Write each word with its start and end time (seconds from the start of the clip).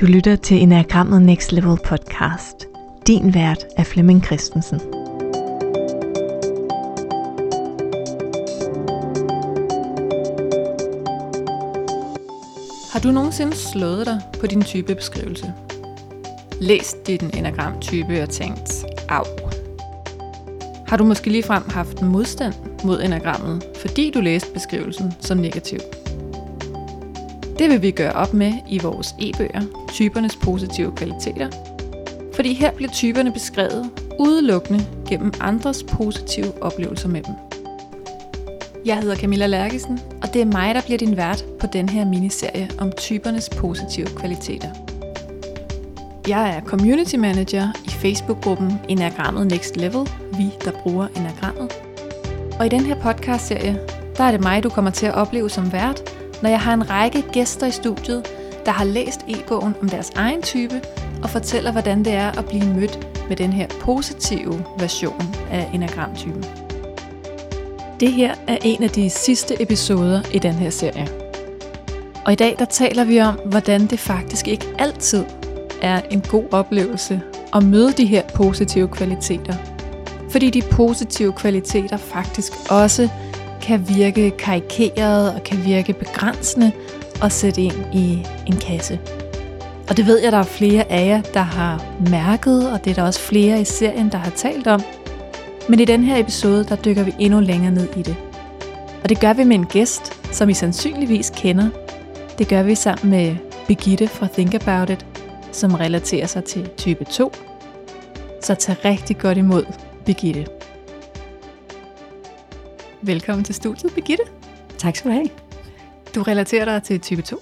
Du 0.00 0.06
lytter 0.06 0.36
til 0.36 0.62
Enagrammet 0.62 1.22
Next 1.22 1.52
Level 1.52 1.78
podcast. 1.84 2.66
Din 3.06 3.34
vært 3.34 3.66
er 3.76 3.84
Flemming 3.84 4.24
Christensen. 4.24 4.80
Har 12.92 13.00
du 13.02 13.10
nogensinde 13.10 13.56
slået 13.56 14.06
dig 14.06 14.20
på 14.40 14.46
din 14.46 14.62
typebeskrivelse? 14.62 15.52
Læst 16.60 17.06
din 17.06 17.30
enagramtype 17.34 18.22
og 18.22 18.28
tænkt, 18.30 18.84
af. 19.08 19.24
Har 20.88 20.96
du 20.96 21.04
måske 21.04 21.30
ligefrem 21.30 21.62
haft 21.70 22.02
modstand 22.02 22.54
mod 22.84 23.02
enagrammet, 23.02 23.64
fordi 23.76 24.10
du 24.10 24.20
læste 24.20 24.52
beskrivelsen 24.52 25.12
som 25.20 25.38
negativ? 25.38 25.78
Det 27.60 27.70
vil 27.70 27.82
vi 27.82 27.90
gøre 27.90 28.12
op 28.12 28.34
med 28.34 28.52
i 28.68 28.78
vores 28.78 29.14
e-bøger, 29.18 29.62
typernes 29.92 30.36
positive 30.36 30.92
kvaliteter. 30.96 31.50
Fordi 32.34 32.54
her 32.54 32.70
bliver 32.70 32.90
typerne 32.90 33.32
beskrevet 33.32 33.90
udelukkende 34.18 34.86
gennem 35.08 35.32
andres 35.40 35.82
positive 35.82 36.62
oplevelser 36.62 37.08
med 37.08 37.22
dem. 37.22 37.34
Jeg 38.84 38.98
hedder 38.98 39.16
Camilla 39.16 39.46
Lærkesen, 39.46 40.00
og 40.22 40.34
det 40.34 40.42
er 40.42 40.46
mig, 40.46 40.74
der 40.74 40.80
bliver 40.80 40.98
din 40.98 41.16
vært 41.16 41.44
på 41.60 41.66
den 41.72 41.88
her 41.88 42.04
miniserie 42.04 42.70
om 42.78 42.92
typernes 42.92 43.48
positive 43.48 44.06
kvaliteter. 44.06 44.68
Jeg 46.28 46.56
er 46.56 46.60
community 46.60 47.16
manager 47.16 47.68
i 47.84 47.90
Facebook-gruppen 47.90 48.80
Enagrammet 48.88 49.46
Next 49.46 49.76
Level, 49.76 50.08
vi 50.38 50.50
der 50.64 50.72
bruger 50.82 51.06
enagrammet. 51.16 51.72
Og 52.58 52.66
i 52.66 52.68
den 52.68 52.80
her 52.80 52.94
podcast-serie, 53.02 53.80
der 54.16 54.24
er 54.24 54.30
det 54.30 54.40
mig, 54.40 54.62
du 54.62 54.68
kommer 54.68 54.90
til 54.90 55.06
at 55.06 55.14
opleve 55.14 55.50
som 55.50 55.72
vært, 55.72 56.19
når 56.42 56.50
jeg 56.50 56.60
har 56.60 56.74
en 56.74 56.90
række 56.90 57.24
gæster 57.32 57.66
i 57.66 57.70
studiet, 57.70 58.26
der 58.66 58.72
har 58.72 58.84
læst 58.84 59.20
e-bogen 59.28 59.74
om 59.82 59.88
deres 59.88 60.10
egen 60.16 60.42
type 60.42 60.80
og 61.22 61.30
fortæller, 61.30 61.72
hvordan 61.72 62.04
det 62.04 62.12
er 62.12 62.38
at 62.38 62.44
blive 62.44 62.74
mødt 62.74 62.98
med 63.28 63.36
den 63.36 63.52
her 63.52 63.66
positive 63.80 64.64
version 64.78 65.34
af 65.50 65.70
enagramtypen. 65.74 66.44
Det 68.00 68.12
her 68.12 68.34
er 68.48 68.56
en 68.62 68.82
af 68.82 68.90
de 68.90 69.10
sidste 69.10 69.62
episoder 69.62 70.22
i 70.32 70.38
den 70.38 70.54
her 70.54 70.70
serie. 70.70 71.08
Og 72.24 72.32
i 72.32 72.36
dag 72.36 72.56
der 72.58 72.64
taler 72.64 73.04
vi 73.04 73.20
om, 73.20 73.34
hvordan 73.34 73.86
det 73.86 73.98
faktisk 73.98 74.48
ikke 74.48 74.66
altid 74.78 75.24
er 75.82 76.00
en 76.10 76.20
god 76.20 76.44
oplevelse 76.52 77.20
at 77.54 77.62
møde 77.62 77.92
de 77.92 78.06
her 78.06 78.22
positive 78.34 78.88
kvaliteter. 78.88 79.54
Fordi 80.30 80.50
de 80.50 80.62
positive 80.70 81.32
kvaliteter 81.32 81.96
faktisk 81.96 82.52
også 82.70 83.08
kan 83.70 83.88
virke 83.88 84.30
karikeret 84.30 85.34
og 85.34 85.42
kan 85.42 85.64
virke 85.64 85.92
begrænsende 85.92 86.72
at 87.22 87.32
sætte 87.32 87.62
ind 87.62 87.94
i 87.94 88.26
en 88.46 88.56
kasse. 88.56 88.98
Og 89.88 89.96
det 89.96 90.06
ved 90.06 90.22
jeg, 90.22 90.32
der 90.32 90.38
er 90.38 90.42
flere 90.42 90.92
af 90.92 91.06
jer, 91.06 91.22
der 91.22 91.40
har 91.40 91.84
mærket, 92.10 92.72
og 92.72 92.84
det 92.84 92.90
er 92.90 92.94
der 92.94 93.02
også 93.02 93.20
flere 93.20 93.60
i 93.60 93.64
serien, 93.64 94.08
der 94.12 94.18
har 94.18 94.30
talt 94.30 94.66
om. 94.66 94.82
Men 95.68 95.80
i 95.80 95.84
den 95.84 96.04
her 96.04 96.16
episode, 96.16 96.64
der 96.64 96.76
dykker 96.76 97.02
vi 97.02 97.14
endnu 97.18 97.40
længere 97.40 97.72
ned 97.72 97.88
i 97.96 98.02
det. 98.02 98.16
Og 99.02 99.08
det 99.08 99.20
gør 99.20 99.32
vi 99.32 99.44
med 99.44 99.56
en 99.56 99.66
gæst, 99.66 100.34
som 100.34 100.48
I 100.48 100.54
sandsynligvis 100.54 101.32
kender. 101.36 101.68
Det 102.38 102.48
gør 102.48 102.62
vi 102.62 102.74
sammen 102.74 103.10
med 103.10 103.36
Begitte 103.66 104.08
fra 104.08 104.28
Think 104.32 104.54
About 104.54 104.90
It, 104.90 105.06
som 105.52 105.74
relaterer 105.74 106.26
sig 106.26 106.44
til 106.44 106.68
type 106.76 107.04
2. 107.04 107.32
Så 108.42 108.54
tag 108.54 108.84
rigtig 108.84 109.18
godt 109.18 109.38
imod 109.38 109.64
Begitte. 110.04 110.59
Velkommen 113.02 113.44
til 113.44 113.54
studiet, 113.54 113.94
Begitte. 113.94 114.24
Tak 114.78 114.96
skal 114.96 115.10
du 115.10 115.14
have. 115.14 115.28
Du 116.14 116.22
relaterer 116.22 116.64
dig 116.64 116.82
til 116.82 117.00
type 117.00 117.22
2, 117.22 117.36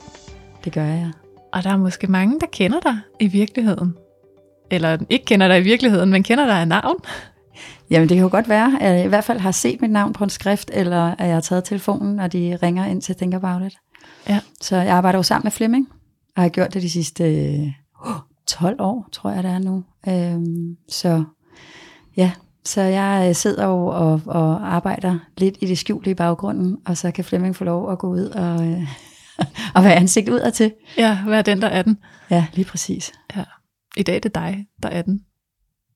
Det 0.65 0.73
gør 0.73 0.85
jeg. 0.85 1.13
og 1.53 1.65
der 1.65 1.71
er 1.71 1.77
måske 1.77 2.07
mange, 2.07 2.41
der 2.41 2.47
kender 2.53 2.81
dig 2.81 2.99
i 3.21 3.27
virkeligheden. 3.27 3.95
Eller 4.71 4.99
ikke 5.11 5.25
kender 5.25 5.49
dig 5.49 5.59
i 5.59 5.63
virkeligheden, 5.63 6.11
men 6.11 6.23
kender 6.23 6.47
dig 6.47 6.61
af 6.61 6.69
navn. 6.69 6.97
Jamen 7.91 8.09
det 8.09 8.17
kan 8.17 8.23
jo 8.25 8.29
godt 8.33 8.49
være, 8.49 8.83
at 8.83 8.97
jeg 8.97 9.05
i 9.05 9.09
hvert 9.09 9.25
fald 9.25 9.39
har 9.39 9.51
set 9.51 9.81
mit 9.81 9.91
navn 9.91 10.13
på 10.13 10.25
en 10.25 10.31
skrift, 10.31 10.71
eller 10.75 11.03
at 11.19 11.27
jeg 11.27 11.35
har 11.35 11.41
taget 11.41 11.65
telefonen, 11.65 12.21
og 12.21 12.33
de 12.33 12.59
ringer 12.63 12.87
ind 12.87 13.03
til 13.03 13.15
Think 13.15 13.35
About 13.35 13.63
It. 13.67 13.79
Ja. 14.29 14.41
Så 14.61 14.77
jeg 14.77 14.95
arbejder 14.95 15.19
jo 15.19 15.23
sammen 15.23 15.47
med 15.47 15.53
Flemming, 15.53 15.89
og 16.37 16.43
har 16.43 16.49
gjort 16.49 16.75
det 16.75 16.83
de 16.83 16.91
sidste 16.91 17.25
øh, 17.25 17.67
12 18.47 18.77
år, 18.81 19.09
tror 19.13 19.31
jeg 19.31 19.43
det 19.43 19.51
er 19.51 19.59
nu. 19.59 19.85
Øhm, 20.09 20.77
så 20.89 21.25
ja, 22.17 22.33
så 22.65 22.81
jeg 22.81 23.29
øh, 23.29 23.35
sidder 23.35 23.67
jo 23.67 23.87
og, 23.87 24.23
og 24.27 24.75
arbejder 24.75 25.19
lidt 25.37 25.59
i 25.61 25.67
det 25.67 25.79
skjulte 25.79 26.11
i 26.11 26.15
baggrunden, 26.15 26.79
og 26.87 26.97
så 26.97 27.11
kan 27.11 27.25
Flemming 27.25 27.57
få 27.57 27.65
lov 27.65 27.93
at 27.93 27.99
gå 27.99 28.09
ud 28.09 28.25
og, 28.25 28.67
øh, 28.67 28.89
og 29.77 29.85
være 29.85 29.95
ansigt 29.95 30.29
udad 30.29 30.53
til. 30.53 30.75
Ja, 30.97 31.19
hvad 31.27 31.39
er 31.39 31.43
den, 31.43 31.63
der 31.63 31.69
er 31.69 31.83
den? 31.83 31.99
Ja, 32.31 32.47
lige 32.53 32.65
præcis. 32.65 33.13
Ja. 33.37 33.45
I 33.97 34.03
dag 34.03 34.17
er 34.17 34.21
det 34.21 34.35
dig, 34.35 34.67
der 34.83 34.89
er 34.89 35.03
den. 35.03 35.25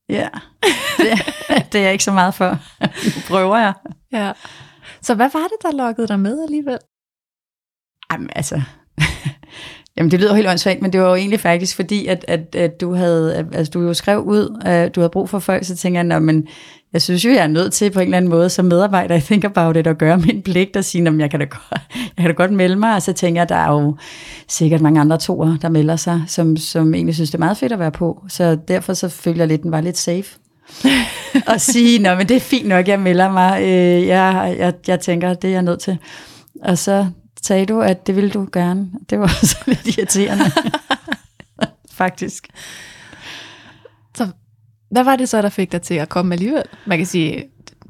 Ja, 0.09 0.28
det, 0.99 1.09
det 1.73 1.78
er 1.78 1.83
jeg 1.83 1.93
ikke 1.93 2.05
så 2.05 2.12
meget 2.12 2.34
for. 2.34 2.59
Nu 3.05 3.23
prøver 3.29 3.59
jeg. 3.59 3.75
Ja. 4.12 4.33
Så 5.03 5.15
hvad 5.15 5.31
var 5.33 5.43
det, 5.43 5.62
der 5.62 5.73
lokkede 5.73 6.09
dig 6.09 6.21
med 6.21 6.43
alligevel? 6.43 6.79
Jamen 8.12 8.31
altså, 8.37 8.62
Jamen 9.97 10.11
det 10.11 10.21
lyder 10.21 10.35
helt 10.35 10.49
åndssvagt, 10.49 10.83
men 10.83 10.93
det 10.93 11.01
var 11.01 11.09
jo 11.09 11.15
egentlig 11.15 11.41
faktisk 11.41 11.77
fordi, 11.77 12.07
at, 12.07 12.25
at, 12.29 12.55
at 12.55 12.81
du 12.81 12.95
havde, 12.95 13.49
altså 13.53 13.71
du 13.71 13.81
jo 13.81 13.95
skrev 13.95 14.21
ud, 14.21 14.61
at 14.65 14.95
du 14.95 15.01
havde 15.01 15.11
brug 15.11 15.29
for 15.29 15.39
folk, 15.39 15.65
så 15.65 15.77
tænker 15.77 16.05
jeg, 16.05 16.23
men 16.23 16.47
jeg 16.93 17.03
synes 17.03 17.25
jo, 17.25 17.31
jeg 17.31 17.43
er 17.43 17.47
nødt 17.47 17.73
til 17.73 17.91
på 17.91 18.01
en 18.01 18.05
eller 18.05 18.17
anden 18.17 18.31
måde 18.31 18.49
som 18.49 18.65
medarbejder 18.65 19.15
i 19.15 19.21
Think 19.21 19.45
About 19.45 19.77
It 19.77 19.87
at 19.87 19.99
gøre 19.99 20.19
min 20.19 20.43
pligt 20.43 20.77
og 20.77 20.85
sige, 20.85 21.09
at 21.09 21.19
jeg 21.19 21.31
kan, 21.31 21.41
da 21.41 21.47
godt, 21.47 21.81
jeg 22.17 22.19
kan 22.19 22.27
da 22.27 22.33
godt 22.33 22.53
melde 22.53 22.77
mig, 22.77 22.95
og 22.95 23.03
så 23.03 23.13
tænker 23.13 23.41
jeg, 23.41 23.43
at 23.43 23.49
der 23.49 23.55
er 23.55 23.73
jo 23.73 23.97
sikkert 24.49 24.81
mange 24.81 25.01
andre 25.01 25.19
toer, 25.19 25.57
der 25.63 25.69
melder 25.69 25.97
sig, 25.97 26.23
som, 26.27 26.57
som 26.57 26.95
egentlig 26.95 27.15
synes, 27.15 27.31
det 27.31 27.35
er 27.35 27.39
meget 27.39 27.57
fedt 27.57 27.73
at 27.73 27.79
være 27.79 27.93
på. 27.93 28.25
Så 28.29 28.59
derfor 28.69 28.95
så 28.95 29.09
følte 29.09 29.41
jeg 29.41 29.49
lidt, 29.49 29.59
at 29.59 29.63
den 29.63 29.73
var 29.73 29.81
lidt 29.81 29.99
safe. 29.99 30.39
og 31.53 31.61
sige, 31.61 31.99
nå, 31.99 32.15
men 32.15 32.29
det 32.29 32.37
er 32.37 32.41
fint 32.41 32.69
nok, 32.69 32.89
jeg 32.89 33.01
melder 33.01 33.33
mig. 33.33 33.63
Øh, 33.63 34.07
jeg, 34.07 34.57
jeg, 34.59 34.73
jeg 34.87 35.01
tænker, 35.01 35.35
det 35.35 35.49
er 35.49 35.53
jeg 35.53 35.63
nødt 35.63 35.81
til. 35.81 35.99
Og 36.63 36.79
så 36.79 37.07
sagde 37.43 37.67
du, 37.67 37.81
at 37.81 38.07
det 38.07 38.17
ville 38.17 38.31
du 38.31 38.49
gerne. 38.53 38.91
Det 39.11 39.21
var 39.21 39.27
så 39.43 39.57
lidt 39.67 39.99
irriterende. 39.99 40.45
Faktisk. 42.03 42.49
Så 44.17 44.29
hvad 44.91 45.05
var 45.05 45.17
det 45.17 45.29
så, 45.29 45.43
der 45.43 45.49
fik 45.49 45.73
dig 45.73 45.83
til 45.83 45.95
at 45.95 46.09
komme 46.09 46.35
alligevel? 46.35 46.63
Man 46.87 46.99
kan 46.99 47.07
sige, 47.07 47.45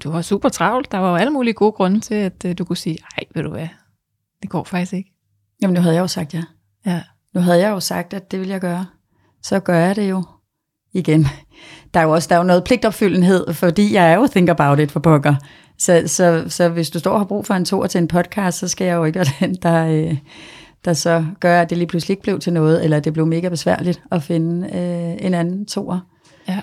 du 0.05 0.11
var 0.11 0.23
super 0.23 0.49
travlt. 0.49 0.93
Der 0.93 0.99
var 0.99 1.11
jo 1.11 1.17
alle 1.17 1.33
mulige 1.33 1.55
gode 1.55 1.73
grunde 1.73 2.01
til, 2.01 2.15
at 2.15 2.45
øh, 2.45 2.59
du 2.59 2.65
kunne 2.65 2.77
sige, 2.77 2.99
ej, 3.19 3.25
ved 3.35 3.43
du 3.43 3.51
hvad, 3.51 3.69
det 4.43 4.51
går 4.51 4.65
faktisk 4.65 4.93
ikke. 4.93 5.13
Jamen, 5.63 5.75
nu 5.75 5.81
havde 5.81 5.95
jeg 5.95 6.03
jo 6.03 6.07
sagt 6.07 6.35
ja. 6.35 6.43
Ja. 6.87 7.03
Nu 7.35 7.41
havde 7.41 7.59
jeg 7.59 7.71
jo 7.71 7.81
sagt, 7.81 8.15
at 8.15 8.31
det 8.31 8.41
vil 8.41 8.49
jeg 8.49 8.61
gøre. 8.61 8.87
Så 9.43 9.61
gør 9.61 9.79
jeg 9.79 9.97
det 9.97 10.11
jo 10.11 10.25
igen. 10.93 11.27
Der 11.95 12.01
er 12.01 12.05
jo 12.05 12.11
også 12.11 12.29
der 12.29 12.35
er 12.35 12.39
jo 12.39 12.45
noget 12.45 12.65
pligtopfyldenhed, 12.65 13.55
fordi 13.55 13.95
jeg 13.95 14.13
er 14.13 14.15
jo 14.15 14.27
think 14.27 14.49
about 14.49 14.79
it 14.79 14.93
for 14.93 15.01
pokker. 15.01 15.35
Så, 15.83 16.03
så, 16.07 16.45
så 16.49 16.69
hvis 16.69 16.91
du 16.91 16.99
står 16.99 17.11
og 17.11 17.21
har 17.21 17.25
brug 17.25 17.47
for 17.47 17.55
en 17.55 17.65
tor 17.65 17.87
til 17.87 17.99
en 17.99 18.09
podcast, 18.09 18.59
så 18.59 18.69
skal 18.69 18.85
jeg 18.85 18.95
jo 18.95 19.05
ikke 19.05 19.19
være 19.19 19.27
den, 19.41 19.55
der, 19.55 19.87
øh, 19.87 20.17
der 20.85 20.93
så 20.93 21.25
gør, 21.41 21.61
at 21.61 21.71
det 21.71 21.79
lige 21.79 21.89
pludselig 21.89 22.13
ikke 22.13 22.23
blev 22.23 22.39
til 22.39 22.53
noget, 22.53 22.85
eller 22.85 23.01
det 23.01 23.13
blev 23.13 23.27
mega 23.27 23.49
besværligt 23.49 24.03
at 24.11 24.23
finde 24.23 24.67
øh, 24.67 25.27
en 25.27 25.35
anden 25.35 25.67
tor. 25.67 26.05
Ja. 26.49 26.61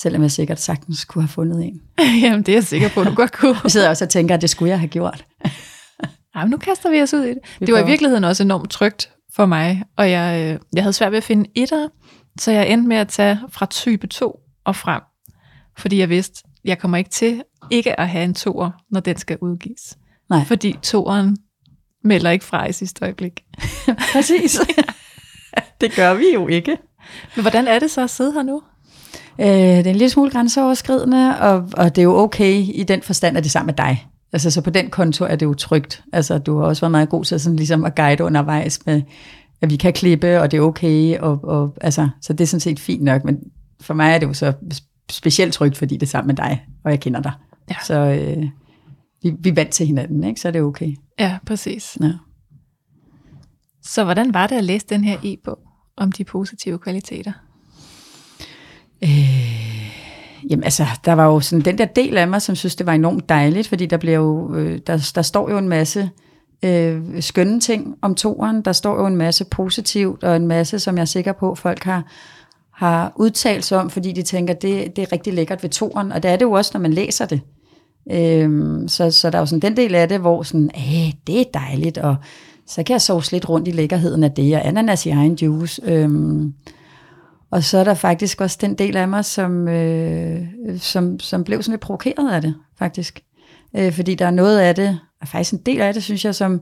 Selvom 0.00 0.22
jeg 0.22 0.30
sikkert 0.30 0.60
sagtens 0.60 1.04
kunne 1.04 1.22
have 1.22 1.28
fundet 1.28 1.64
en. 1.64 1.80
Jamen, 2.22 2.42
det 2.42 2.48
er 2.48 2.56
jeg 2.56 2.64
sikker 2.64 2.88
på, 2.88 3.04
du 3.04 3.14
godt 3.14 3.32
kunne. 3.32 3.56
Jeg 3.64 3.70
sidder 3.70 3.88
også 3.88 4.04
og 4.04 4.08
tænker, 4.08 4.34
at 4.34 4.42
det 4.42 4.50
skulle 4.50 4.70
jeg 4.70 4.78
have 4.78 4.88
gjort. 4.88 5.24
Jamen, 6.36 6.50
nu 6.50 6.56
kaster 6.56 6.90
vi 6.90 7.02
os 7.02 7.14
ud 7.14 7.24
i 7.24 7.28
det. 7.28 7.38
Vi 7.60 7.66
det 7.66 7.74
var 7.74 7.80
i 7.80 7.86
virkeligheden 7.86 8.24
også 8.24 8.42
enormt 8.42 8.70
trygt 8.70 9.10
for 9.34 9.46
mig, 9.46 9.82
og 9.96 10.10
jeg, 10.10 10.52
øh, 10.54 10.60
jeg 10.74 10.82
havde 10.82 10.92
svært 10.92 11.12
ved 11.12 11.18
at 11.18 11.24
finde 11.24 11.50
etter, 11.54 11.88
så 12.40 12.50
jeg 12.50 12.68
endte 12.68 12.88
med 12.88 12.96
at 12.96 13.08
tage 13.08 13.38
fra 13.50 13.66
type 13.66 14.06
2 14.06 14.38
og 14.64 14.76
frem, 14.76 15.02
fordi 15.78 15.98
jeg 15.98 16.08
vidste, 16.08 16.47
jeg 16.64 16.78
kommer 16.78 16.98
ikke 16.98 17.10
til 17.10 17.42
ikke 17.70 18.00
at 18.00 18.08
have 18.08 18.24
en 18.24 18.34
toer, 18.34 18.70
når 18.90 19.00
den 19.00 19.16
skal 19.16 19.38
udgives. 19.40 19.98
Nej. 20.30 20.44
Fordi 20.44 20.76
toeren 20.82 21.36
melder 22.04 22.30
ikke 22.30 22.44
fra 22.44 22.66
i 22.66 22.72
sidste 22.72 23.04
øjeblik. 23.04 23.44
Præcis. 24.12 24.60
det 25.80 25.92
gør 25.96 26.14
vi 26.14 26.24
jo 26.34 26.48
ikke. 26.48 26.76
Men 27.36 27.42
hvordan 27.42 27.68
er 27.68 27.78
det 27.78 27.90
så 27.90 28.02
at 28.02 28.10
sidde 28.10 28.32
her 28.32 28.42
nu? 28.42 28.62
Øh, 29.38 29.46
det 29.46 29.86
er 29.86 29.90
en 29.90 29.96
lille 29.96 30.10
smule 30.10 30.30
grænseoverskridende, 30.30 31.40
og, 31.40 31.68
og 31.72 31.96
det 31.96 32.02
er 32.02 32.04
jo 32.04 32.16
okay 32.16 32.54
i 32.74 32.84
den 32.88 33.02
forstand, 33.02 33.36
at 33.36 33.44
det 33.44 33.48
er 33.48 33.52
sammen 33.52 33.66
med 33.66 33.74
dig. 33.74 34.06
Altså, 34.32 34.50
så 34.50 34.60
på 34.60 34.70
den 34.70 34.90
konto 34.90 35.24
er 35.24 35.36
det 35.36 35.46
jo 35.46 35.54
trygt. 35.54 36.02
Altså, 36.12 36.38
du 36.38 36.58
har 36.58 36.66
også 36.66 36.80
været 36.80 36.90
meget 36.90 37.08
god 37.08 37.24
til 37.24 37.40
sådan, 37.40 37.56
ligesom 37.56 37.84
at 37.84 37.94
guide 37.94 38.24
undervejs 38.24 38.86
med, 38.86 39.02
at 39.62 39.70
vi 39.70 39.76
kan 39.76 39.92
klippe, 39.92 40.40
og 40.40 40.50
det 40.50 40.56
er 40.56 40.62
okay. 40.62 41.18
Og, 41.18 41.44
og, 41.44 41.74
altså, 41.80 42.08
så 42.22 42.32
det 42.32 42.40
er 42.40 42.48
sådan 42.48 42.60
set 42.60 42.80
fint 42.80 43.02
nok, 43.02 43.24
men 43.24 43.38
for 43.80 43.94
mig 43.94 44.14
er 44.14 44.18
det 44.18 44.26
jo 44.26 44.34
så 44.34 44.52
specielt 45.10 45.54
trygt, 45.54 45.76
fordi 45.76 45.94
det 45.94 46.02
er 46.02 46.10
sammen 46.10 46.26
med 46.26 46.36
dig, 46.36 46.66
og 46.84 46.90
jeg 46.90 47.00
kender 47.00 47.20
dig. 47.20 47.32
Ja. 47.70 47.76
Så 47.86 47.94
øh, 47.94 48.44
vi, 49.22 49.34
vi 49.38 49.48
er 49.48 49.54
vant 49.54 49.70
til 49.70 49.86
hinanden, 49.86 50.24
ikke? 50.24 50.40
så 50.40 50.48
er 50.48 50.52
det 50.52 50.62
okay. 50.62 50.94
Ja, 51.18 51.38
præcis. 51.46 51.98
Ja. 52.00 52.12
Så 53.82 54.04
hvordan 54.04 54.34
var 54.34 54.46
det 54.46 54.56
at 54.56 54.64
læse 54.64 54.86
den 54.88 55.04
her 55.04 55.18
e-bog 55.24 55.58
om 55.96 56.12
de 56.12 56.24
positive 56.24 56.78
kvaliteter? 56.78 57.32
Øh, 59.02 59.48
jamen 60.50 60.64
altså, 60.64 60.86
der 61.04 61.12
var 61.12 61.24
jo 61.24 61.40
sådan 61.40 61.64
den 61.64 61.78
der 61.78 61.84
del 61.84 62.16
af 62.16 62.28
mig, 62.28 62.42
som 62.42 62.56
synes, 62.56 62.76
det 62.76 62.86
var 62.86 62.92
enormt 62.92 63.28
dejligt, 63.28 63.68
fordi 63.68 63.86
der 63.86 63.96
bliver 63.96 64.16
jo, 64.16 64.54
øh, 64.54 64.80
der, 64.86 65.10
der 65.14 65.22
står 65.22 65.50
jo 65.50 65.58
en 65.58 65.68
masse 65.68 66.10
øh, 66.64 67.22
skønne 67.22 67.60
ting 67.60 67.96
om 68.02 68.14
toren. 68.14 68.62
Der 68.62 68.72
står 68.72 69.00
jo 69.00 69.06
en 69.06 69.16
masse 69.16 69.44
positivt, 69.44 70.24
og 70.24 70.36
en 70.36 70.46
masse, 70.46 70.78
som 70.78 70.96
jeg 70.96 71.00
er 71.00 71.06
sikker 71.06 71.32
på, 71.32 71.54
folk 71.54 71.84
har, 71.84 72.04
har 72.78 73.12
udtalt 73.16 73.64
sig 73.64 73.78
om, 73.78 73.90
fordi 73.90 74.12
de 74.12 74.22
tænker, 74.22 74.54
det, 74.54 74.96
det 74.96 75.02
er 75.02 75.12
rigtig 75.12 75.34
lækkert 75.34 75.62
ved 75.62 75.70
toren, 75.70 76.12
og 76.12 76.22
det 76.22 76.30
er 76.30 76.36
det 76.36 76.44
jo 76.44 76.52
også, 76.52 76.70
når 76.74 76.80
man 76.80 76.92
læser 76.92 77.26
det. 77.26 77.40
Øhm, 78.10 78.88
så, 78.88 79.10
så 79.10 79.30
der 79.30 79.38
er 79.38 79.42
jo 79.42 79.46
sådan 79.46 79.60
den 79.60 79.76
del 79.76 79.94
af 79.94 80.08
det, 80.08 80.20
hvor 80.20 80.42
sådan, 80.42 80.70
Æh, 80.74 81.12
det 81.26 81.40
er 81.40 81.44
dejligt, 81.54 81.98
og 81.98 82.16
så 82.66 82.82
kan 82.82 82.92
jeg 82.92 83.00
sove 83.00 83.22
lidt 83.32 83.48
rundt 83.48 83.68
i 83.68 83.70
lækkerheden 83.70 84.24
af 84.24 84.32
det, 84.32 84.54
og 84.54 84.66
ananas 84.66 85.06
i 85.06 85.10
egen 85.10 85.34
juice. 85.34 85.82
Øhm, 85.84 86.54
og 87.50 87.64
så 87.64 87.78
er 87.78 87.84
der 87.84 87.94
faktisk 87.94 88.40
også 88.40 88.58
den 88.60 88.74
del 88.74 88.96
af 88.96 89.08
mig, 89.08 89.24
som, 89.24 89.68
øh, 89.68 90.40
som, 90.78 91.20
som 91.20 91.44
blev 91.44 91.62
sådan 91.62 91.72
lidt 91.72 91.80
provokeret 91.80 92.30
af 92.32 92.42
det, 92.42 92.54
faktisk. 92.78 93.20
Øh, 93.76 93.92
fordi 93.92 94.14
der 94.14 94.26
er 94.26 94.30
noget 94.30 94.58
af 94.58 94.74
det, 94.74 94.98
og 95.20 95.28
faktisk 95.28 95.52
en 95.52 95.60
del 95.66 95.80
af 95.80 95.94
det, 95.94 96.02
synes 96.02 96.24
jeg, 96.24 96.34
som, 96.34 96.60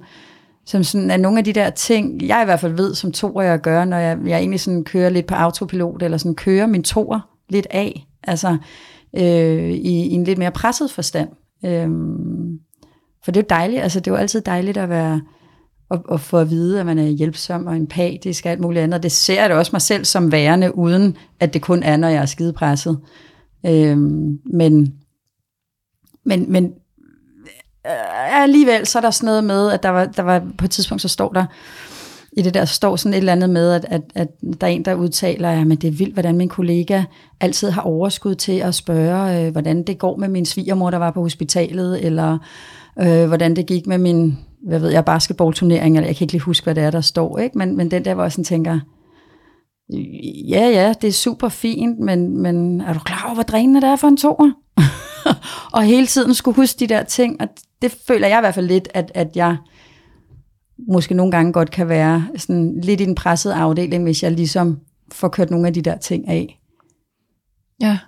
som 0.67 0.85
sådan 0.85 1.11
er 1.11 1.17
nogle 1.17 1.39
af 1.39 1.45
de 1.45 1.53
der 1.53 1.71
ting, 1.71 2.23
jeg 2.23 2.43
i 2.43 2.45
hvert 2.45 2.61
fald 2.61 2.77
ved, 2.77 2.95
som 2.95 3.13
toer 3.13 3.43
jeg 3.43 3.61
gør, 3.61 3.85
når 3.85 3.97
jeg, 3.97 4.19
jeg 4.27 4.39
egentlig 4.39 4.61
sådan 4.61 4.85
kører 4.85 5.09
lidt 5.09 5.27
på 5.27 5.35
autopilot, 5.35 6.03
eller 6.03 6.19
sådan 6.19 6.35
kører 6.35 6.67
min 6.67 6.83
toer 6.83 7.21
lidt 7.49 7.67
af, 7.71 8.07
altså 8.23 8.57
øh, 9.17 9.71
i, 9.71 10.07
i 10.07 10.13
en 10.13 10.25
lidt 10.25 10.39
mere 10.39 10.51
presset 10.51 10.91
forstand. 10.91 11.29
Øh, 11.65 11.91
for 13.25 13.33
det 13.33 13.41
er 13.41 13.45
jo 13.45 13.47
dejligt, 13.51 13.83
altså 13.83 14.01
det 14.01 14.11
er 14.11 14.15
jo 14.15 14.21
altid 14.21 14.41
dejligt 14.41 14.77
at 14.77 14.89
være, 14.89 15.21
og, 15.89 16.03
og 16.09 16.21
få 16.21 16.39
at 16.39 16.51
vide, 16.51 16.81
at 16.81 16.87
man 16.87 16.99
er 16.99 17.07
hjælpsom 17.07 17.67
og 17.67 17.77
empatisk 17.77 18.47
og 18.47 18.53
alt 18.53 18.61
muligt 18.61 18.83
andet. 18.83 19.03
Det 19.03 19.13
ser 19.13 19.41
jeg 19.41 19.49
det 19.49 19.59
også 19.59 19.71
mig 19.73 19.83
selv 19.83 20.05
som 20.05 20.33
værende, 20.33 20.79
uden 20.79 21.17
at 21.41 21.55
det 21.55 21.63
kun 21.63 21.83
er, 21.83 21.97
når 21.97 22.09
jeg 22.09 22.23
er 22.23 22.27
skidepresset. 22.27 22.99
Øhm, 23.67 24.39
men, 24.45 24.95
men, 26.25 26.53
men 26.53 26.73
Øh, 27.87 28.43
alligevel, 28.43 28.87
så 28.87 28.99
er 28.99 29.01
der 29.03 29.11
sådan 29.11 29.27
noget 29.27 29.45
med, 29.45 29.73
at 29.73 29.83
der 29.83 29.89
var, 29.89 30.05
der 30.05 30.23
var 30.23 30.43
på 30.59 30.65
et 30.65 30.71
tidspunkt, 30.71 31.03
så 31.03 31.09
står 31.09 31.33
der, 31.33 31.45
i 32.33 32.43
det 32.43 32.55
der 32.55 32.65
står 32.65 32.97
sådan 32.97 33.15
et 33.15 33.19
eller 33.19 33.33
andet 33.33 33.51
med, 33.51 33.73
at, 33.73 33.87
at, 33.89 34.03
at 34.15 34.29
der 34.61 34.67
er 34.67 34.71
en, 34.71 34.85
der 34.85 34.95
udtaler, 34.95 35.49
at 35.51 35.83
det 35.83 35.89
er 35.89 35.93
vildt, 35.93 36.15
hvordan 36.15 36.37
min 36.37 36.49
kollega 36.49 37.03
altid 37.41 37.71
har 37.71 37.83
overskud 37.83 38.35
til 38.35 38.59
at 38.59 38.75
spørge, 38.75 39.47
øh, 39.47 39.53
hvordan 39.53 39.83
det 39.83 39.99
går 39.99 40.17
med 40.17 40.29
min 40.29 40.47
svigermor, 40.47 40.91
der 40.91 40.99
var 40.99 41.11
på 41.11 41.23
hospitalet, 41.23 42.05
eller 42.05 42.39
øh, 43.01 43.27
hvordan 43.27 43.57
det 43.57 43.67
gik 43.67 43.87
med 43.87 43.99
min 43.99 44.39
hvad 44.67 44.79
ved 44.79 44.91
jeg, 44.91 45.05
basketballturnering, 45.05 45.97
eller 45.97 46.09
jeg 46.09 46.17
kan 46.17 46.25
ikke 46.25 46.33
lige 46.33 46.43
huske, 46.43 46.65
hvad 46.65 46.75
det 46.75 46.85
er, 46.85 46.91
der 46.91 47.01
står, 47.01 47.39
ikke? 47.39 47.59
Men, 47.59 47.77
men 47.77 47.91
den 47.91 48.05
der, 48.05 48.15
hvor 48.15 48.23
jeg 48.23 48.33
sådan 48.33 48.45
tænker, 48.45 48.81
ja, 50.49 50.69
ja, 50.69 50.93
det 51.01 51.09
er 51.09 51.13
super 51.13 51.49
fint, 51.49 51.99
men, 51.99 52.43
men 52.43 52.81
er 52.81 52.93
du 52.93 52.99
klar 52.99 53.23
over, 53.25 53.35
hvor 53.35 53.43
drænende 53.43 53.81
det 53.81 53.89
er 53.89 53.97
for 53.97 54.09
en 54.09 54.17
toer? 54.17 54.51
og 55.77 55.83
hele 55.83 56.07
tiden 56.07 56.35
skulle 56.35 56.55
huske 56.55 56.79
de 56.79 56.87
der 56.87 57.03
ting, 57.03 57.41
og 57.41 57.49
det 57.83 57.97
føler 58.09 58.29
jeg 58.29 58.39
i 58.39 58.43
hvert 58.43 58.55
fald 58.55 58.67
lidt, 58.67 58.89
at, 58.95 59.13
at 59.15 59.37
jeg 59.37 59.57
måske 60.89 61.15
nogle 61.15 61.33
gange 61.33 61.53
godt 61.53 61.71
kan 61.71 61.89
være 61.89 62.29
sådan 62.37 62.81
lidt 62.81 63.01
i 63.01 63.05
den 63.05 63.15
pressede 63.15 63.55
afdeling, 63.55 64.03
hvis 64.03 64.23
jeg 64.23 64.33
ligesom 64.33 64.81
får 65.13 65.29
kørt 65.29 65.51
nogle 65.51 65.67
af 65.67 65.75
de 65.75 65.83
der 65.83 65.99
ting 65.99 66.29
af. 66.29 66.61
Ja, 67.81 67.99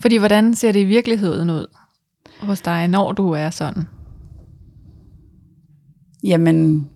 fordi 0.00 0.16
hvordan 0.16 0.54
ser 0.54 0.72
det 0.72 0.80
i 0.80 0.84
virkeligheden 0.84 1.50
ud 1.50 1.66
hos 2.40 2.60
dig, 2.60 2.88
når 2.88 3.12
du 3.12 3.30
er 3.30 3.50
sådan? 3.50 3.84
Jamen, 6.24 6.88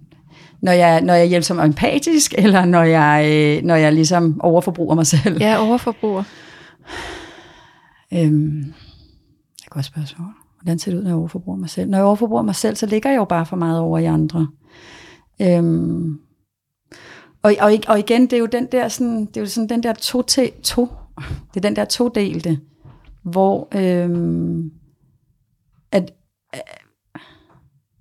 når 0.61 0.73
jeg, 0.73 1.01
når 1.01 1.15
jeg 1.15 1.27
hjælper 1.27 1.45
som 1.45 1.61
empatisk, 1.61 2.35
eller 2.39 2.65
når 2.65 2.83
jeg, 2.83 3.27
øh, 3.33 3.65
når 3.65 3.75
jeg 3.75 3.93
ligesom 3.93 4.41
overforbruger 4.41 4.95
mig 4.95 5.07
selv? 5.07 5.39
Ja, 5.41 5.59
overforbruger. 5.59 6.23
Øhm, 8.13 8.59
jeg 9.63 9.71
kan 9.73 9.79
også 9.79 9.89
spørge 9.89 10.07
så, 10.07 10.17
hvordan 10.63 10.79
ser 10.79 10.91
det 10.91 10.99
ud, 10.99 11.03
når 11.03 11.11
jeg 11.11 11.19
overforbruger 11.19 11.59
mig 11.59 11.71
selv? 11.71 11.91
Når 11.91 11.99
jeg 11.99 12.05
overforbruger 12.05 12.43
mig 12.43 12.55
selv, 12.55 12.77
så 12.77 12.87
ligger 12.87 13.11
jeg 13.11 13.17
jo 13.17 13.25
bare 13.25 13.47
for 13.47 13.57
meget 13.57 13.81
over 13.81 13.99
i 13.99 14.05
andre. 14.05 14.49
Øhm, 15.43 16.19
og, 17.43 17.55
og, 17.61 17.73
og 17.89 17.99
igen, 17.99 18.23
det 18.23 18.33
er 18.33 18.39
jo 18.39 18.47
den 18.47 18.67
der, 18.73 18.89
sådan, 18.89 19.27
det 19.27 19.37
er 19.37 19.41
jo 19.41 19.47
sådan 19.47 19.69
den 19.69 19.83
der 19.83 19.93
to, 19.93 20.23
te, 20.23 20.51
to 20.63 20.89
det 21.55 21.57
er 21.57 21.61
den 21.61 21.77
der 21.77 21.85
todelte, 21.85 22.59
hvor 23.23 23.69
øhm, 23.75 24.71
at 25.93 26.13
øh, 26.55 26.61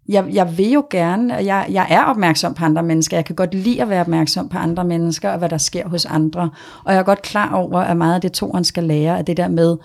jeg, 0.10 0.30
jeg 0.34 0.58
vil 0.58 0.72
jo 0.72 0.86
gerne, 0.90 1.34
jeg, 1.34 1.68
jeg 1.70 1.88
er 1.90 2.04
opmærksom 2.04 2.54
på 2.54 2.66
andre 2.66 2.84
mennesker, 2.84 3.18
jeg 3.18 3.26
kan 3.26 3.36
godt 3.36 3.54
lide 3.54 3.82
at 3.82 3.90
være 3.90 4.02
opmærksom 4.02 4.50
på 4.50 4.58
andre 4.58 4.84
mennesker, 4.84 5.32
og 5.32 5.38
hvad 5.38 5.50
der 5.50 5.58
sker 5.58 5.88
hos 5.88 6.06
andre, 6.06 6.50
og 6.84 6.94
jeg 6.94 7.00
er 7.00 7.04
godt 7.04 7.22
klar 7.22 7.54
over, 7.56 7.80
at 7.80 7.98
meget 7.98 8.16
af 8.16 8.22
det, 8.22 8.32
toren 8.32 8.64
skal 8.64 8.84
lære, 8.84 9.18
er 9.18 9.22
det 9.22 9.38
der 9.38 9.48
med 9.48 9.78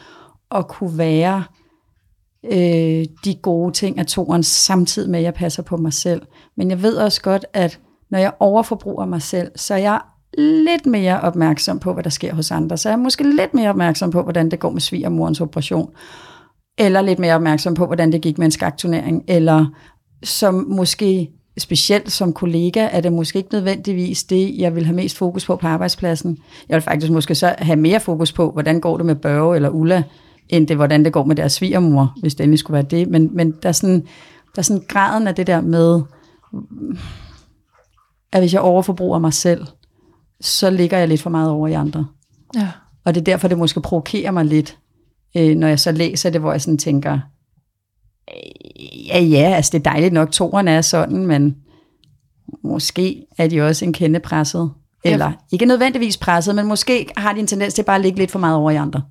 at 0.50 0.68
kunne 0.68 0.98
være 0.98 1.36
øh, 1.36 1.65
øh, 2.44 3.04
de 3.24 3.34
gode 3.42 3.72
ting 3.72 3.98
af 3.98 4.06
toren, 4.06 4.42
samtidig 4.42 5.10
med, 5.10 5.18
at 5.18 5.24
jeg 5.24 5.34
passer 5.34 5.62
på 5.62 5.76
mig 5.76 5.92
selv. 5.92 6.22
Men 6.56 6.70
jeg 6.70 6.82
ved 6.82 6.96
også 6.96 7.22
godt, 7.22 7.44
at 7.52 7.78
når 8.10 8.18
jeg 8.18 8.32
overforbruger 8.40 9.06
mig 9.06 9.22
selv, 9.22 9.50
så 9.56 9.74
er 9.74 9.78
jeg 9.78 10.00
lidt 10.38 10.86
mere 10.86 11.20
opmærksom 11.20 11.78
på, 11.78 11.92
hvad 11.92 12.04
der 12.04 12.10
sker 12.10 12.34
hos 12.34 12.50
andre. 12.50 12.76
Så 12.76 12.88
jeg 12.88 12.96
er 12.96 13.02
måske 13.02 13.36
lidt 13.36 13.54
mere 13.54 13.70
opmærksom 13.70 14.10
på, 14.10 14.22
hvordan 14.22 14.50
det 14.50 14.58
går 14.58 14.70
med 14.70 14.80
svigermorens 14.80 15.40
operation. 15.40 15.90
Eller 16.78 17.00
lidt 17.00 17.18
mere 17.18 17.34
opmærksom 17.34 17.74
på, 17.74 17.86
hvordan 17.86 18.12
det 18.12 18.20
gik 18.20 18.38
med 18.38 18.44
en 18.44 18.50
skakturnering. 18.50 19.24
Eller 19.28 19.66
som 20.24 20.54
måske 20.68 21.30
specielt 21.58 22.12
som 22.12 22.32
kollega, 22.32 22.88
er 22.92 23.00
det 23.00 23.12
måske 23.12 23.36
ikke 23.36 23.52
nødvendigvis 23.52 24.24
det, 24.24 24.58
jeg 24.58 24.74
vil 24.74 24.84
have 24.84 24.96
mest 24.96 25.16
fokus 25.16 25.46
på 25.46 25.56
på 25.56 25.66
arbejdspladsen. 25.66 26.38
Jeg 26.68 26.74
vil 26.74 26.82
faktisk 26.82 27.12
måske 27.12 27.34
så 27.34 27.54
have 27.58 27.76
mere 27.76 28.00
fokus 28.00 28.32
på, 28.32 28.50
hvordan 28.50 28.80
går 28.80 28.96
det 28.96 29.06
med 29.06 29.14
Børge 29.14 29.56
eller 29.56 29.68
Ulla, 29.68 30.02
end 30.48 30.66
det, 30.66 30.76
hvordan 30.76 31.04
det 31.04 31.12
går 31.12 31.24
med 31.24 31.36
deres 31.36 31.52
svigermor, 31.52 32.14
hvis 32.20 32.34
det 32.34 32.44
endelig 32.44 32.58
skulle 32.58 32.74
være 32.74 32.82
det. 32.82 33.08
Men, 33.08 33.36
men 33.36 33.54
der, 33.62 33.68
er 33.68 33.72
sådan, 33.72 34.00
der 34.54 34.58
er 34.58 34.62
sådan 34.62 34.82
graden 34.88 35.28
af 35.28 35.34
det 35.34 35.46
der 35.46 35.60
med, 35.60 36.02
at 38.32 38.40
hvis 38.40 38.52
jeg 38.52 38.60
overforbruger 38.60 39.18
mig 39.18 39.32
selv, 39.32 39.66
så 40.40 40.70
ligger 40.70 40.98
jeg 40.98 41.08
lidt 41.08 41.22
for 41.22 41.30
meget 41.30 41.50
over 41.50 41.68
i 41.68 41.72
andre. 41.72 42.06
Ja. 42.54 42.68
Og 43.04 43.14
det 43.14 43.20
er 43.20 43.24
derfor, 43.24 43.48
det 43.48 43.58
måske 43.58 43.80
provokerer 43.80 44.30
mig 44.30 44.44
lidt, 44.44 44.78
øh, 45.36 45.56
når 45.56 45.68
jeg 45.68 45.80
så 45.80 45.92
læser 45.92 46.30
det, 46.30 46.40
hvor 46.40 46.52
jeg 46.52 46.60
sådan 46.60 46.78
tænker, 46.78 47.18
ja, 49.06 49.20
ja, 49.20 49.52
altså 49.56 49.70
det 49.72 49.78
er 49.86 49.90
dejligt 49.90 50.12
nok, 50.12 50.32
toren 50.32 50.68
er 50.68 50.80
sådan, 50.80 51.26
men 51.26 51.56
måske 52.64 53.26
er 53.38 53.48
de 53.48 53.62
også 53.62 53.84
en 53.84 53.92
kende 53.92 54.20
presset. 54.20 54.70
Eller 55.04 55.26
ja. 55.26 55.32
ikke 55.52 55.66
nødvendigvis 55.66 56.16
presset, 56.16 56.54
men 56.54 56.66
måske 56.66 57.08
har 57.16 57.32
de 57.32 57.40
en 57.40 57.46
tendens 57.46 57.74
til 57.74 57.82
bare 57.82 57.96
at 57.96 58.02
ligge 58.02 58.18
lidt 58.18 58.30
for 58.30 58.38
meget 58.38 58.56
over 58.56 58.70
i 58.70 58.76
andre. 58.76 59.02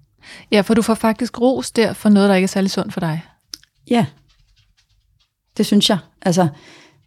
Ja, 0.51 0.62
for 0.62 0.74
du 0.74 0.81
får 0.81 0.94
faktisk 0.94 1.42
ros 1.42 1.72
der 1.72 1.94
for 1.94 2.10
noget, 2.10 2.30
der 2.30 2.36
ikke 2.36 2.45
er 2.45 2.48
særlig 2.48 2.72
sundt 2.72 2.94
for 2.94 3.00
dig. 3.00 3.22
Ja, 3.89 4.06
det 5.57 5.66
synes 5.66 5.89
jeg. 5.89 5.98
Altså, 6.22 6.48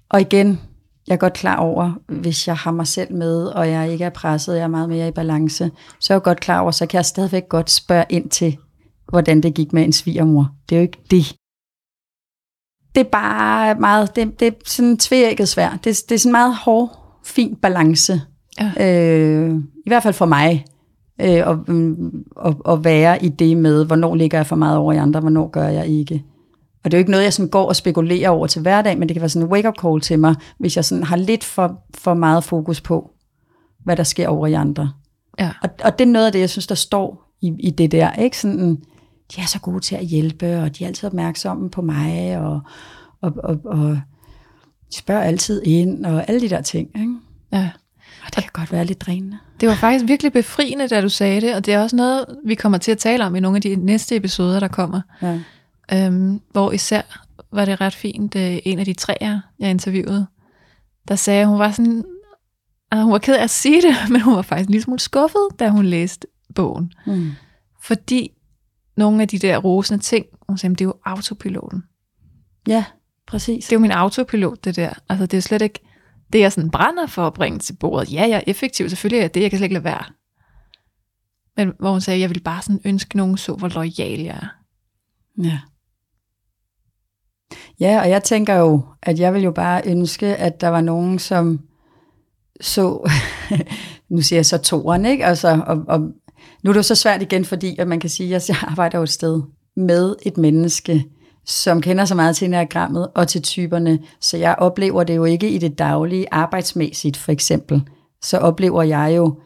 og 0.09 0.21
igen, 0.21 0.61
jeg 1.09 1.15
er 1.15 1.19
godt 1.19 1.33
klar 1.33 1.57
over, 1.57 1.93
hvis 2.09 2.49
jeg 2.49 2.57
har 2.57 2.71
mig 2.71 2.87
selv 2.87 3.15
med, 3.15 3.47
og 3.47 3.71
jeg 3.71 3.93
ikke 3.93 4.05
er 4.05 4.11
presset, 4.11 4.57
jeg 4.57 4.63
er 4.63 4.69
meget 4.69 4.89
mere 4.89 5.09
i 5.09 5.11
balance, 5.11 5.71
så 6.01 6.13
er 6.13 6.17
jeg 6.17 6.23
godt 6.23 6.41
klar 6.41 6.61
over, 6.61 6.71
så 6.71 6.87
kan 6.87 6.97
jeg 6.97 7.07
stadigvæk 7.07 7.49
godt 7.49 7.71
spørge 7.71 8.05
ind 8.09 8.31
til, 8.31 8.57
hvordan 9.09 9.41
det 9.41 9.55
gik 9.55 9.73
med 9.73 9.85
en 9.85 9.93
svigermor. 9.93 10.51
Det 10.69 10.75
er 10.75 10.81
jo 10.81 10.83
ikke 10.83 10.99
det, 11.11 11.37
det 12.95 13.07
er 13.07 13.11
bare 13.11 13.75
meget, 13.75 14.17
det, 14.17 14.41
det 14.41 14.49
er 14.49 14.53
sådan 14.67 14.99
tvækket 14.99 15.49
svært. 15.49 15.85
Det, 15.85 15.97
det 16.09 16.15
er 16.15 16.19
sådan 16.19 16.29
en 16.29 16.33
meget 16.33 16.57
hård, 16.57 17.21
fin 17.25 17.57
balance. 17.63 18.23
Ja. 18.61 18.73
Øh, 18.87 19.55
I 19.57 19.89
hvert 19.89 20.03
fald 20.03 20.15
for 20.15 20.27
mig. 20.27 20.65
Øh, 21.21 21.43
og, 21.47 21.65
og, 22.37 22.57
og 22.65 22.85
være 22.85 23.25
i 23.25 23.29
det 23.29 23.57
med, 23.57 23.85
hvornår 23.85 24.15
ligger 24.15 24.39
jeg 24.39 24.47
for 24.47 24.57
meget 24.57 24.79
over 24.79 24.93
i 24.93 24.97
andre, 24.97 25.21
hvornår 25.21 25.49
gør 25.49 25.69
jeg 25.69 25.87
ikke. 25.87 26.25
Og 26.85 26.91
det 26.91 26.95
er 26.95 26.99
jo 26.99 27.01
ikke 27.01 27.11
noget, 27.11 27.25
jeg 27.25 27.33
sådan 27.33 27.51
går 27.51 27.69
og 27.69 27.77
spekulerer 27.77 28.31
over 28.31 28.47
til 28.47 28.63
hverdag, 28.63 28.99
men 28.99 29.09
det 29.09 29.15
kan 29.15 29.21
være 29.21 29.29
sådan 29.29 29.47
en 29.47 29.53
wake-up 29.53 29.75
call 29.83 30.01
til 30.01 30.19
mig, 30.19 30.35
hvis 30.59 30.77
jeg 30.77 30.85
sådan 30.85 31.05
har 31.05 31.17
lidt 31.17 31.45
for, 31.45 31.81
for 31.95 32.15
meget 32.15 32.45
fokus 32.45 32.81
på, 32.81 33.11
hvad 33.85 33.97
der 33.97 34.03
sker 34.03 34.29
over 34.29 34.47
i 34.47 34.53
andre. 34.53 34.93
Ja. 35.39 35.51
Og, 35.63 35.71
og 35.85 35.99
det 35.99 36.09
er 36.09 36.13
noget 36.13 36.27
af 36.27 36.33
det, 36.33 36.41
jeg 36.41 36.51
synes, 36.51 36.67
der 36.67 36.75
står 36.75 37.35
i, 37.41 37.53
i 37.61 37.71
det 37.71 37.93
der. 37.93 38.13
Ikke? 38.13 38.39
Sådan, 38.39 38.77
de 39.37 39.41
er 39.41 39.47
så 39.47 39.61
gode 39.61 39.81
til 39.81 39.97
at 39.97 40.05
hjælpe, 40.05 40.59
og 40.63 40.79
de 40.79 40.85
er 40.85 40.89
altid 40.89 41.07
opmærksomme 41.07 41.71
på 41.71 41.83
mig, 41.83 42.39
og, 42.39 42.61
og, 43.21 43.33
og, 43.45 43.61
og 43.65 44.01
de 44.91 44.97
spørger 44.97 45.23
altid 45.23 45.63
ind, 45.65 46.07
og 46.07 46.29
alle 46.29 46.41
de 46.41 46.49
der 46.49 46.61
ting. 46.61 46.89
Ikke? 47.01 47.15
Ja. 47.53 47.71
Og 48.29 48.37
det 48.37 48.43
kan 48.43 48.51
godt 48.53 48.73
være 48.73 48.85
lidt 48.85 49.01
drænende. 49.01 49.39
Det 49.61 49.69
var 49.69 49.75
faktisk 49.75 50.05
virkelig 50.09 50.33
befriende, 50.33 50.89
da 50.89 51.01
du 51.01 51.09
sagde 51.09 51.41
det, 51.41 51.55
og 51.55 51.67
det 51.67 51.75
er 51.75 51.83
også 51.83 51.97
noget, 51.97 52.27
vi 52.45 52.55
kommer 52.55 52.79
til 52.79 52.93
at 52.93 52.99
tale 52.99 53.27
om 53.27 53.37
i 53.37 53.41
nogle 53.41 53.57
af 53.57 53.63
de 53.63 53.77
næste 53.77 54.17
episoder, 54.17 54.61
der 54.61 54.69
kommer. 54.69 55.01
Ja. 55.23 55.39
Øhm, 55.93 56.41
hvor 56.53 56.73
især 56.73 57.03
var 57.53 57.65
det 57.65 57.81
ret 57.81 57.95
fint, 57.95 58.37
øh, 58.37 58.59
en 58.65 58.79
af 58.79 58.85
de 58.85 58.95
træer, 58.95 59.41
jeg 59.59 59.71
interviewede, 59.71 60.27
der 61.09 61.15
sagde, 61.15 61.47
hun 61.47 61.59
var 61.59 61.71
sådan, 61.71 62.05
at 62.91 63.03
hun 63.03 63.13
var 63.13 63.19
ked 63.19 63.37
af 63.37 63.43
at 63.43 63.51
sige 63.51 63.83
det, 63.83 63.95
men 64.13 64.21
hun 64.21 64.37
var 64.37 64.43
faktisk 64.43 64.69
en 64.69 64.73
lille 64.73 64.85
smule 64.85 65.01
skuffet, 65.01 65.49
da 65.59 65.69
hun 65.69 65.85
læste 65.85 66.27
bogen. 66.55 66.93
Mm. 67.07 67.31
Fordi 67.83 68.31
nogle 68.97 69.23
af 69.23 69.29
de 69.29 69.39
der 69.39 69.59
rosende 69.59 70.03
ting, 70.03 70.27
hun 70.49 70.59
sagde, 70.59 70.75
det 70.75 70.81
er 70.81 70.85
jo 70.85 70.95
autopiloten. 71.05 71.83
Ja, 72.69 72.85
præcis. 73.27 73.65
Det 73.65 73.73
er 73.73 73.77
jo 73.77 73.81
min 73.81 73.91
autopilot, 73.91 74.65
det 74.65 74.77
der. 74.77 74.91
Altså, 75.09 75.27
det 75.27 75.37
er 75.37 75.41
slet 75.41 75.63
ikke 75.63 75.81
det, 76.33 76.41
jeg 76.41 76.53
sådan 76.53 76.71
brænder 76.71 77.07
for 77.07 77.27
at 77.27 77.35
bringe 77.35 77.59
til 77.59 77.77
bordet. 77.81 78.13
Ja, 78.13 78.21
jeg 78.21 78.37
er 78.37 78.43
effektiv, 78.47 78.89
selvfølgelig 78.89 79.25
er 79.25 79.29
det, 79.29 79.43
jeg 79.43 79.51
kan 79.51 79.59
slet 79.59 79.65
ikke 79.65 79.75
lade 79.75 79.85
være. 79.85 80.05
Men 81.57 81.73
hvor 81.79 81.91
hun 81.91 82.01
sagde, 82.01 82.21
jeg 82.21 82.31
vil 82.31 82.41
bare 82.41 82.63
sådan 82.63 82.81
ønske, 82.85 83.17
nogen 83.17 83.37
så, 83.37 83.55
hvor 83.55 83.69
lojal 83.69 84.21
jeg 84.21 84.37
er. 84.43 84.49
Ja. 85.43 85.61
Ja, 87.81 88.01
og 88.01 88.11
jeg 88.11 88.23
tænker 88.23 88.55
jo, 88.55 88.83
at 89.03 89.19
jeg 89.19 89.35
vil 89.35 89.43
jo 89.43 89.51
bare 89.51 89.83
ønske, 89.87 90.27
at 90.27 90.61
der 90.61 90.69
var 90.69 90.81
nogen, 90.81 91.19
som 91.19 91.61
så, 92.61 93.11
nu 94.11 94.21
siger 94.21 94.39
jeg 94.39 94.47
så 94.47 94.59
toren, 94.59 95.07
ikke? 95.07 95.25
Altså, 95.25 95.63
og, 95.67 95.85
og 95.89 96.01
nu 96.63 96.71
er 96.71 96.73
det 96.73 96.77
jo 96.77 96.83
så 96.83 96.95
svært 96.95 97.23
igen, 97.23 97.45
fordi 97.45 97.77
at 97.79 97.89
man 97.89 98.01
kan 98.01 98.11
sige, 98.11 98.37
at 98.37 98.49
jeg 98.49 98.57
arbejder 98.63 98.99
jo 98.99 99.03
et 99.03 99.09
sted 99.09 99.43
med 99.77 100.17
et 100.23 100.37
menneske, 100.37 101.05
som 101.49 101.81
kender 101.81 102.05
så 102.05 102.15
meget 102.15 102.37
til 102.37 102.49
enagrammet 102.49 103.09
og 103.15 103.29
til 103.29 103.43
typerne, 103.43 103.99
så 104.21 104.37
jeg 104.37 104.55
oplever 104.59 105.05
det 105.05 105.17
jo 105.17 105.25
ikke 105.25 105.51
i 105.51 105.59
det 105.59 105.79
daglige 105.79 106.27
arbejdsmæssigt, 106.31 107.17
for 107.17 107.33
eksempel. 107.33 107.83
Så 108.23 108.39
oplever 108.39 108.83
jeg 108.83 109.15
jo 109.17 109.41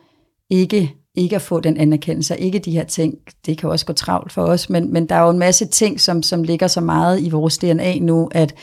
ikke, 0.51 0.95
ikke 1.15 1.37
at 1.37 1.43
få 1.43 1.61
den 1.61 1.77
anerkendelse, 1.77 2.39
ikke 2.39 2.59
de 2.59 2.71
her 2.71 2.85
ting. 2.85 3.15
Det 3.47 3.59
kan 3.59 3.71
også 3.71 3.87
gå 3.87 3.93
travlt 3.93 4.33
for 4.33 4.43
os, 4.43 4.71
men, 4.71 4.93
men 4.93 5.09
der 5.09 5.15
er 5.15 5.23
jo 5.23 5.31
en 5.31 5.39
masse 5.39 5.67
ting, 5.67 6.01
som, 6.01 6.23
som 6.23 6.43
ligger 6.43 6.67
så 6.67 6.81
meget 6.81 7.21
i 7.21 7.31
vores 7.31 7.59
DNA 7.59 7.99
nu, 7.99 8.29
at, 8.33 8.55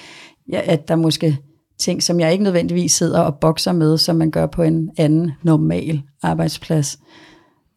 ja, 0.52 0.62
at 0.66 0.88
der 0.88 0.96
måske 0.96 1.38
ting, 1.78 2.04
som 2.04 2.20
jeg 2.20 2.32
ikke 2.32 2.44
nødvendigvis 2.44 2.92
sidder 2.92 3.20
og 3.20 3.36
bokser 3.36 3.72
med, 3.72 3.98
som 3.98 4.16
man 4.16 4.32
gør 4.32 4.46
på 4.46 4.64
en 4.64 4.90
anden 4.98 5.32
normal 5.44 6.02
arbejdsplads. 6.24 7.00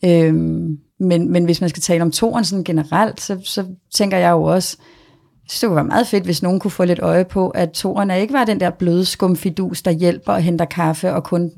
Øhm, 0.04 0.78
men, 1.00 1.32
men 1.32 1.44
hvis 1.44 1.60
man 1.60 1.70
skal 1.70 1.82
tale 1.82 2.02
om 2.02 2.10
toren 2.10 2.44
sådan 2.44 2.64
generelt, 2.64 3.20
så, 3.20 3.38
så 3.44 3.64
tænker 3.94 4.18
jeg 4.18 4.30
jo 4.30 4.42
også, 4.42 4.76
så 5.52 5.66
det 5.66 5.68
kunne 5.68 5.76
være 5.76 5.84
meget 5.84 6.06
fedt, 6.06 6.24
hvis 6.24 6.42
nogen 6.42 6.60
kunne 6.60 6.70
få 6.70 6.84
lidt 6.84 6.98
øje 6.98 7.24
på, 7.24 7.48
at 7.48 7.70
toerne 7.70 8.20
ikke 8.20 8.34
var 8.34 8.44
den 8.44 8.60
der 8.60 8.70
bløde 8.70 9.04
skumfidus, 9.04 9.82
der 9.82 9.90
hjælper 9.90 10.32
og 10.32 10.42
henter 10.42 10.64
kaffe 10.64 11.12
og 11.14 11.24
kun 11.24 11.50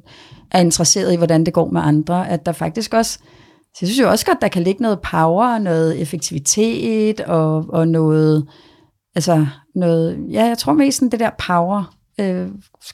er 0.50 0.60
interesseret 0.60 1.12
i, 1.12 1.16
hvordan 1.16 1.46
det 1.46 1.54
går 1.54 1.70
med 1.70 1.80
andre. 1.84 2.28
At 2.28 2.46
der 2.46 2.52
faktisk 2.52 2.94
også, 2.94 3.18
så 3.74 3.78
jeg 3.80 3.88
synes 3.88 4.00
jo 4.00 4.10
også 4.10 4.26
godt, 4.26 4.40
der 4.40 4.48
kan 4.48 4.62
ligge 4.62 4.82
noget 4.82 5.00
power, 5.00 5.58
noget 5.58 6.00
effektivitet 6.02 7.20
og, 7.20 7.66
og 7.68 7.88
noget, 7.88 8.46
altså 9.14 9.46
noget, 9.74 10.18
ja, 10.30 10.44
jeg 10.44 10.58
tror 10.58 10.72
mest 10.72 10.98
sådan 10.98 11.10
det 11.10 11.20
der 11.20 11.30
power, 11.46 11.94
øh, 12.20 12.48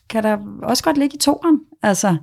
kan 0.08 0.22
der 0.22 0.38
også 0.62 0.84
godt 0.84 0.98
ligge 0.98 1.16
i 1.16 1.18
toren. 1.18 1.60
Altså, 1.82 2.16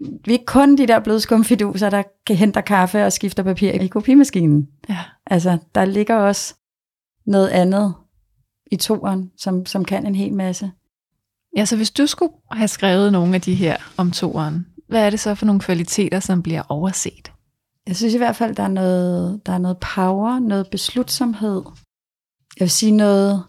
vi 0.00 0.30
er 0.30 0.32
ikke 0.32 0.44
kun 0.44 0.78
de 0.78 0.86
der 0.86 1.00
bløde 1.00 1.20
skumfiduser, 1.20 1.90
der 1.90 2.02
kan 2.26 2.36
hente 2.36 2.62
kaffe 2.62 3.04
og 3.04 3.12
skifte 3.12 3.44
papir 3.44 3.70
i 3.70 3.86
kopimaskinen. 3.86 4.68
Ja. 4.88 4.98
Altså, 5.26 5.58
der 5.74 5.84
ligger 5.84 6.16
også 6.16 6.54
noget 7.26 7.48
andet 7.48 7.94
i 8.70 8.76
toren, 8.76 9.30
som, 9.36 9.66
som 9.66 9.84
kan 9.84 10.06
en 10.06 10.14
hel 10.14 10.34
masse. 10.34 10.70
Ja, 11.56 11.64
så 11.64 11.76
hvis 11.76 11.90
du 11.90 12.06
skulle 12.06 12.32
have 12.50 12.68
skrevet 12.68 13.12
nogle 13.12 13.34
af 13.34 13.40
de 13.40 13.54
her 13.54 13.76
om 13.96 14.10
toeren, 14.10 14.66
hvad 14.88 15.06
er 15.06 15.10
det 15.10 15.20
så 15.20 15.34
for 15.34 15.46
nogle 15.46 15.60
kvaliteter, 15.60 16.20
som 16.20 16.42
bliver 16.42 16.62
overset? 16.68 17.32
Jeg 17.86 17.96
synes 17.96 18.14
i 18.14 18.18
hvert 18.18 18.36
fald, 18.36 18.56
der 18.56 18.62
er 18.62 18.68
noget, 18.68 19.40
der 19.46 19.52
er 19.52 19.58
noget 19.58 19.78
power, 19.94 20.38
noget 20.38 20.70
beslutsomhed. 20.70 21.62
Jeg 22.58 22.64
vil 22.64 22.70
sige 22.70 22.92
noget, 22.92 23.42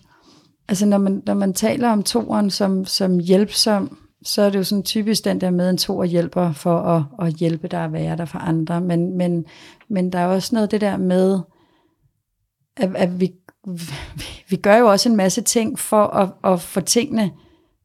altså 0.67 0.85
når 0.85 0.97
man, 0.97 1.23
når 1.25 1.33
man 1.33 1.53
taler 1.53 1.89
om 1.89 2.03
toeren 2.03 2.49
som, 2.49 2.85
som 2.85 3.19
hjælpsom, 3.19 3.97
så 4.23 4.41
er 4.41 4.49
det 4.49 4.59
jo 4.59 4.63
sådan 4.63 4.83
typisk 4.83 5.25
den 5.25 5.41
der 5.41 5.49
med, 5.49 5.69
en 5.69 5.77
toer 5.77 6.05
hjælper 6.05 6.51
for 6.51 6.79
at, 6.79 7.03
at 7.27 7.33
hjælpe 7.33 7.67
dig 7.67 7.83
at 7.83 7.93
være 7.93 8.17
der 8.17 8.25
for 8.25 8.39
andre. 8.39 8.81
Men, 8.81 9.17
men, 9.17 9.45
men 9.89 10.11
der 10.11 10.19
er 10.19 10.25
også 10.25 10.55
noget 10.55 10.71
det 10.71 10.81
der 10.81 10.97
med, 10.97 11.39
at, 12.77 12.95
at 12.95 13.19
vi, 13.19 13.31
vi 14.49 14.55
gør 14.55 14.77
jo 14.77 14.87
også 14.91 15.09
en 15.09 15.15
masse 15.15 15.41
ting 15.41 15.79
for 15.79 16.03
at, 16.03 16.53
at 16.53 16.61
få 16.61 16.81
tingene, 16.81 17.31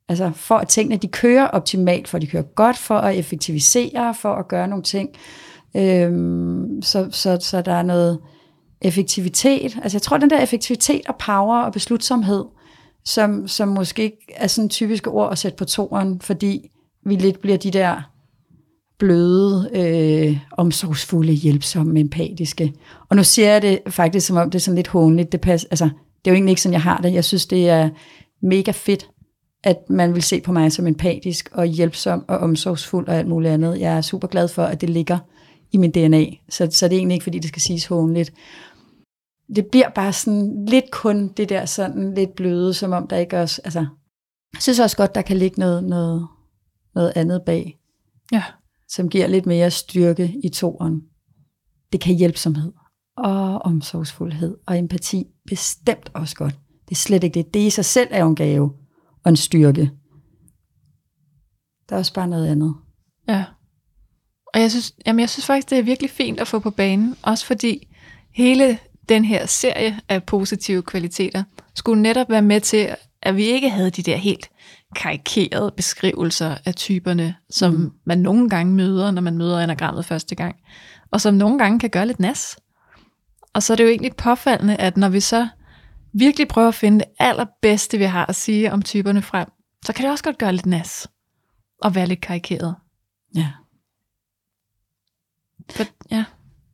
altså 0.09 0.31
for 0.35 0.55
at 0.55 0.69
tingene 0.69 0.97
de 0.97 1.09
kører 1.09 1.47
optimalt, 1.47 2.09
for 2.09 2.19
at 2.19 2.23
de 2.23 2.27
kører 2.27 2.43
godt, 2.43 2.77
for 2.77 2.99
at 2.99 3.19
effektivisere, 3.19 4.15
for 4.15 4.35
at 4.35 4.49
gøre 4.49 4.69
nogle 4.69 4.83
ting. 4.83 5.11
Øhm, 5.77 6.83
så, 6.83 7.09
så, 7.11 7.39
så 7.41 7.63
der 7.63 7.73
er 7.75 7.83
noget 7.83 8.21
effektivitet. 8.83 9.79
Altså 9.83 9.97
jeg 9.97 10.03
tror, 10.03 10.19
den 10.19 10.31
der 10.31 10.41
effektivitet 10.41 11.07
og 11.09 11.17
power 11.17 11.63
og 11.63 11.73
beslutsomhed, 11.73 12.45
som, 13.05 13.49
som 13.49 13.69
måske 13.69 14.03
ikke 14.03 14.33
er 14.37 14.47
sådan 14.47 14.69
typiske 14.69 15.11
ord 15.11 15.33
at 15.33 15.39
sætte 15.39 15.57
på 15.57 15.65
toren, 15.65 16.21
fordi 16.21 16.71
vi 17.07 17.17
lidt 17.17 17.41
bliver 17.41 17.59
de 17.59 17.71
der 17.71 18.14
bløde, 18.99 19.71
øh, 19.75 20.39
omsorgsfulde, 20.53 21.33
hjælpsomme, 21.33 22.01
empatiske. 22.01 22.73
Og 23.09 23.17
nu 23.17 23.25
ser 23.25 23.53
jeg 23.53 23.63
det 23.63 23.79
faktisk, 23.87 24.27
som 24.27 24.37
om 24.37 24.51
det 24.51 24.59
er 24.59 24.63
sådan 24.63 24.77
lidt 24.77 24.89
hånligt. 24.89 25.33
Det, 25.33 25.41
passer, 25.41 25.69
altså, 25.71 25.85
det 25.85 26.31
er 26.31 26.31
jo 26.31 26.35
egentlig 26.35 26.53
ikke 26.53 26.63
sådan, 26.63 26.73
jeg 26.73 26.83
har 26.83 26.99
det. 26.99 27.15
Jeg 27.15 27.25
synes, 27.25 27.47
det 27.47 27.69
er 27.69 27.91
mega 28.43 28.71
fedt, 28.71 29.09
at 29.65 29.77
man 29.91 30.15
vil 30.15 30.23
se 30.23 30.41
på 30.41 30.53
mig 30.53 30.73
som 30.73 30.87
empatisk 30.87 31.49
og 31.53 31.67
hjælpsom 31.67 32.25
og 32.29 32.39
omsorgsfuld 32.39 33.09
og 33.09 33.15
alt 33.15 33.29
muligt 33.29 33.53
andet. 33.53 33.81
Jeg 33.81 33.97
er 33.97 34.01
super 34.01 34.29
glad 34.29 34.49
for, 34.49 34.63
at 34.63 34.81
det 34.81 34.91
ligger 34.91 35.19
i 35.73 35.77
min 35.77 35.91
DNA. 35.91 36.25
Så, 36.49 36.69
så 36.71 36.89
det 36.89 36.95
er 36.95 36.99
egentlig 36.99 37.15
ikke, 37.15 37.25
fordi 37.25 37.39
det 37.39 37.49
skal 37.49 37.63
siges 37.63 37.87
hånligt 37.87 38.33
det 39.57 39.67
bliver 39.67 39.89
bare 39.89 40.13
sådan 40.13 40.67
lidt 40.67 40.91
kun 40.91 41.29
det 41.29 41.49
der 41.49 41.65
sådan 41.65 42.15
lidt 42.15 42.37
bløde, 42.37 42.75
som 42.75 42.93
om 42.93 43.07
der 43.07 43.17
ikke 43.17 43.41
også, 43.41 43.61
altså, 43.65 43.87
jeg 44.55 44.63
synes 44.63 44.81
også 44.81 44.97
godt, 44.97 45.15
der 45.15 45.23
kan 45.23 45.37
ligge 45.37 45.61
noget, 45.61 45.85
noget, 45.85 46.27
noget 46.95 47.13
andet 47.17 47.43
bag, 47.47 47.79
Ja 48.33 48.43
som 48.97 49.09
giver 49.09 49.27
lidt 49.27 49.47
mere 49.47 49.71
styrke 49.71 50.35
i 50.45 50.49
toren. 50.49 51.03
Det 51.93 52.01
kan 52.01 52.15
hjælpsomhed 52.15 52.73
og 53.17 53.59
omsorgsfuldhed 53.59 54.57
og 54.67 54.79
empati 54.79 55.25
bestemt 55.47 56.11
også 56.15 56.37
godt. 56.37 56.55
Det 56.89 56.91
er 56.91 57.01
slet 57.01 57.25
ikke 57.25 57.35
det. 57.35 57.55
Det 57.55 57.61
i 57.61 57.71
sig 57.71 57.85
selv 57.85 58.09
er 58.11 58.21
jo 58.21 58.29
en 58.29 58.37
gave 58.37 58.73
og 59.25 59.31
en 59.31 59.37
styrke. 59.37 59.91
Der 61.89 61.95
er 61.95 61.99
også 61.99 62.15
bare 62.15 62.29
noget 62.29 62.47
andet. 62.47 62.75
Ja. 63.29 63.45
Og 64.55 64.61
jeg 64.61 64.71
synes, 64.71 64.95
jamen 65.07 65.21
jeg 65.21 65.31
synes 65.31 65.47
faktisk, 65.47 65.71
det 65.71 65.79
er 65.79 65.83
virkelig 65.83 66.11
fint 66.11 66.41
at 66.41 66.49
få 66.49 66.59
på 66.59 66.71
banen, 66.71 67.17
også 67.23 67.47
fordi 67.47 67.95
hele 68.35 68.79
den 69.09 69.25
her 69.25 69.47
serie 69.47 70.01
af 70.09 70.25
positive 70.25 70.83
kvaliteter 70.83 71.45
skulle 71.75 72.03
netop 72.03 72.31
være 72.31 72.43
med 72.43 72.61
til, 72.61 72.89
at 73.23 73.37
vi 73.37 73.45
ikke 73.45 73.71
havde 73.71 73.91
de 73.91 74.03
der 74.03 74.17
helt 74.17 74.51
karikerede 74.95 75.73
beskrivelser 75.77 76.57
af 76.65 76.75
typerne, 76.75 77.37
som 77.51 77.75
mm. 77.75 77.93
man 78.07 78.19
nogle 78.19 78.49
gange 78.49 78.75
møder, 78.75 79.11
når 79.11 79.23
man 79.23 79.39
møder 79.39 79.61
anagrammet 79.61 80.05
første 80.05 80.35
gang, 80.35 80.57
og 81.11 81.21
som 81.21 81.35
nogle 81.35 81.59
gange 81.59 81.79
kan 81.79 81.91
gøre 81.91 82.07
lidt 82.07 82.21
nas. 82.21 82.57
Og 83.53 83.63
så 83.63 83.73
er 83.73 83.77
det 83.77 83.85
jo 83.85 83.89
egentlig 83.89 84.17
påfaldende, 84.17 84.77
at 84.77 84.97
når 84.97 85.09
vi 85.09 85.21
så 85.21 85.49
virkelig 86.13 86.49
prøver 86.49 86.69
at 86.69 86.75
finde 86.75 86.99
det 86.99 87.09
allerbedste, 87.19 87.99
vi 87.99 88.05
har 88.05 88.27
at 88.27 88.35
sige 88.35 88.73
om 88.73 88.83
typerne 88.83 89.23
frem, 89.23 89.49
så 89.87 89.93
kan 89.93 90.03
det 90.03 90.13
også 90.13 90.25
godt 90.25 90.39
gøre 90.39 90.53
lidt 90.53 90.67
nas 90.67 91.09
og 91.83 91.95
være 91.95 92.07
lidt 92.07 92.21
karikeret. 92.21 92.75
Ja. 93.37 93.51
For, 95.71 95.85
ja. 96.11 96.25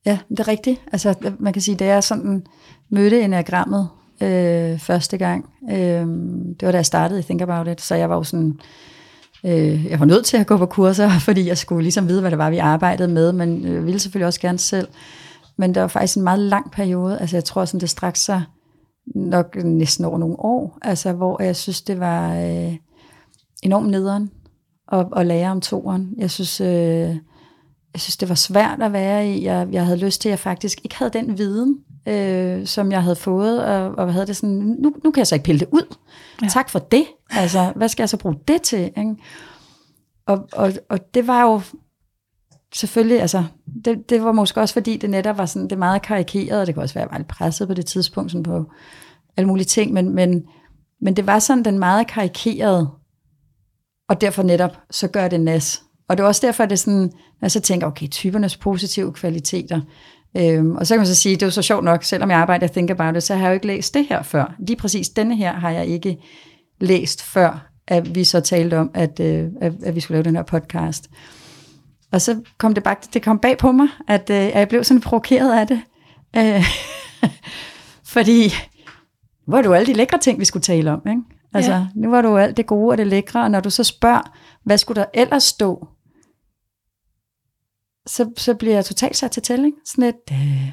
Ja, 0.07 0.19
det 0.29 0.41
er 0.41 0.49
rigtigt. 0.49 0.81
Altså, 0.93 1.35
man 1.41 1.53
kan 1.53 1.63
sige, 1.63 1.77
da 1.77 1.87
jeg 1.87 2.05
sådan 2.05 2.47
mødte 2.91 3.21
enagrammet 3.21 3.89
øh, 4.23 4.79
første 4.79 5.19
gang, 5.19 5.51
øh, 5.71 6.07
det 6.61 6.63
var 6.63 6.71
da 6.71 6.77
jeg 6.77 6.87
startede 6.87 7.21
i 7.21 7.23
Think 7.23 7.41
About 7.41 7.69
It, 7.69 7.81
så 7.81 7.95
jeg 7.95 8.11
var 8.11 8.17
jo 8.17 8.23
sådan, 8.23 8.61
øh, 9.45 9.87
jeg 9.87 10.01
var 10.01 10.07
nødt 10.07 10.25
til 10.25 10.37
at 10.37 10.47
gå 10.47 10.57
på 10.57 10.67
kurser, 10.67 11.09
fordi 11.29 11.49
jeg 11.49 11.59
skulle 11.59 11.83
ligesom 11.83 12.09
vide, 12.09 12.21
hvad 12.21 12.31
det 12.31 12.39
var, 12.39 12.51
vi 12.51 12.59
arbejdede 12.59 13.09
med, 13.09 13.33
men 13.33 13.65
jeg 13.65 13.85
ville 13.85 14.01
selvfølgelig 14.01 14.27
også 14.27 14.41
gerne 14.41 14.59
selv. 14.59 14.89
Men 15.57 15.75
det 15.75 15.83
var 15.83 15.89
faktisk 15.89 16.17
en 16.17 16.23
meget 16.25 16.41
lang 16.41 16.71
periode, 16.71 17.19
altså 17.19 17.37
jeg 17.37 17.45
tror 17.45 17.65
sådan, 17.65 17.81
det 17.81 17.91
strakte 17.91 18.21
sig 18.21 18.43
nok 19.15 19.57
næsten 19.65 20.05
over 20.05 20.19
nogle 20.19 20.37
år, 20.39 20.79
altså 20.83 21.13
hvor 21.13 21.43
jeg 21.43 21.57
synes, 21.57 21.83
det 21.83 22.01
var 22.01 22.35
øh, 22.35 22.77
enormt 23.63 23.89
nederen 23.91 24.31
at, 24.93 25.07
at 25.17 25.27
lære 25.27 25.51
om 25.51 25.61
toren. 25.61 26.15
Jeg 26.19 26.31
synes, 26.31 26.61
øh, 26.61 27.17
jeg 27.95 28.01
synes, 28.01 28.17
det 28.17 28.29
var 28.29 28.35
svært 28.35 28.83
at 28.83 28.93
være 28.93 29.31
i. 29.31 29.45
Jeg, 29.45 29.69
jeg 29.73 29.85
havde 29.85 29.99
lyst 29.99 30.21
til, 30.21 30.29
at 30.29 30.31
jeg 30.31 30.39
faktisk 30.39 30.81
ikke 30.85 30.97
havde 30.97 31.11
den 31.11 31.39
viden, 31.39 31.79
øh, 32.11 32.67
som 32.67 32.93
jeg 32.93 33.03
havde 33.03 33.17
fået, 33.17 33.65
og, 33.65 33.95
og 33.99 34.13
havde 34.13 34.27
det 34.27 34.37
sådan, 34.37 34.57
nu, 34.57 34.93
nu 35.05 35.11
kan 35.11 35.19
jeg 35.19 35.27
så 35.27 35.35
ikke 35.35 35.45
pille 35.45 35.61
det 35.61 35.69
ud. 35.73 35.97
Ja. 36.43 36.49
Tak 36.49 36.71
for 36.71 36.79
det. 36.79 37.07
Altså, 37.31 37.73
hvad 37.77 37.89
skal 37.89 38.03
jeg 38.03 38.09
så 38.09 38.17
bruge 38.17 38.37
det 38.49 38.63
til? 38.63 38.85
Ikke? 38.85 39.17
Og, 40.27 40.49
og, 40.53 40.73
og 40.89 41.15
det 41.15 41.27
var 41.27 41.43
jo 41.43 41.61
selvfølgelig, 42.75 43.21
altså, 43.21 43.45
det, 43.85 44.11
det 44.11 44.25
var 44.25 44.33
måske 44.33 44.61
også 44.61 44.75
fordi, 44.75 44.97
det 44.97 45.11
netop 45.11 45.39
var 45.39 45.47
sådan, 45.47 45.71
det 45.71 45.79
meget 45.79 46.03
karikeret, 46.03 46.61
og 46.61 46.67
det 46.67 46.75
kunne 46.75 46.85
også 46.85 46.95
være, 46.95 47.05
at 47.05 47.09
jeg 47.09 47.13
var 47.13 47.19
lidt 47.19 47.29
presset 47.29 47.69
på 47.69 47.75
det 47.75 47.87
tidspunkt, 47.87 48.31
sådan 48.31 48.43
på 48.43 48.65
alle 49.37 49.49
mulige 49.49 49.65
ting, 49.65 49.93
men, 49.93 50.15
men, 50.15 50.45
men 51.01 51.17
det 51.17 51.27
var 51.27 51.39
sådan 51.39 51.65
den 51.65 51.79
meget 51.79 52.07
karikerede, 52.07 52.89
og 54.09 54.21
derfor 54.21 54.43
netop, 54.43 54.77
så 54.91 55.09
gør 55.09 55.29
det 55.29 55.41
nas. 55.41 55.83
Og 56.09 56.19
det 56.19 56.25
er 56.25 56.29
også 56.29 56.47
derfor, 56.47 56.65
at 56.65 56.71
det 56.71 56.79
sådan, 56.79 57.03
når 57.03 57.43
jeg 57.43 57.51
så 57.51 57.61
tænker, 57.61 57.87
okay, 57.87 58.09
typernes 58.09 58.57
positive 58.57 59.13
kvaliteter. 59.13 59.81
Øhm, 60.37 60.77
og 60.77 60.87
så 60.87 60.95
kan 60.95 60.99
man 60.99 61.07
så 61.07 61.15
sige, 61.15 61.35
det 61.35 61.43
er 61.43 61.47
jo 61.47 61.51
så 61.51 61.63
sjovt 61.63 61.85
nok, 61.85 62.05
selvom 62.05 62.31
jeg 62.31 62.39
arbejder 62.39 62.67
i 62.67 62.69
Think 62.69 62.91
About 62.91 63.17
It, 63.17 63.23
så 63.23 63.35
har 63.35 63.43
jeg 63.43 63.49
jo 63.49 63.55
ikke 63.55 63.67
læst 63.67 63.95
det 63.95 64.07
her 64.09 64.23
før. 64.23 64.55
Lige 64.59 64.77
præcis 64.77 65.09
denne 65.09 65.37
her 65.37 65.53
har 65.53 65.71
jeg 65.71 65.87
ikke 65.87 66.19
læst 66.81 67.23
før, 67.23 67.71
at 67.89 68.15
vi 68.15 68.25
så 68.25 68.41
talte 68.41 68.79
om, 68.79 68.91
at, 68.95 69.21
øh, 69.21 69.49
at, 69.61 69.73
at 69.83 69.95
vi 69.95 70.01
skulle 70.01 70.17
lave 70.17 70.25
den 70.25 70.37
her 70.37 70.43
podcast. 70.43 71.11
Og 72.13 72.21
så 72.21 72.41
kom 72.59 72.75
det 72.75 72.83
bare, 72.83 72.97
det 73.13 73.23
kom 73.23 73.39
bag 73.39 73.59
på 73.59 73.73
mig, 73.73 73.89
at, 74.09 74.31
øh, 74.31 74.37
at 74.37 74.59
jeg 74.59 74.69
blev 74.69 74.85
sådan 74.85 75.01
provokeret 75.01 75.59
af 75.59 75.67
det. 75.67 75.81
Øh, 76.37 76.65
fordi, 78.15 78.53
hvor 79.47 79.59
er 79.59 79.63
jo 79.63 79.73
alle 79.73 79.87
de 79.87 79.93
lækre 79.93 80.19
ting, 80.19 80.41
vi 80.41 80.45
skulle 80.45 80.63
tale 80.63 80.93
om, 80.93 81.03
ikke? 81.09 81.23
Altså, 81.55 81.73
ja. 81.73 81.87
nu 81.95 82.11
var 82.11 82.23
du 82.23 82.37
alt 82.37 82.57
det 82.57 82.67
gode 82.67 82.91
og 82.91 82.99
det 82.99 83.07
lækre, 83.07 83.43
og 83.43 83.51
når 83.51 83.61
du 83.61 83.71
så 83.71 83.85
spørger, 83.85 84.33
hvad 84.65 84.79
skulle 84.79 85.01
der 85.01 85.07
ellers 85.15 85.43
stå 85.43 85.89
så, 88.11 88.31
så 88.37 88.55
bliver 88.55 88.75
jeg 88.75 88.85
totalt 88.85 89.17
sat 89.17 89.31
til 89.31 89.43
tælling. 89.43 89.75
Sådan 89.85 90.05
et, 90.05 90.15
øh, 90.33 90.73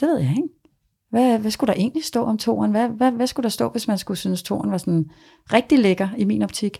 det 0.00 0.08
ved 0.08 0.18
jeg 0.18 0.30
ikke. 0.30 0.48
hvad, 1.10 1.38
hvad 1.38 1.50
skulle 1.50 1.68
der 1.74 1.80
egentlig 1.80 2.04
stå 2.04 2.24
om 2.24 2.38
toren? 2.38 2.70
Hvad, 2.70 2.88
hvad, 2.88 3.12
hvad 3.12 3.26
skulle 3.26 3.44
der 3.44 3.48
stå, 3.50 3.68
hvis 3.68 3.88
man 3.88 3.98
skulle 3.98 4.18
synes, 4.18 4.42
toren 4.42 4.70
var 4.70 4.78
sådan 4.78 5.04
rigtig 5.52 5.78
lækker 5.78 6.08
i 6.18 6.24
min 6.24 6.42
optik? 6.42 6.78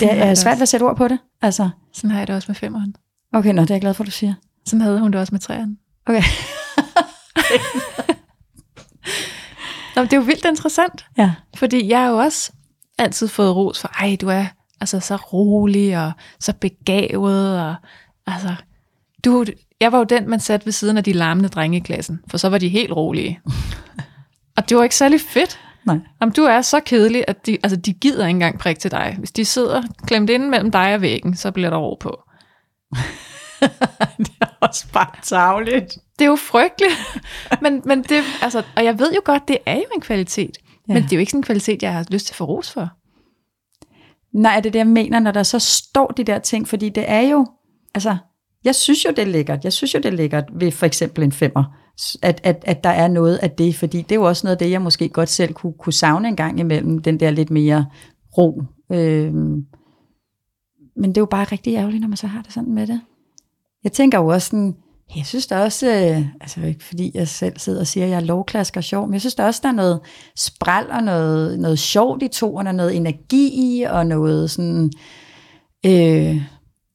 Det 0.00 0.12
er 0.12 0.14
jeg 0.26 0.38
svært 0.38 0.62
at 0.62 0.68
sætte 0.68 0.84
ord 0.84 0.96
på 0.96 1.08
det. 1.08 1.18
Altså, 1.42 1.70
Sådan 1.92 2.10
har 2.10 2.18
jeg 2.18 2.26
det 2.26 2.36
også 2.36 2.46
med 2.48 2.54
femeren. 2.56 2.94
okay, 3.32 3.52
nå, 3.54 3.62
det 3.62 3.70
er 3.70 3.74
jeg 3.74 3.80
glad 3.80 3.94
for, 3.94 4.04
du 4.04 4.10
siger. 4.10 4.34
Sådan 4.66 4.80
havde 4.80 5.00
hun 5.00 5.12
det 5.12 5.20
også 5.20 5.34
med 5.34 5.40
træerne. 5.40 5.76
Okay. 6.06 6.22
Nå, 9.96 10.02
det 10.02 10.12
er 10.12 10.16
jo 10.16 10.22
vildt 10.22 10.44
interessant, 10.44 11.06
Ja. 11.18 11.34
fordi 11.56 11.88
jeg 11.88 12.00
har 12.00 12.08
jo 12.10 12.16
også 12.18 12.52
altid 12.98 13.28
fået 13.28 13.56
ros 13.56 13.80
for, 13.80 13.88
ej, 13.88 14.16
du 14.20 14.28
er 14.28 14.46
altså 14.80 15.00
så 15.00 15.16
rolig 15.16 16.06
og 16.06 16.12
så 16.40 16.52
begavet, 16.60 17.60
og 17.60 17.74
altså, 18.26 18.54
du, 19.24 19.44
jeg 19.80 19.92
var 19.92 19.98
jo 19.98 20.04
den, 20.04 20.30
man 20.30 20.40
satte 20.40 20.66
ved 20.66 20.72
siden 20.72 20.96
af 20.96 21.04
de 21.04 21.12
larmende 21.12 21.48
drenge 21.48 21.76
i 21.76 21.80
klassen, 21.80 22.20
for 22.30 22.38
så 22.38 22.48
var 22.48 22.58
de 22.58 22.68
helt 22.68 22.92
rolige. 22.92 23.40
og 24.56 24.68
det 24.68 24.76
var 24.76 24.82
ikke 24.82 24.96
særlig 24.96 25.20
fedt. 25.20 25.60
Nej. 25.86 25.98
Om 26.20 26.32
du 26.32 26.42
er 26.42 26.62
så 26.62 26.80
kedelig, 26.80 27.24
at 27.28 27.46
de, 27.46 27.58
altså, 27.62 27.76
de 27.76 27.92
gider 27.92 28.26
ikke 28.26 28.36
engang 28.36 28.58
prikke 28.58 28.80
til 28.80 28.90
dig. 28.90 29.16
Hvis 29.18 29.32
de 29.32 29.44
sidder 29.44 29.82
klemt 30.06 30.30
inde 30.30 30.50
mellem 30.50 30.70
dig 30.70 30.94
og 30.94 31.00
væggen, 31.00 31.36
så 31.36 31.50
bliver 31.50 31.70
der 31.70 31.76
ro 31.76 31.94
på. 32.00 32.22
det 34.18 34.32
er 34.40 34.46
også 34.60 34.86
bare 34.92 35.10
tavligt. 35.22 35.98
Det 36.18 36.24
er 36.24 36.28
jo 36.28 36.36
frygteligt. 36.36 36.94
men, 37.62 37.82
men 37.84 38.02
det, 38.02 38.22
altså, 38.42 38.62
og 38.76 38.84
jeg 38.84 38.98
ved 38.98 39.12
jo 39.14 39.20
godt, 39.24 39.48
det 39.48 39.58
er 39.66 39.76
jo 39.76 39.84
en 39.94 40.00
kvalitet. 40.00 40.58
Ja. 40.88 40.94
Men 40.94 41.02
det 41.02 41.12
er 41.12 41.16
jo 41.16 41.20
ikke 41.20 41.30
sådan 41.30 41.38
en 41.38 41.44
kvalitet, 41.44 41.82
jeg 41.82 41.92
har 41.92 42.06
lyst 42.10 42.26
til 42.26 42.32
at 42.32 42.36
få 42.36 42.44
ros 42.44 42.70
for. 42.70 42.90
Nej, 44.34 44.56
det 44.56 44.66
er 44.66 44.70
det, 44.70 44.78
jeg 44.78 44.86
mener, 44.86 45.20
når 45.20 45.30
der 45.30 45.42
så 45.42 45.58
står 45.58 46.06
de 46.06 46.24
der 46.24 46.38
ting, 46.38 46.68
fordi 46.68 46.88
det 46.88 47.04
er 47.06 47.20
jo, 47.20 47.46
altså, 47.94 48.16
jeg 48.64 48.74
synes 48.74 49.04
jo, 49.04 49.10
det 49.10 49.18
er 49.18 49.26
lækkert. 49.26 49.64
Jeg 49.64 49.72
synes 49.72 49.94
jo, 49.94 49.98
det 49.98 50.06
er 50.06 50.16
lækkert 50.16 50.44
ved 50.52 50.72
for 50.72 50.86
eksempel 50.86 51.24
en 51.24 51.32
femmer, 51.32 51.64
at, 52.22 52.40
at, 52.44 52.64
at 52.66 52.84
der 52.84 52.90
er 52.90 53.08
noget 53.08 53.36
af 53.36 53.50
det, 53.50 53.74
fordi 53.74 54.02
det 54.02 54.12
er 54.12 54.16
jo 54.16 54.28
også 54.28 54.46
noget 54.46 54.54
af 54.54 54.58
det, 54.58 54.70
jeg 54.70 54.82
måske 54.82 55.08
godt 55.08 55.28
selv 55.28 55.52
kunne, 55.52 55.72
kunne 55.78 55.92
savne 55.92 56.28
en 56.28 56.36
gang 56.36 56.60
imellem, 56.60 56.98
den 56.98 57.20
der 57.20 57.30
lidt 57.30 57.50
mere 57.50 57.86
ro. 58.38 58.62
Øhm, 58.92 59.66
men 60.96 61.10
det 61.10 61.16
er 61.16 61.20
jo 61.20 61.26
bare 61.26 61.44
rigtig 61.44 61.74
ærgerligt, 61.74 62.00
når 62.00 62.08
man 62.08 62.16
så 62.16 62.26
har 62.26 62.42
det 62.42 62.52
sådan 62.52 62.74
med 62.74 62.86
det. 62.86 63.00
Jeg 63.84 63.92
tænker 63.92 64.18
jo 64.18 64.26
også 64.26 64.46
sådan, 64.46 64.76
jeg 65.16 65.26
synes 65.26 65.46
der 65.46 65.58
også, 65.58 65.86
øh, 65.86 66.26
altså 66.40 66.60
ikke 66.60 66.84
fordi 66.84 67.10
jeg 67.14 67.28
selv 67.28 67.58
sidder 67.58 67.80
og 67.80 67.86
siger, 67.86 68.04
at 68.04 68.10
jeg 68.10 68.16
er 68.16 68.20
lovklasker 68.20 68.80
sjov, 68.80 69.06
men 69.06 69.12
jeg 69.12 69.20
synes 69.20 69.34
der 69.34 69.44
også, 69.44 69.60
der 69.62 69.68
er 69.68 69.72
noget 69.72 70.00
spral 70.36 70.90
og 70.90 71.02
noget, 71.02 71.60
noget 71.60 71.78
sjovt 71.78 72.22
i 72.22 72.30
og 72.42 72.74
noget 72.74 72.96
energi 72.96 73.50
i, 73.54 73.82
og 73.82 74.06
noget 74.06 74.50
sådan, 74.50 74.90
øh, 75.86 76.42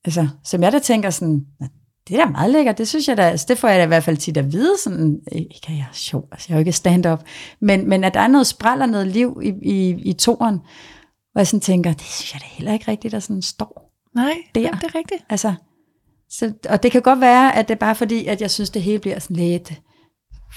altså, 0.06 0.28
som 0.44 0.64
jeg 0.64 0.72
da 0.72 0.80
tænker 0.80 1.10
sådan, 1.10 1.46
"Nå, 1.60 1.68
det 2.08 2.20
er 2.20 2.26
da 2.26 2.32
meget 2.32 2.52
lækkert, 2.52 2.78
det 2.78 2.88
synes 2.88 3.08
jeg 3.08 3.18
da, 3.18 3.22
altså, 3.22 3.46
det 3.50 3.58
får 3.58 3.68
jeg 3.68 3.80
da 3.80 3.84
i 3.84 3.88
hvert 3.88 4.04
fald 4.04 4.18
tit 4.18 4.38
at 4.38 4.52
vide, 4.54 4.74
sådan, 4.84 5.20
ikke 5.32 5.56
at 5.68 5.74
jeg 5.74 5.80
er 5.80 5.94
sjov, 5.94 6.28
altså 6.32 6.46
jeg 6.50 6.54
er 6.56 6.58
jo 6.58 6.60
ikke 6.60 6.72
stand-up, 6.72 7.24
men, 7.62 7.90
men 7.90 8.04
at 8.04 8.14
der 8.14 8.20
er 8.20 8.28
noget 8.28 8.48
spral 8.48 8.82
og 8.82 8.90
noget 8.90 9.08
liv 9.08 9.42
i, 9.44 9.54
i, 9.62 9.90
i 9.90 10.14
toren, 10.14 10.60
hvor 11.32 11.40
jeg 11.40 11.48
sådan 11.48 11.60
tænker, 11.62 11.94
det 11.94 12.02
synes 12.02 12.34
jeg 12.34 12.42
da 12.42 12.46
heller 12.50 12.74
ikke 12.74 12.92
rigtigt, 12.92 13.12
der 13.12 13.20
sådan 13.20 13.42
står. 13.42 13.92
Nej, 14.16 14.34
Der. 14.56 14.62
det 14.72 14.84
er 14.84 14.96
rigtigt. 14.96 15.24
Altså, 15.30 15.54
så, 16.30 16.54
og 16.70 16.84
det 16.84 16.92
kan 16.92 17.02
godt 17.02 17.22
være, 17.22 17.56
at 17.56 17.68
det 17.68 17.74
er 17.74 17.80
bare 17.80 17.96
fordi, 17.96 18.26
at 18.26 18.42
jeg 18.42 18.52
synes, 18.52 18.70
det 18.70 18.82
hele 18.82 19.00
bliver 19.00 19.20
sådan 19.20 19.36
lidt 19.36 19.74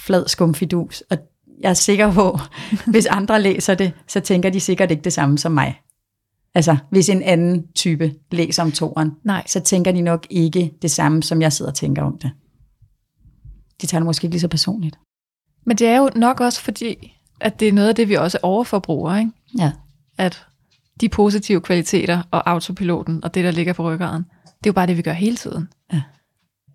flad 0.06 0.28
skumfidus. 0.28 1.00
Og 1.10 1.18
jeg 1.60 1.70
er 1.70 1.74
sikker 1.74 2.12
på, 2.12 2.38
hvis 2.92 3.06
andre 3.06 3.42
læser 3.42 3.74
det, 3.74 3.92
så 4.08 4.20
tænker 4.20 4.50
de 4.50 4.60
sikkert 4.60 4.90
ikke 4.90 5.02
det 5.02 5.12
samme 5.12 5.38
som 5.38 5.52
mig. 5.52 5.80
Altså, 6.54 6.76
hvis 6.90 7.08
en 7.08 7.22
anden 7.22 7.72
type 7.74 8.14
læser 8.30 8.62
om 8.62 8.72
toren, 8.72 9.10
Nej. 9.24 9.42
så 9.46 9.60
tænker 9.60 9.92
de 9.92 10.00
nok 10.00 10.26
ikke 10.30 10.72
det 10.82 10.90
samme, 10.90 11.22
som 11.22 11.42
jeg 11.42 11.52
sidder 11.52 11.70
og 11.70 11.76
tænker 11.76 12.02
om 12.02 12.18
det. 12.18 12.30
De 13.82 13.86
tager 13.86 14.00
det 14.00 14.06
måske 14.06 14.24
ikke 14.24 14.34
lige 14.34 14.40
så 14.40 14.48
personligt. 14.48 14.98
Men 15.66 15.76
det 15.76 15.86
er 15.86 15.96
jo 15.96 16.10
nok 16.16 16.40
også 16.40 16.60
fordi, 16.60 17.12
at 17.40 17.60
det 17.60 17.68
er 17.68 17.72
noget 17.72 17.88
af 17.88 17.94
det, 17.94 18.08
vi 18.08 18.14
også 18.14 18.38
overforbruger, 18.42 19.16
ikke? 19.16 19.30
Ja. 19.58 19.72
At 20.18 20.46
de 21.00 21.08
positive 21.08 21.60
kvaliteter 21.60 22.22
og 22.30 22.50
autopiloten 22.50 23.24
og 23.24 23.34
det, 23.34 23.44
der 23.44 23.50
ligger 23.50 23.72
på 23.72 23.92
ryggraden, 23.92 24.24
det 24.64 24.66
er 24.66 24.71
jo 24.71 24.73
bare 24.73 24.87
det, 24.87 24.97
vi 24.97 25.02
gør 25.02 25.12
hele 25.12 25.37
tiden. 25.37 25.68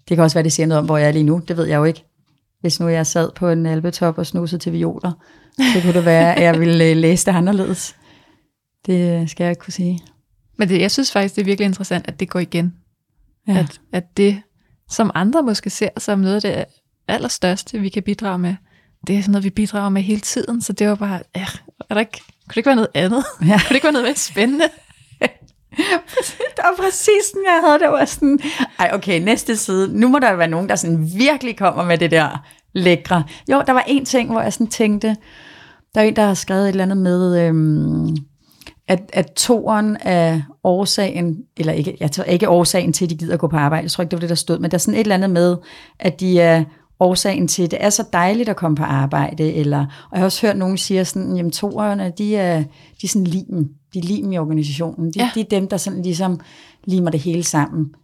Det 0.09 0.17
kan 0.17 0.23
også 0.23 0.35
være, 0.35 0.43
det 0.43 0.53
siger 0.53 0.67
noget 0.67 0.79
om, 0.79 0.85
hvor 0.85 0.97
jeg 0.97 1.07
er 1.07 1.11
lige 1.11 1.23
nu. 1.23 1.41
Det 1.47 1.57
ved 1.57 1.65
jeg 1.65 1.77
jo 1.77 1.83
ikke. 1.83 2.05
Hvis 2.61 2.79
nu 2.79 2.87
jeg 2.87 3.07
sad 3.07 3.31
på 3.35 3.49
en 3.49 3.65
albetop 3.65 4.17
og 4.17 4.25
snusede 4.25 4.61
til 4.61 4.73
violer, 4.73 5.11
så 5.73 5.81
kunne 5.81 5.93
det 5.93 6.05
være, 6.05 6.35
at 6.35 6.43
jeg 6.43 6.59
ville 6.59 6.85
øh, 6.85 6.97
læse 6.97 7.25
det 7.25 7.31
anderledes. 7.31 7.95
Det 8.85 9.29
skal 9.29 9.43
jeg 9.43 9.51
ikke 9.51 9.59
kunne 9.59 9.73
sige. 9.73 9.99
Men 10.57 10.69
det, 10.69 10.81
jeg 10.81 10.91
synes 10.91 11.11
faktisk, 11.11 11.35
det 11.35 11.41
er 11.41 11.45
virkelig 11.45 11.65
interessant, 11.65 12.07
at 12.07 12.19
det 12.19 12.29
går 12.29 12.39
igen. 12.39 12.73
Ja. 13.47 13.57
At, 13.57 13.81
at 13.93 14.17
det, 14.17 14.41
som 14.89 15.11
andre 15.15 15.43
måske 15.43 15.69
ser 15.69 15.89
som 15.97 16.19
noget 16.19 16.35
af 16.35 16.41
det 16.41 16.65
allerstørste, 17.07 17.79
vi 17.79 17.89
kan 17.89 18.03
bidrage 18.03 18.39
med, 18.39 18.55
det 19.07 19.17
er 19.17 19.21
sådan 19.21 19.31
noget, 19.31 19.43
vi 19.43 19.49
bidrager 19.49 19.89
med 19.89 20.01
hele 20.01 20.21
tiden. 20.21 20.61
Så 20.61 20.73
det 20.73 20.89
var 20.89 20.95
bare, 20.95 21.19
ja, 21.35 21.45
er 21.89 21.93
der 21.93 21.99
ikke, 21.99 22.11
kunne 22.21 22.49
det 22.49 22.57
ikke 22.57 22.67
være 22.67 22.75
noget 22.75 22.91
andet? 22.93 23.23
Ja. 23.41 23.45
Kunne 23.47 23.69
det 23.69 23.75
ikke 23.75 23.85
være 23.85 23.93
noget 23.93 24.07
mere 24.07 24.15
spændende? 24.15 24.65
Det 26.55 26.63
var 26.63 26.73
præcis 26.77 27.25
sådan, 27.29 27.43
jeg 27.45 27.61
havde 27.65 27.79
det. 27.79 27.89
Var 27.89 28.05
sådan, 28.05 28.39
ej 28.79 28.91
okay, 28.93 29.19
næste 29.19 29.55
side. 29.55 29.99
Nu 29.99 30.07
må 30.07 30.19
der 30.19 30.35
være 30.35 30.47
nogen, 30.47 30.69
der 30.69 30.75
sådan 30.75 31.09
virkelig 31.15 31.57
kommer 31.57 31.85
med 31.85 31.97
det 31.97 32.11
der 32.11 32.45
lækre. 32.73 33.23
Jo, 33.51 33.63
der 33.67 33.73
var 33.73 33.83
en 33.87 34.05
ting, 34.05 34.31
hvor 34.31 34.41
jeg 34.41 34.53
sådan 34.53 34.67
tænkte, 34.67 35.15
der 35.95 36.01
er 36.01 36.05
en, 36.05 36.15
der 36.15 36.25
har 36.25 36.33
skrevet 36.33 36.63
et 36.63 36.69
eller 36.69 36.83
andet 36.83 36.97
med, 36.97 37.47
øhm, 37.47 38.17
at, 38.87 38.99
at 39.13 39.31
toren 39.31 39.97
er 40.01 40.41
årsagen, 40.63 41.37
eller 41.57 41.73
ikke, 41.73 41.97
jeg 41.99 42.11
tror 42.11 42.23
ikke 42.23 42.49
årsagen 42.49 42.93
til, 42.93 43.05
at 43.05 43.09
de 43.09 43.17
gider 43.17 43.37
gå 43.37 43.47
på 43.47 43.57
arbejde. 43.57 43.83
Jeg 43.83 43.91
tror 43.91 44.01
ikke, 44.01 44.11
det 44.11 44.17
var 44.17 44.21
det, 44.21 44.29
der 44.29 44.35
stod, 44.35 44.59
men 44.59 44.71
der 44.71 44.77
er 44.77 44.79
sådan 44.79 44.93
et 44.93 44.99
eller 44.99 45.15
andet 45.15 45.29
med, 45.29 45.57
at 45.99 46.19
de 46.19 46.39
er 46.39 46.63
årsagen 46.99 47.47
til, 47.47 47.63
at 47.63 47.71
det 47.71 47.83
er 47.83 47.89
så 47.89 48.03
dejligt 48.13 48.49
at 48.49 48.55
komme 48.55 48.75
på 48.75 48.83
arbejde, 48.83 49.53
eller, 49.53 49.79
og 49.79 50.11
jeg 50.11 50.19
har 50.19 50.25
også 50.25 50.47
hørt 50.47 50.57
nogen 50.57 50.77
sige 50.77 51.05
sådan, 51.05 51.35
jamen 51.35 51.51
toerne, 51.51 52.13
de 52.17 52.35
er, 52.35 52.59
de 53.01 53.03
er 53.03 53.07
sådan 53.07 53.27
limen, 53.27 53.69
de 53.93 53.99
er 53.99 54.03
limen 54.03 54.33
i 54.33 54.37
organisationen, 54.37 55.13
de, 55.13 55.19
ja. 55.19 55.31
de 55.35 55.39
er 55.39 55.45
dem, 55.45 55.67
der 55.67 55.77
sådan 55.77 56.01
ligesom 56.01 56.39
limer 56.83 57.11
det 57.11 57.19
hele 57.19 57.43
sammen. 57.43 57.95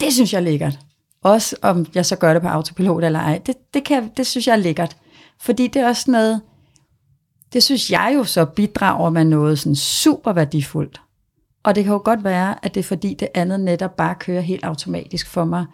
Det 0.00 0.12
synes 0.12 0.32
jeg 0.32 0.38
er 0.38 0.44
lækkert. 0.44 0.78
Også 1.22 1.56
om 1.62 1.86
jeg 1.94 2.06
så 2.06 2.16
gør 2.16 2.32
det 2.32 2.42
på 2.42 2.48
autopilot 2.48 3.04
eller 3.04 3.20
ej, 3.20 3.40
det, 3.46 3.56
det, 3.74 3.84
kan, 3.84 4.10
det 4.16 4.26
synes 4.26 4.46
jeg 4.46 4.52
er 4.52 4.56
lækkert. 4.56 4.96
Fordi 5.40 5.66
det 5.66 5.82
er 5.82 5.88
også 5.88 6.10
noget, 6.10 6.40
det 7.52 7.62
synes 7.62 7.90
jeg 7.90 8.12
jo 8.14 8.24
så 8.24 8.44
bidrager 8.44 9.10
med 9.10 9.24
noget 9.24 9.58
sådan 9.58 9.76
super 9.76 10.32
værdifuldt. 10.32 11.00
Og 11.64 11.74
det 11.74 11.84
kan 11.84 11.92
jo 11.92 12.00
godt 12.04 12.24
være, 12.24 12.64
at 12.64 12.74
det 12.74 12.80
er 12.80 12.84
fordi 12.84 13.14
det 13.14 13.28
andet 13.34 13.60
netop 13.60 13.96
bare 13.96 14.14
kører 14.14 14.40
helt 14.40 14.64
automatisk 14.64 15.28
for 15.28 15.44
mig. 15.44 15.66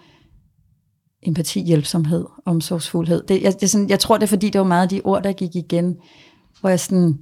Empati, 1.25 1.61
hjælpsomhed, 1.61 2.25
omsorgsfuldhed. 2.45 3.23
Det, 3.29 3.43
jeg, 3.43 3.53
det 3.53 3.63
er 3.63 3.67
sådan, 3.67 3.89
jeg 3.89 4.01
tror, 4.01 4.17
det 4.17 4.23
er 4.23 4.29
fordi, 4.29 4.51
det 4.51 4.59
var 4.59 4.67
meget 4.67 4.83
af 4.83 4.89
de 4.89 5.01
ord, 5.05 5.23
der 5.23 5.33
gik 5.33 5.57
igen, 5.57 5.97
hvor 6.61 6.69
jeg 6.69 6.81
sådan, 6.81 7.19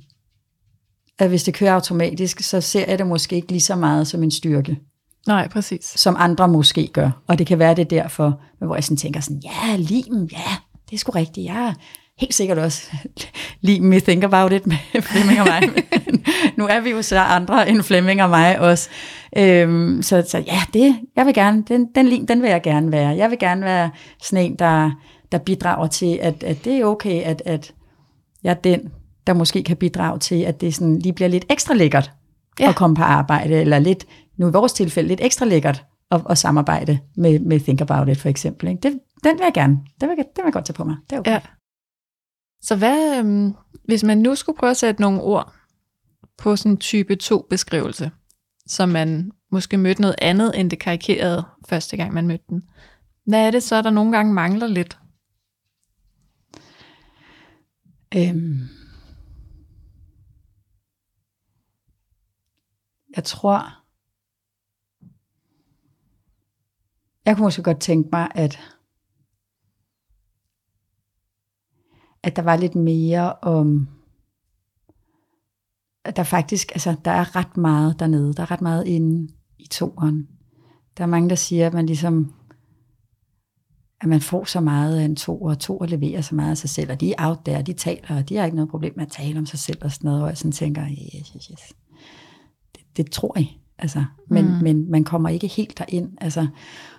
at 1.18 1.28
hvis 1.28 1.44
det 1.44 1.54
kører 1.54 1.74
automatisk, 1.74 2.40
så 2.40 2.60
ser 2.60 2.84
jeg 2.88 2.98
det 2.98 3.06
måske 3.06 3.36
ikke 3.36 3.48
lige 3.48 3.60
så 3.60 3.76
meget 3.76 4.06
som 4.06 4.22
en 4.22 4.30
styrke, 4.30 4.78
Nej, 5.26 5.48
præcis. 5.48 5.84
som 5.84 6.16
andre 6.18 6.48
måske 6.48 6.86
gør. 6.92 7.10
Og 7.26 7.38
det 7.38 7.46
kan 7.46 7.58
være, 7.58 7.74
det 7.74 7.82
er 7.82 8.02
derfor, 8.02 8.40
men 8.60 8.66
hvor 8.66 8.76
jeg 8.76 8.84
sådan 8.84 8.96
tænker 8.96 9.20
sådan, 9.20 9.42
ja, 9.44 9.76
limen, 9.76 10.28
ja, 10.32 10.56
det 10.90 10.96
er 10.96 10.98
sgu 10.98 11.12
rigtigt. 11.12 11.44
Jeg 11.44 11.66
er 11.68 11.74
helt 12.18 12.34
sikkert 12.34 12.58
også 12.58 12.90
limen 13.60 13.92
i 13.92 14.00
Think 14.00 14.24
About 14.24 14.52
It 14.52 14.66
med 14.66 14.76
Flemming 15.02 15.40
og 15.40 15.46
mig. 15.46 15.62
Nu 16.56 16.66
er 16.66 16.80
vi 16.80 16.90
jo 16.90 17.02
så 17.02 17.18
andre 17.18 17.68
end 17.68 17.82
Flemming 17.82 18.22
og 18.22 18.30
mig 18.30 18.60
også. 18.60 18.88
Øhm, 19.36 20.02
så, 20.02 20.24
så 20.28 20.38
ja, 20.38 20.60
det, 20.74 20.96
jeg 21.16 21.26
vil 21.26 21.34
gerne, 21.34 21.64
den, 21.68 21.88
den 21.94 22.06
lim, 22.08 22.26
den 22.26 22.42
vil 22.42 22.50
jeg 22.50 22.62
gerne 22.62 22.92
være. 22.92 23.08
Jeg 23.08 23.30
vil 23.30 23.38
gerne 23.38 23.64
være 23.64 23.90
sådan 24.22 24.44
en, 24.44 24.56
der, 24.58 24.90
der 25.32 25.38
bidrager 25.38 25.86
til, 25.86 26.18
at, 26.22 26.42
at 26.42 26.64
det 26.64 26.76
er 26.76 26.84
okay, 26.84 27.22
at, 27.22 27.42
at 27.46 27.74
jeg 28.44 28.50
er 28.50 28.54
den, 28.54 28.80
der 29.26 29.32
måske 29.34 29.62
kan 29.62 29.76
bidrage 29.76 30.18
til, 30.18 30.42
at 30.42 30.60
det 30.60 30.74
sådan 30.74 30.98
lige 30.98 31.12
bliver 31.12 31.28
lidt 31.28 31.44
ekstra 31.50 31.74
lækkert 31.74 32.10
Ja. 32.60 32.68
at 32.68 32.74
komme 32.76 32.96
på 32.96 33.02
arbejde, 33.02 33.54
eller 33.54 33.78
lidt, 33.78 34.04
nu 34.38 34.48
i 34.48 34.52
vores 34.52 34.72
tilfælde, 34.72 35.08
lidt 35.08 35.20
ekstra 35.22 35.46
lækkert 35.46 35.84
at, 36.10 36.20
at 36.30 36.38
samarbejde 36.38 36.98
med, 37.16 37.38
med 37.38 37.60
Think 37.60 37.80
About 37.80 38.08
It 38.08 38.18
for 38.20 38.28
eksempel. 38.28 38.68
Ikke? 38.68 38.80
Det, 38.82 38.98
den 39.24 39.38
vil 39.38 39.44
jeg 39.44 39.52
gerne, 39.54 39.78
det 40.00 40.08
vil, 40.08 40.16
det 40.16 40.26
vil 40.36 40.44
jeg 40.44 40.52
godt 40.52 40.64
tage 40.64 40.74
på 40.74 40.84
mig. 40.84 40.96
Det 41.10 41.16
er 41.16 41.20
okay. 41.20 41.30
Ja. 41.30 41.38
Så 42.62 42.76
hvad, 42.76 43.18
øhm, 43.18 43.54
hvis 43.84 44.04
man 44.04 44.18
nu 44.18 44.34
skulle 44.34 44.58
prøve 44.58 44.70
at 44.70 44.76
sætte 44.76 45.00
nogle 45.00 45.20
ord 45.20 45.54
på 46.38 46.56
sådan 46.56 46.72
en 46.72 46.78
type 46.78 47.16
2 47.16 47.46
beskrivelse, 47.50 48.10
som 48.66 48.88
man 48.88 49.32
måske 49.50 49.76
mødte 49.76 50.00
noget 50.00 50.16
andet 50.18 50.60
end 50.60 50.70
det 50.70 50.78
karikerede 50.78 51.44
første 51.68 51.96
gang, 51.96 52.14
man 52.14 52.26
mødte 52.26 52.44
den. 52.48 52.62
Hvad 53.26 53.46
er 53.46 53.50
det 53.50 53.62
så, 53.62 53.82
der 53.82 53.90
nogle 53.90 54.12
gange 54.12 54.34
mangler 54.34 54.66
lidt? 54.66 54.98
Øhm, 58.16 58.68
jeg 63.16 63.24
tror, 63.24 63.82
jeg 67.24 67.36
kunne 67.36 67.44
måske 67.44 67.62
godt 67.62 67.80
tænke 67.80 68.08
mig, 68.12 68.28
at, 68.34 68.71
at 72.22 72.36
der 72.36 72.42
var 72.42 72.56
lidt 72.56 72.74
mere 72.74 73.32
om, 73.32 73.88
at 76.04 76.16
der 76.16 76.22
faktisk, 76.22 76.72
altså 76.72 76.94
der 77.04 77.10
er 77.10 77.36
ret 77.36 77.56
meget 77.56 78.00
dernede, 78.00 78.34
der 78.34 78.42
er 78.42 78.50
ret 78.50 78.60
meget 78.60 78.86
inde 78.86 79.32
i 79.58 79.66
toeren. 79.66 80.28
Der 80.98 81.04
er 81.04 81.08
mange, 81.08 81.28
der 81.28 81.34
siger, 81.34 81.66
at 81.66 81.74
man 81.74 81.86
ligesom 81.86 82.34
at 84.02 84.08
man 84.08 84.20
får 84.20 84.44
så 84.44 84.60
meget 84.60 84.98
af 84.98 85.04
en 85.04 85.16
to, 85.16 85.42
og 85.42 85.58
to 85.58 85.78
leverer 85.88 86.20
så 86.20 86.34
meget 86.34 86.50
af 86.50 86.58
sig 86.58 86.70
selv, 86.70 86.90
og 86.90 87.00
de 87.00 87.12
er 87.12 87.28
out 87.28 87.38
there, 87.44 87.62
de 87.62 87.72
taler, 87.72 88.16
og 88.16 88.28
de 88.28 88.36
har 88.36 88.44
ikke 88.44 88.56
noget 88.56 88.70
problem 88.70 88.92
med 88.96 89.06
at 89.06 89.12
tale 89.12 89.38
om 89.38 89.46
sig 89.46 89.58
selv 89.58 89.78
og 89.84 89.92
sådan 89.92 90.08
noget, 90.08 90.22
og 90.22 90.28
jeg 90.28 90.38
sådan 90.38 90.52
tænker, 90.52 90.86
yes, 90.90 91.28
yes, 91.28 91.44
yes. 91.46 91.72
Det, 92.74 92.82
det 92.96 93.10
tror 93.10 93.38
jeg, 93.38 93.48
altså, 93.78 94.04
men, 94.28 94.44
mm. 94.44 94.62
men 94.62 94.90
man 94.90 95.04
kommer 95.04 95.28
ikke 95.28 95.46
helt 95.46 95.78
derind, 95.78 96.12
altså, 96.20 96.46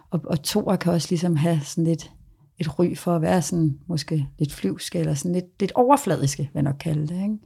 og, 0.09 0.21
og 0.25 0.43
toer 0.43 0.75
kan 0.75 0.93
også 0.93 1.07
ligesom 1.09 1.35
have 1.35 1.59
sådan 1.61 1.83
lidt 1.83 2.11
et 2.59 2.79
ry 2.79 2.95
for 2.95 3.15
at 3.15 3.21
være 3.21 3.41
sådan, 3.41 3.79
måske 3.87 4.27
lidt 4.39 4.53
flyvsk, 4.53 4.95
eller 4.95 5.13
sådan 5.13 5.33
lidt, 5.33 5.59
lidt 5.59 5.71
overfladiske, 5.75 6.43
vil 6.43 6.49
jeg 6.53 6.63
nok 6.63 6.75
kalde 6.79 7.07
det, 7.07 7.21
ikke? 7.23 7.37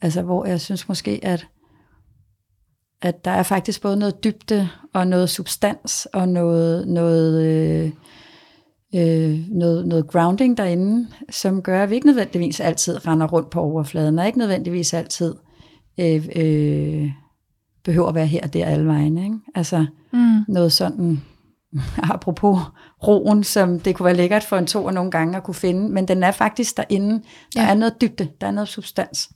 Altså, 0.00 0.22
hvor 0.22 0.46
jeg 0.46 0.60
synes 0.60 0.88
måske, 0.88 1.20
at 1.22 1.46
at 3.02 3.24
der 3.24 3.30
er 3.30 3.42
faktisk 3.42 3.82
både 3.82 3.96
noget 3.96 4.24
dybde 4.24 4.68
og 4.94 5.06
noget 5.06 5.30
substans 5.30 6.06
og 6.12 6.28
noget, 6.28 6.88
noget, 6.88 7.42
øh, 7.44 7.92
øh, 8.94 9.40
noget, 9.48 9.86
noget 9.86 10.06
grounding 10.06 10.56
derinde, 10.56 11.08
som 11.30 11.62
gør, 11.62 11.82
at 11.82 11.90
vi 11.90 11.94
ikke 11.94 12.06
nødvendigvis 12.06 12.60
altid 12.60 13.06
render 13.06 13.26
rundt 13.26 13.50
på 13.50 13.60
overfladen, 13.60 14.18
og 14.18 14.26
ikke 14.26 14.38
nødvendigvis 14.38 14.94
altid 14.94 15.34
øh, 16.00 16.28
øh, 16.36 17.10
behøver 17.84 18.08
at 18.08 18.14
være 18.14 18.26
her 18.26 18.40
og 18.42 18.52
der 18.52 18.66
alle 18.66 18.86
vegne. 18.86 19.24
Ikke? 19.24 19.38
Altså 19.54 19.86
mm. 20.12 20.44
noget 20.48 20.72
sådan, 20.72 21.22
apropos 22.14 22.58
roen, 23.06 23.44
som 23.44 23.80
det 23.80 23.94
kunne 23.94 24.04
være 24.06 24.16
lækkert 24.16 24.44
for 24.44 24.56
en 24.56 24.66
to 24.66 24.84
og 24.84 24.94
nogle 24.94 25.10
gange 25.10 25.36
at 25.36 25.42
kunne 25.42 25.54
finde, 25.54 25.88
men 25.88 26.08
den 26.08 26.22
er 26.22 26.30
faktisk 26.30 26.76
derinde. 26.76 27.22
Der 27.54 27.62
ja. 27.62 27.70
er 27.70 27.74
noget 27.74 28.00
dybde, 28.00 28.28
der 28.40 28.46
er 28.46 28.50
noget 28.50 28.68
substans, 28.68 29.30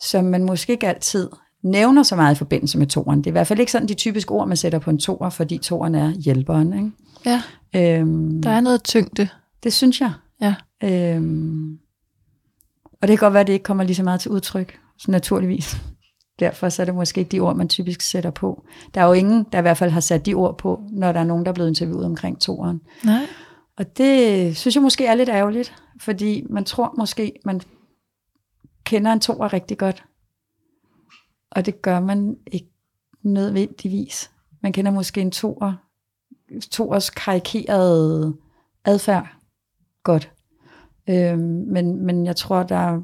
som 0.00 0.24
man 0.24 0.44
måske 0.44 0.72
ikke 0.72 0.88
altid 0.88 1.28
nævner 1.64 2.02
så 2.02 2.16
meget 2.16 2.34
i 2.34 2.38
forbindelse 2.38 2.78
med 2.78 2.86
toren. 2.86 3.18
Det 3.18 3.26
er 3.26 3.30
i 3.30 3.32
hvert 3.32 3.46
fald 3.46 3.60
ikke 3.60 3.72
sådan 3.72 3.88
de 3.88 3.94
typiske 3.94 4.32
ord, 4.32 4.48
man 4.48 4.56
sætter 4.56 4.78
på 4.78 4.90
en 4.90 4.98
toer, 4.98 5.30
fordi 5.30 5.58
toren 5.58 5.94
er 5.94 6.10
hjælperen. 6.10 6.72
Ikke? 6.72 6.90
Ja, 7.26 7.42
øhm, 7.76 8.42
der 8.42 8.50
er 8.50 8.60
noget 8.60 8.82
tyngde. 8.82 9.28
Det 9.62 9.72
synes 9.72 10.00
jeg. 10.00 10.12
Ja. 10.40 10.54
Øhm, 10.84 11.78
og 13.02 13.08
det 13.08 13.18
kan 13.18 13.26
godt 13.26 13.32
være, 13.32 13.40
at 13.40 13.46
det 13.46 13.52
ikke 13.52 13.62
kommer 13.62 13.84
lige 13.84 13.96
så 13.96 14.02
meget 14.02 14.20
til 14.20 14.30
udtryk, 14.30 14.78
så 14.98 15.10
naturligvis. 15.10 15.76
Derfor 16.40 16.68
så 16.68 16.82
er 16.82 16.84
det 16.84 16.94
måske 16.94 17.18
ikke 17.18 17.32
de 17.32 17.40
ord, 17.40 17.56
man 17.56 17.68
typisk 17.68 18.00
sætter 18.00 18.30
på. 18.30 18.64
Der 18.94 19.00
er 19.00 19.06
jo 19.06 19.12
ingen, 19.12 19.46
der 19.52 19.58
i 19.58 19.62
hvert 19.62 19.76
fald 19.76 19.90
har 19.90 20.00
sat 20.00 20.26
de 20.26 20.34
ord 20.34 20.58
på, 20.58 20.82
når 20.90 21.12
der 21.12 21.20
er 21.20 21.24
nogen, 21.24 21.44
der 21.44 21.50
er 21.50 21.54
blevet 21.54 21.68
interviewet 21.68 22.04
omkring 22.04 22.40
toren. 22.40 22.80
Nej. 23.04 23.26
Og 23.76 23.96
det 23.98 24.56
synes 24.56 24.74
jeg 24.74 24.82
måske 24.82 25.06
er 25.06 25.14
lidt 25.14 25.28
ærgerligt, 25.28 25.74
fordi 26.00 26.46
man 26.50 26.64
tror 26.64 26.94
måske, 26.98 27.32
man 27.44 27.60
kender 28.84 29.12
en 29.12 29.20
toer 29.20 29.52
rigtig 29.52 29.78
godt, 29.78 30.04
og 31.50 31.66
det 31.66 31.82
gør 31.82 32.00
man 32.00 32.36
ikke 32.46 32.70
nødvendigvis. 33.22 34.30
Man 34.62 34.72
kender 34.72 34.90
måske 34.90 35.20
en 35.20 35.30
toer, 35.30 35.72
toers 36.70 37.10
karikerede 37.10 38.36
adfærd 38.84 39.26
godt. 40.02 40.32
Øhm, 41.08 41.64
men, 41.66 42.06
men 42.06 42.26
jeg 42.26 42.36
tror, 42.36 42.62
der 42.62 43.02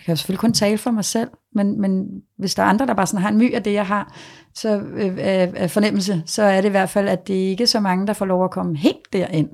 jeg 0.00 0.04
kan 0.06 0.16
selvfølgelig 0.16 0.40
kun 0.40 0.52
tale 0.52 0.78
for 0.78 0.90
mig 0.90 1.04
selv, 1.04 1.30
men, 1.54 1.80
men 1.80 2.22
hvis 2.38 2.54
der 2.54 2.62
er 2.62 2.66
andre, 2.66 2.86
der 2.86 2.94
bare 2.94 3.06
sådan 3.06 3.22
har 3.22 3.30
en 3.30 3.38
my 3.38 3.54
af 3.54 3.62
det, 3.62 3.72
jeg 3.72 3.86
har, 3.86 4.14
så 4.54 4.78
øh, 4.78 5.16
af 5.18 5.70
fornemmelse, 5.70 6.22
så 6.26 6.42
er 6.42 6.60
det 6.60 6.68
i 6.68 6.70
hvert 6.70 6.90
fald, 6.90 7.08
at 7.08 7.28
det 7.28 7.34
ikke 7.34 7.62
er 7.62 7.66
så 7.66 7.80
mange, 7.80 8.06
der 8.06 8.12
får 8.12 8.26
lov 8.26 8.44
at 8.44 8.50
komme 8.50 8.76
helt 8.76 9.12
derind. 9.12 9.48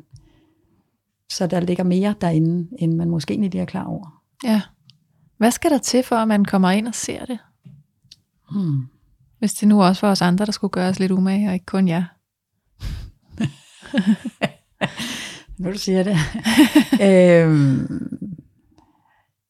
Så 1.32 1.46
der 1.46 1.60
ligger 1.60 1.84
mere 1.84 2.14
derinde, 2.20 2.68
end 2.78 2.96
man 2.96 3.10
måske 3.10 3.34
egentlig 3.34 3.60
er 3.60 3.64
klar 3.64 3.84
over. 3.84 4.22
Ja. 4.44 4.62
Hvad 5.38 5.50
skal 5.50 5.70
der 5.70 5.78
til, 5.78 6.02
for 6.02 6.16
at 6.16 6.28
man 6.28 6.44
kommer 6.44 6.70
ind 6.70 6.88
og 6.88 6.94
ser 6.94 7.24
det? 7.24 7.38
Hmm. 8.50 8.86
Hvis 9.38 9.54
det 9.54 9.68
nu 9.68 9.82
også 9.82 10.06
var 10.06 10.12
os 10.12 10.22
andre, 10.22 10.46
der 10.46 10.52
skulle 10.52 10.70
gøre 10.70 10.88
os 10.88 10.98
lidt 10.98 11.12
umage, 11.12 11.48
og 11.48 11.54
ikke 11.54 11.66
kun 11.66 11.88
jer. 11.88 12.04
nu 15.58 15.72
du 15.72 15.78
siger 15.78 16.02
det. 16.02 16.16
øhm, 17.08 17.86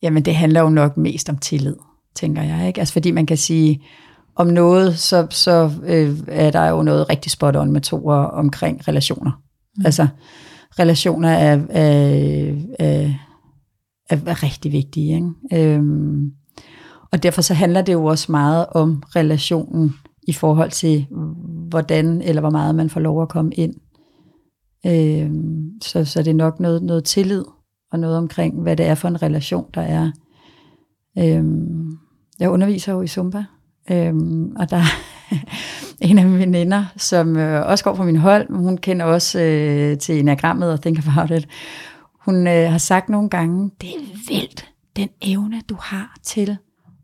jamen 0.02 0.24
det 0.24 0.34
handler 0.34 0.60
jo 0.60 0.68
nok 0.68 0.96
mest 0.96 1.28
om 1.28 1.38
tillid, 1.38 1.76
tænker 2.14 2.42
jeg. 2.42 2.66
Ikke? 2.66 2.80
Altså 2.80 2.92
fordi 2.92 3.10
man 3.10 3.26
kan 3.26 3.36
sige, 3.36 3.82
om 4.36 4.46
noget, 4.46 4.98
så, 4.98 5.26
så 5.30 5.70
øh, 5.84 6.18
er 6.28 6.50
der 6.50 6.68
jo 6.68 6.82
noget 6.82 7.10
rigtig 7.10 7.32
spot 7.32 7.56
on 7.56 7.72
med 7.72 7.80
to 7.80 8.06
omkring 8.06 8.88
relationer. 8.88 9.30
Mm. 9.76 9.86
Altså 9.86 10.06
relationer 10.78 11.28
er, 11.28 11.60
er, 11.70 12.52
er, 12.78 13.12
er, 14.08 14.18
er 14.26 14.42
rigtig 14.42 14.72
vigtige. 14.72 15.14
Ikke? 15.14 15.74
Øhm, 15.74 16.30
og 17.12 17.22
derfor 17.22 17.42
så 17.42 17.54
handler 17.54 17.82
det 17.82 17.92
jo 17.92 18.04
også 18.04 18.32
meget 18.32 18.66
om 18.70 19.02
relationen 19.16 19.94
i 20.28 20.32
forhold 20.32 20.70
til, 20.70 21.06
hvordan 21.68 22.22
eller 22.22 22.40
hvor 22.40 22.50
meget 22.50 22.74
man 22.74 22.90
får 22.90 23.00
lov 23.00 23.22
at 23.22 23.28
komme 23.28 23.52
ind. 23.54 23.74
Øh, 24.86 25.30
så, 25.82 26.04
så 26.04 26.22
det 26.22 26.30
er 26.30 26.34
nok 26.34 26.60
noget, 26.60 26.82
noget 26.82 27.04
tillid 27.04 27.44
og 27.92 27.98
noget 27.98 28.18
omkring, 28.18 28.62
hvad 28.62 28.76
det 28.76 28.86
er 28.86 28.94
for 28.94 29.08
en 29.08 29.22
relation, 29.22 29.66
der 29.74 29.80
er. 29.80 30.10
Øh, 31.18 31.44
jeg 32.40 32.50
underviser 32.50 32.92
jo 32.92 33.02
i 33.02 33.06
Zumba, 33.06 33.44
øh, 33.90 34.14
og 34.56 34.70
der 34.70 34.76
er 34.76 35.00
en 36.08 36.18
af 36.18 36.26
mine 36.26 36.38
veninder, 36.38 36.84
som 36.96 37.36
øh, 37.36 37.66
også 37.66 37.84
går 37.84 37.94
på 37.94 38.04
min 38.04 38.16
hold, 38.16 38.48
men 38.48 38.64
hun 38.64 38.78
kender 38.78 39.06
også 39.06 39.40
øh, 39.40 39.98
til 39.98 40.18
enagrammet 40.18 40.72
og 40.72 40.82
Think 40.82 40.98
About 40.98 41.30
It. 41.30 41.48
Hun 42.24 42.46
øh, 42.46 42.70
har 42.70 42.78
sagt 42.78 43.08
nogle 43.08 43.30
gange, 43.30 43.70
det 43.80 43.88
er 43.88 44.00
vildt, 44.28 44.68
den 44.96 45.08
evne, 45.22 45.60
du 45.68 45.76
har 45.80 46.16
til 46.22 46.56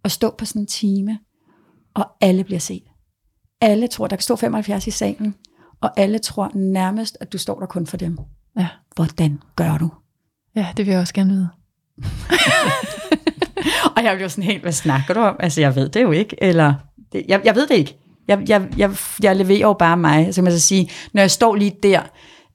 at 0.05 0.11
stå 0.11 0.35
på 0.38 0.45
sådan 0.45 0.62
en 0.62 0.66
time, 0.66 1.18
og 1.95 2.07
alle 2.21 2.45
bliver 2.45 2.61
set. 2.61 2.85
Alle 3.61 3.87
tror, 3.87 4.07
der 4.07 4.16
kan 4.16 4.23
stå 4.23 4.37
75 4.37 4.87
i 4.87 4.90
salen, 4.90 5.35
og 5.81 5.90
alle 5.97 6.18
tror 6.18 6.51
nærmest, 6.55 7.16
at 7.21 7.33
du 7.33 7.38
står 7.38 7.59
der 7.59 7.66
kun 7.66 7.87
for 7.87 7.97
dem. 7.97 8.18
Ja. 8.57 8.68
Hvordan 8.97 9.40
gør 9.57 9.79
du? 9.79 9.90
Ja, 10.57 10.67
det 10.77 10.87
vil 10.87 10.93
jeg 10.93 11.01
også 11.01 11.15
gerne 11.15 11.31
vide. 11.31 11.49
og 13.97 14.05
jeg 14.05 14.17
bliver 14.17 14.29
sådan 14.29 14.45
helt, 14.45 14.62
hvad 14.62 14.73
snakker 14.73 15.15
du 15.15 15.21
om? 15.21 15.37
Altså, 15.41 15.61
jeg 15.61 15.77
ved 15.77 15.88
det 15.88 16.03
jo 16.03 16.11
ikke, 16.11 16.37
eller 16.43 16.75
det, 17.12 17.25
jeg, 17.29 17.41
jeg 17.45 17.55
ved 17.55 17.67
det 17.67 17.75
ikke. 17.75 17.97
Jeg, 18.29 18.43
jeg, 18.49 18.69
jeg, 18.77 18.91
jeg 19.23 19.37
leverer 19.37 19.61
jo 19.61 19.73
bare 19.73 19.97
mig. 19.97 20.35
Så 20.35 20.38
kan 20.38 20.45
man 20.45 20.53
så 20.53 20.61
sige, 20.61 20.91
når 21.12 21.23
jeg 21.23 21.31
står 21.31 21.55
lige 21.55 21.77
der, 21.83 22.01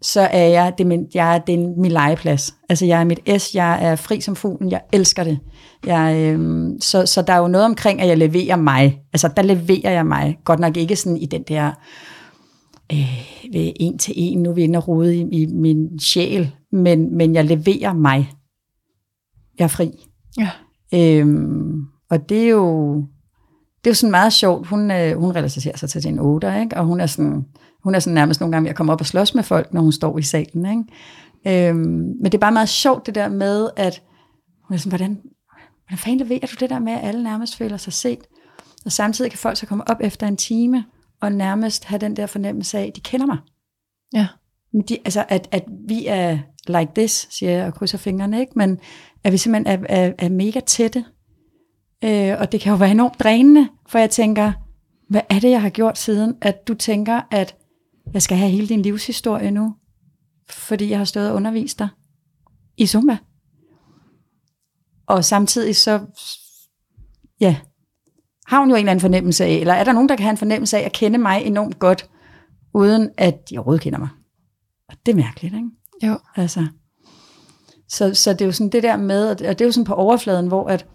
så 0.01 0.21
er 0.21 0.47
jeg, 0.47 0.73
det 0.77 0.87
min, 0.87 1.05
jeg 1.13 1.35
er, 1.35 1.39
det 1.39 1.55
er 1.55 1.73
min 1.77 1.91
legeplads. 1.91 2.55
Altså 2.69 2.85
jeg 2.85 2.99
er 2.99 3.03
mit 3.03 3.41
S, 3.41 3.55
jeg 3.55 3.85
er 3.85 3.95
fri 3.95 4.21
som 4.21 4.35
fuglen, 4.35 4.71
jeg 4.71 4.81
elsker 4.93 5.23
det. 5.23 5.39
Jeg, 5.85 6.15
øhm, 6.17 6.81
så, 6.81 7.05
så 7.05 7.21
der 7.21 7.33
er 7.33 7.37
jo 7.37 7.47
noget 7.47 7.65
omkring, 7.65 8.01
at 8.01 8.07
jeg 8.07 8.17
leverer 8.17 8.55
mig. 8.55 9.01
Altså 9.13 9.29
der 9.37 9.41
leverer 9.41 9.91
jeg 9.91 10.05
mig. 10.05 10.37
Godt 10.43 10.59
nok 10.59 10.77
ikke 10.77 10.95
sådan 10.95 11.17
i 11.17 11.25
den 11.25 11.43
der 11.47 11.71
øh, 12.93 13.53
ved 13.53 13.71
en 13.79 13.97
til 13.97 14.13
en, 14.17 14.43
nu 14.43 14.49
er 14.49 14.53
vi 14.53 14.63
inde 14.63 14.79
og 14.79 14.87
rode 14.87 15.17
i, 15.17 15.21
i 15.31 15.45
min 15.45 15.99
sjæl, 15.99 16.51
men, 16.71 17.17
men 17.17 17.35
jeg 17.35 17.45
leverer 17.45 17.93
mig. 17.93 18.33
Jeg 19.59 19.63
er 19.63 19.67
fri. 19.67 19.91
Ja. 20.37 20.49
Øhm, 20.93 21.81
og 22.09 22.29
det 22.29 22.43
er 22.43 22.49
jo 22.49 22.95
det 23.77 23.87
er 23.87 23.91
jo 23.91 23.95
sådan 23.95 24.11
meget 24.11 24.33
sjovt. 24.33 24.67
Hun, 24.67 24.91
øh, 24.91 25.19
hun 25.19 25.35
relaterer 25.35 25.77
sig 25.77 25.89
til 25.89 26.01
sin 26.01 26.19
otter, 26.19 26.55
ikke? 26.61 26.77
og 26.77 26.85
hun 26.85 26.99
er 26.99 27.05
sådan 27.05 27.45
hun 27.83 27.95
er 27.95 27.99
sådan 27.99 28.13
nærmest 28.13 28.39
nogle 28.39 28.51
gange 28.51 28.63
ved 28.63 28.69
at 28.69 28.75
komme 28.75 28.91
op 28.91 29.01
og 29.01 29.05
slås 29.05 29.35
med 29.35 29.43
folk, 29.43 29.73
når 29.73 29.81
hun 29.81 29.91
står 29.91 30.17
i 30.17 30.21
salen. 30.21 30.65
Ikke? 30.65 31.69
Øhm, 31.69 31.79
men 32.21 32.23
det 32.23 32.33
er 32.33 32.37
bare 32.37 32.51
meget 32.51 32.69
sjovt 32.69 33.05
det 33.05 33.15
der 33.15 33.29
med, 33.29 33.69
at 33.75 34.01
hun 34.63 34.75
er 34.75 34.77
sådan, 34.77 34.91
hvordan, 34.91 35.21
hvordan 35.87 35.97
fanden 35.97 36.27
leverer 36.27 36.47
du 36.47 36.55
det 36.59 36.69
der 36.69 36.79
med, 36.79 36.93
at 36.93 36.99
alle 37.03 37.23
nærmest 37.23 37.55
føler 37.55 37.77
sig 37.77 37.93
set? 37.93 38.19
Og 38.85 38.91
samtidig 38.91 39.31
kan 39.31 39.37
folk 39.37 39.57
så 39.57 39.65
komme 39.65 39.89
op 39.89 39.97
efter 40.01 40.27
en 40.27 40.37
time, 40.37 40.85
og 41.21 41.31
nærmest 41.31 41.85
have 41.85 41.99
den 41.99 42.15
der 42.15 42.25
fornemmelse 42.25 42.77
af, 42.77 42.85
at 42.87 42.95
de 42.95 43.01
kender 43.01 43.25
mig. 43.25 43.37
Ja. 44.13 44.27
De, 44.89 44.97
altså, 45.05 45.25
at, 45.29 45.47
at 45.51 45.63
vi 45.87 46.05
er 46.07 46.39
like 46.67 46.91
this, 46.95 47.27
siger 47.29 47.51
jeg 47.51 47.67
og 47.67 47.73
krydser 47.73 47.97
fingrene, 47.97 48.39
ikke? 48.39 48.51
men 48.55 48.79
at 49.23 49.31
vi 49.31 49.37
simpelthen 49.37 49.83
er, 49.83 49.85
er, 49.89 50.13
er 50.17 50.29
mega 50.29 50.59
tætte. 50.59 51.05
Øh, 52.03 52.35
og 52.39 52.51
det 52.51 52.61
kan 52.61 52.71
jo 52.71 52.77
være 52.77 52.91
enormt 52.91 53.19
drænende, 53.19 53.69
for 53.89 53.99
jeg 53.99 54.09
tænker, 54.09 54.51
hvad 55.09 55.21
er 55.29 55.39
det, 55.39 55.49
jeg 55.49 55.61
har 55.61 55.69
gjort 55.69 55.97
siden, 55.97 56.35
at 56.41 56.67
du 56.67 56.73
tænker, 56.73 57.21
at 57.31 57.55
jeg 58.13 58.21
skal 58.21 58.37
have 58.37 58.51
hele 58.51 58.67
din 58.67 58.81
livshistorie 58.81 59.51
nu, 59.51 59.75
fordi 60.49 60.89
jeg 60.89 60.97
har 60.97 61.05
stået 61.05 61.29
og 61.29 61.35
undervist 61.35 61.79
dig 61.79 61.87
i 62.77 62.87
Zumba. 62.87 63.17
Og 65.07 65.25
samtidig 65.25 65.75
så, 65.75 65.99
ja, 67.39 67.57
har 68.47 68.59
hun 68.59 68.69
jo 68.69 68.75
en 68.75 68.79
eller 68.79 68.91
anden 68.91 69.01
fornemmelse 69.01 69.45
af, 69.45 69.49
eller 69.49 69.73
er 69.73 69.83
der 69.83 69.93
nogen, 69.93 70.09
der 70.09 70.15
kan 70.15 70.23
have 70.23 70.31
en 70.31 70.37
fornemmelse 70.37 70.77
af 70.77 70.85
at 70.85 70.93
kende 70.93 71.17
mig 71.17 71.41
enormt 71.43 71.79
godt, 71.79 72.09
uden 72.73 73.09
at 73.17 73.49
de 73.49 73.57
overhovedet 73.57 73.81
kender 73.81 73.99
mig. 73.99 74.09
Og 74.89 74.95
det 75.05 75.11
er 75.11 75.15
mærkeligt, 75.15 75.55
ikke? 75.55 75.69
Jo. 76.03 76.17
Altså, 76.35 76.67
så, 77.89 78.13
så 78.13 78.33
det 78.33 78.41
er 78.41 78.45
jo 78.45 78.51
sådan 78.51 78.71
det 78.71 78.83
der 78.83 78.97
med, 78.97 79.29
og 79.29 79.39
det 79.39 79.61
er 79.61 79.65
jo 79.65 79.71
sådan 79.71 79.85
på 79.85 79.93
overfladen, 79.93 80.47
hvor 80.47 80.67
at, 80.67 80.85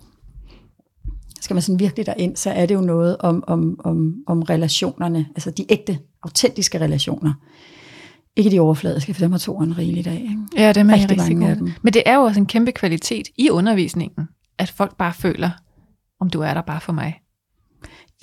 skal 1.40 1.54
man 1.54 1.62
sådan 1.62 1.78
virkelig 1.80 2.06
derind, 2.06 2.36
så 2.36 2.50
er 2.50 2.66
det 2.66 2.74
jo 2.74 2.80
noget 2.80 3.16
om, 3.18 3.44
om, 3.46 3.80
om, 3.84 4.14
om 4.26 4.42
relationerne, 4.42 5.26
altså 5.30 5.50
de 5.50 5.72
ægte, 5.72 5.98
autentiske 6.22 6.80
relationer. 6.80 7.32
Ikke 8.36 8.50
de 8.50 8.60
overfladiske, 8.60 9.14
for 9.14 9.20
dem 9.20 9.32
har 9.32 9.38
toren 9.38 9.78
rigeligt 9.78 10.06
af. 10.06 10.14
Ikke? 10.14 10.38
Ja, 10.56 10.68
det 10.68 10.76
er 10.76 10.92
rigtig, 10.92 11.10
rigtig 11.10 11.36
mange 11.36 11.50
af 11.50 11.56
dem. 11.56 11.72
Men 11.82 11.92
det 11.92 12.02
er 12.06 12.14
jo 12.14 12.22
også 12.22 12.40
en 12.40 12.46
kæmpe 12.46 12.72
kvalitet 12.72 13.28
i 13.38 13.50
undervisningen, 13.50 14.28
at 14.58 14.70
folk 14.70 14.96
bare 14.96 15.14
føler, 15.14 15.50
om 16.20 16.30
du 16.30 16.40
er 16.40 16.54
der 16.54 16.62
bare 16.62 16.80
for 16.80 16.92
mig. 16.92 17.21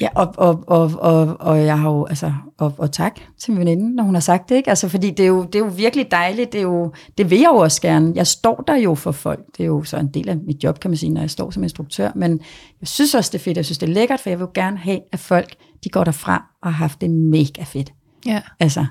Ja, 0.01 0.07
og, 0.15 0.33
og, 0.37 0.63
og, 0.67 0.91
og, 0.99 1.37
og 1.39 1.65
jeg 1.65 1.79
har 1.79 1.89
jo, 1.89 2.05
altså, 2.05 2.33
og, 2.57 2.73
og 2.77 2.91
tak 2.91 3.19
til 3.37 3.53
min 3.53 3.59
veninde, 3.59 3.95
når 3.95 4.03
hun 4.03 4.13
har 4.13 4.21
sagt 4.21 4.49
det, 4.49 4.55
ikke? 4.55 4.69
Altså, 4.69 4.89
fordi 4.89 5.11
det 5.11 5.23
er, 5.23 5.27
jo, 5.27 5.43
det 5.43 5.55
er 5.55 5.59
jo 5.59 5.71
virkelig 5.75 6.11
dejligt, 6.11 6.53
det, 6.53 6.59
er 6.59 6.63
jo, 6.63 6.93
det 7.17 7.29
vil 7.29 7.39
jeg 7.39 7.49
jo 7.53 7.57
også 7.57 7.81
gerne. 7.81 8.11
Jeg 8.15 8.27
står 8.27 8.63
der 8.67 8.75
jo 8.75 8.95
for 8.95 9.11
folk, 9.11 9.39
det 9.57 9.63
er 9.63 9.67
jo 9.67 9.83
så 9.83 9.97
en 9.97 10.07
del 10.07 10.29
af 10.29 10.37
mit 10.37 10.63
job, 10.63 10.79
kan 10.79 10.91
man 10.91 10.97
sige, 10.97 11.09
når 11.09 11.21
jeg 11.21 11.29
står 11.29 11.51
som 11.51 11.63
instruktør, 11.63 12.11
men 12.15 12.39
jeg 12.81 12.87
synes 12.87 13.15
også, 13.15 13.29
det 13.33 13.39
er 13.39 13.43
fedt, 13.43 13.57
jeg 13.57 13.65
synes, 13.65 13.77
det 13.77 13.89
er 13.89 13.93
lækkert, 13.93 14.19
for 14.19 14.29
jeg 14.29 14.39
vil 14.39 14.43
jo 14.43 14.51
gerne 14.53 14.77
have, 14.77 14.99
at 15.11 15.19
folk, 15.19 15.53
de 15.83 15.89
går 15.89 16.03
derfra 16.03 16.45
og 16.61 16.73
har 16.73 16.77
haft 16.77 17.01
det 17.01 17.09
mega 17.09 17.63
fedt. 17.63 17.93
Ja. 18.25 18.41
Altså, 18.59 18.85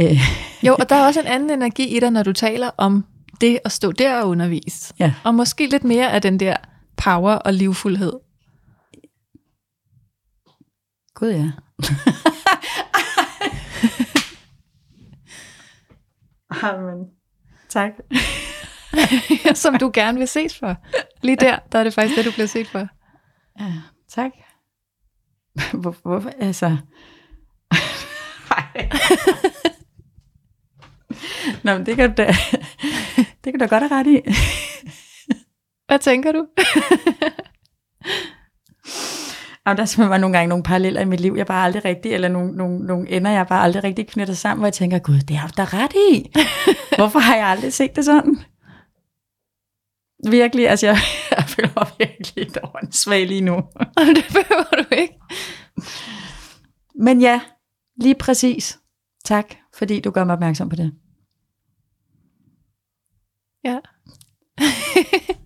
øh, 0.00 0.20
Jo, 0.66 0.76
og 0.78 0.88
der 0.88 0.96
er 0.96 1.06
også 1.06 1.20
en 1.20 1.26
anden 1.26 1.50
energi 1.50 1.96
i 1.96 2.00
dig, 2.00 2.10
når 2.10 2.22
du 2.22 2.32
taler 2.32 2.70
om 2.76 3.04
det 3.40 3.58
at 3.64 3.72
stå 3.72 3.92
der 3.92 4.20
og 4.20 4.28
undervise. 4.28 4.94
Ja. 4.98 5.12
Og 5.24 5.34
måske 5.34 5.66
lidt 5.66 5.84
mere 5.84 6.12
af 6.12 6.22
den 6.22 6.40
der 6.40 6.56
power 6.96 7.32
og 7.32 7.52
livfuldhed. 7.52 8.12
Gud 11.18 11.30
ja. 11.30 11.50
Amen. 16.62 17.10
Tak. 17.68 17.92
som 19.62 19.78
du 19.78 19.90
gerne 19.94 20.18
vil 20.18 20.28
ses 20.28 20.58
for. 20.58 20.76
Lige 21.22 21.36
der, 21.36 21.58
der 21.72 21.78
er 21.78 21.84
det 21.84 21.94
faktisk 21.94 22.16
det, 22.16 22.24
du 22.24 22.32
bliver 22.32 22.46
set 22.46 22.68
for. 22.68 22.88
Ja, 23.60 23.72
tak. 24.08 24.32
Hvor, 25.80 25.96
hvorfor, 26.02 26.30
altså... 26.40 26.76
Nå, 31.64 31.74
men 31.74 31.86
det 31.86 31.96
kan 31.96 32.08
du 32.10 32.14
da, 32.22 32.26
det 33.16 33.52
kan 33.52 33.52
du 33.52 33.60
da 33.60 33.66
godt 33.66 33.82
have 33.82 34.00
ret 34.00 34.06
i. 34.06 34.20
Hvad 35.86 35.98
tænker 35.98 36.32
du? 36.32 36.46
Jamen, 39.68 39.76
der 39.76 39.82
er 39.82 39.86
simpelthen 39.86 40.10
bare 40.10 40.18
nogle 40.18 40.36
gange 40.36 40.48
nogle 40.48 40.64
paralleller 40.64 41.00
i 41.00 41.04
mit 41.04 41.20
liv, 41.20 41.34
jeg 41.36 41.46
bare 41.46 41.64
aldrig 41.64 41.84
rigtig, 41.84 42.12
eller 42.12 42.28
nogle, 42.28 42.52
nogle, 42.52 42.86
nogle 42.86 43.10
ender, 43.10 43.30
jeg 43.30 43.46
bare 43.46 43.62
aldrig 43.62 43.84
rigtig 43.84 44.06
knytter 44.06 44.34
sammen, 44.34 44.60
hvor 44.60 44.66
jeg 44.66 44.72
tænker, 44.72 44.98
gud, 44.98 45.20
det 45.20 45.36
har 45.36 45.48
da 45.48 45.64
ret 45.64 45.92
i. 46.12 46.30
Hvorfor 46.98 47.18
har 47.18 47.36
jeg 47.36 47.46
aldrig 47.46 47.72
set 47.72 47.96
det 47.96 48.04
sådan? 48.04 48.38
Virkelig, 50.30 50.68
altså 50.68 50.86
jeg, 50.86 50.96
jeg 51.36 51.44
føler 51.44 51.68
mig 51.76 51.86
virkelig 51.98 52.46
et 52.46 52.58
åndssvag 52.74 53.26
lige 53.26 53.40
nu. 53.40 53.54
det 54.16 54.24
behøver 54.32 54.82
du 54.82 54.84
ikke. 54.92 55.14
Men 56.94 57.20
ja, 57.20 57.40
lige 58.00 58.14
præcis. 58.14 58.78
Tak, 59.24 59.54
fordi 59.74 60.00
du 60.00 60.10
gør 60.10 60.24
mig 60.24 60.32
opmærksom 60.32 60.68
på 60.68 60.76
det. 60.76 60.92
Ja. 63.64 63.78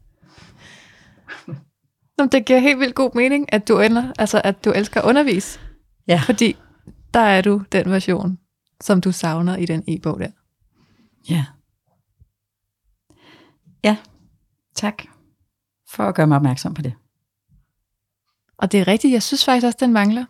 Nå, 2.18 2.26
det 2.26 2.44
giver 2.44 2.58
helt 2.58 2.80
vildt 2.80 2.94
god 2.94 3.10
mening, 3.14 3.52
at 3.52 3.68
du, 3.68 3.80
ender, 3.80 4.12
altså, 4.18 4.40
at 4.44 4.64
du 4.64 4.70
elsker 4.70 5.00
at 5.00 5.08
undervise. 5.08 5.60
Ja. 6.08 6.22
Fordi 6.26 6.56
der 7.14 7.20
er 7.20 7.40
du 7.40 7.62
den 7.72 7.90
version, 7.90 8.38
som 8.80 9.00
du 9.00 9.12
savner 9.12 9.56
i 9.56 9.66
den 9.66 9.84
e-bog 9.88 10.20
der. 10.20 10.30
Ja. 11.30 11.44
Ja, 13.84 13.96
tak 14.74 15.02
for 15.90 16.04
at 16.04 16.14
gøre 16.14 16.26
mig 16.26 16.36
opmærksom 16.36 16.74
på 16.74 16.82
det. 16.82 16.92
Og 18.58 18.72
det 18.72 18.80
er 18.80 18.88
rigtigt, 18.88 19.12
jeg 19.12 19.22
synes 19.22 19.44
faktisk 19.44 19.66
også, 19.66 19.78
den 19.80 19.92
mangler. 19.92 20.24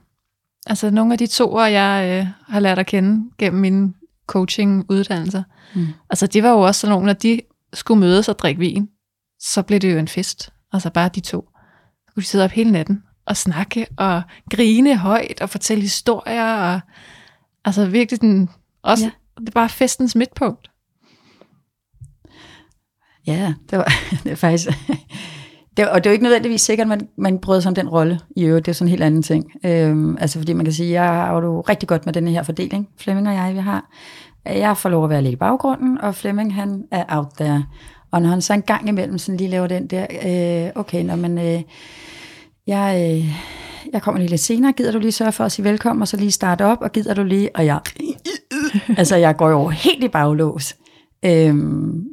Altså 0.67 0.91
nogle 0.91 1.13
af 1.15 1.19
de 1.19 1.27
toer, 1.27 1.67
jeg 1.67 2.21
øh, 2.21 2.53
har 2.53 2.61
lært 2.61 2.79
at 2.79 2.87
kende 2.87 3.31
gennem 3.39 3.61
mine 3.61 3.95
coaching-uddannelser. 4.27 5.43
Mm. 5.75 5.87
Altså 6.11 6.27
det 6.27 6.43
var 6.43 6.51
jo 6.51 6.61
også 6.61 6.81
sådan 6.81 6.93
nogle, 6.93 7.07
når 7.07 7.13
de 7.13 7.41
skulle 7.73 8.01
mødes 8.01 8.29
og 8.29 8.39
drikke 8.39 8.59
vin, 8.59 8.89
så 9.41 9.63
blev 9.63 9.81
det 9.81 9.93
jo 9.93 9.99
en 9.99 10.09
fest. 10.09 10.51
Altså 10.73 10.91
bare 10.91 11.09
de 11.09 11.21
to. 11.21 11.49
Kunne 12.15 12.21
de 12.21 12.27
sidde 12.27 12.45
op 12.45 12.51
hele 12.51 12.71
natten 12.71 13.03
og 13.27 13.37
snakke 13.37 13.87
og 13.97 14.23
grine 14.51 14.97
højt 14.97 15.41
og 15.41 15.51
fortælle 15.51 15.83
historier. 15.83 16.55
Og, 16.55 16.81
altså 17.65 17.87
virkelig 17.87 18.21
den, 18.21 18.51
også, 18.83 19.05
Ja. 19.05 19.11
det 19.41 19.49
er 19.49 19.53
bare 19.53 19.69
festens 19.69 20.15
midtpunkt. 20.17 20.71
Ja, 23.27 23.55
det 23.71 23.79
var 23.79 23.93
det 24.25 24.39
faktisk... 24.39 24.69
Det, 25.77 25.89
og 25.89 26.05
det 26.05 26.07
er 26.07 26.11
jo 26.11 26.13
ikke 26.13 26.23
nødvendigvis 26.23 26.61
sikkert, 26.61 26.85
at 26.85 26.89
man, 26.89 27.09
man 27.19 27.39
bryder 27.39 27.61
sig 27.61 27.69
om 27.69 27.75
den 27.75 27.89
rolle 27.89 28.21
i 28.37 28.45
øvrigt. 28.45 28.67
Det 28.67 28.73
er 28.73 28.75
sådan 28.75 28.87
en 28.87 28.91
helt 28.91 29.03
anden 29.03 29.23
ting. 29.23 29.53
Øhm, 29.65 30.17
altså 30.21 30.39
fordi 30.39 30.53
man 30.53 30.65
kan 30.65 30.73
sige, 30.73 30.91
jeg 31.03 31.09
har 31.09 31.35
jo 31.35 31.61
rigtig 31.61 31.89
godt 31.89 32.07
med 32.07 32.13
den 32.13 32.29
her 32.29 32.43
fordeling. 32.43 32.89
Flemming 32.99 33.29
og 33.29 33.35
jeg, 33.35 33.55
vi 33.55 33.59
har. 33.59 33.91
Jeg 34.47 34.77
får 34.77 34.89
lov 34.89 35.05
at 35.05 35.11
være 35.11 35.23
lidt 35.23 35.33
i 35.33 35.37
baggrunden, 35.37 36.01
og 36.01 36.15
Flemming 36.15 36.55
han 36.55 36.85
er 36.91 37.05
out 37.09 37.27
there. 37.41 37.65
Og 38.13 38.23
når 38.23 38.29
han 38.29 38.43
så 38.43 38.53
en 38.53 38.63
gang 38.63 38.89
imellem 38.89 39.19
sådan 39.19 39.37
lige 39.37 39.51
laver 39.51 39.67
den 39.67 39.87
der, 39.87 40.07
øh, 40.11 40.73
okay, 40.75 41.05
når 41.05 41.17
man, 41.17 41.39
øh, 41.39 41.63
jeg, 42.67 43.11
øh, 43.11 43.35
jeg 43.93 44.03
kommer 44.03 44.19
lige 44.19 44.31
lidt 44.31 44.41
senere, 44.41 44.73
gider 44.73 44.93
du 44.93 44.99
lige 44.99 45.13
sørge 45.13 45.33
for 45.33 45.45
at 45.45 45.53
sige 45.53 45.65
velkommen, 45.65 46.03
og 46.03 46.09
så 46.09 46.17
lige 46.17 46.31
starte 46.31 46.65
op, 46.65 46.79
og 46.81 46.93
gider 46.93 47.15
du 47.15 47.25
lige, 47.25 47.57
og 47.57 47.67
jeg, 47.67 47.81
altså 48.99 49.17
jeg 49.17 49.37
går 49.37 49.51
jo 49.51 49.69
helt 49.69 50.05
i 50.05 50.09
baglås. 50.09 50.77
øh, 51.25 51.57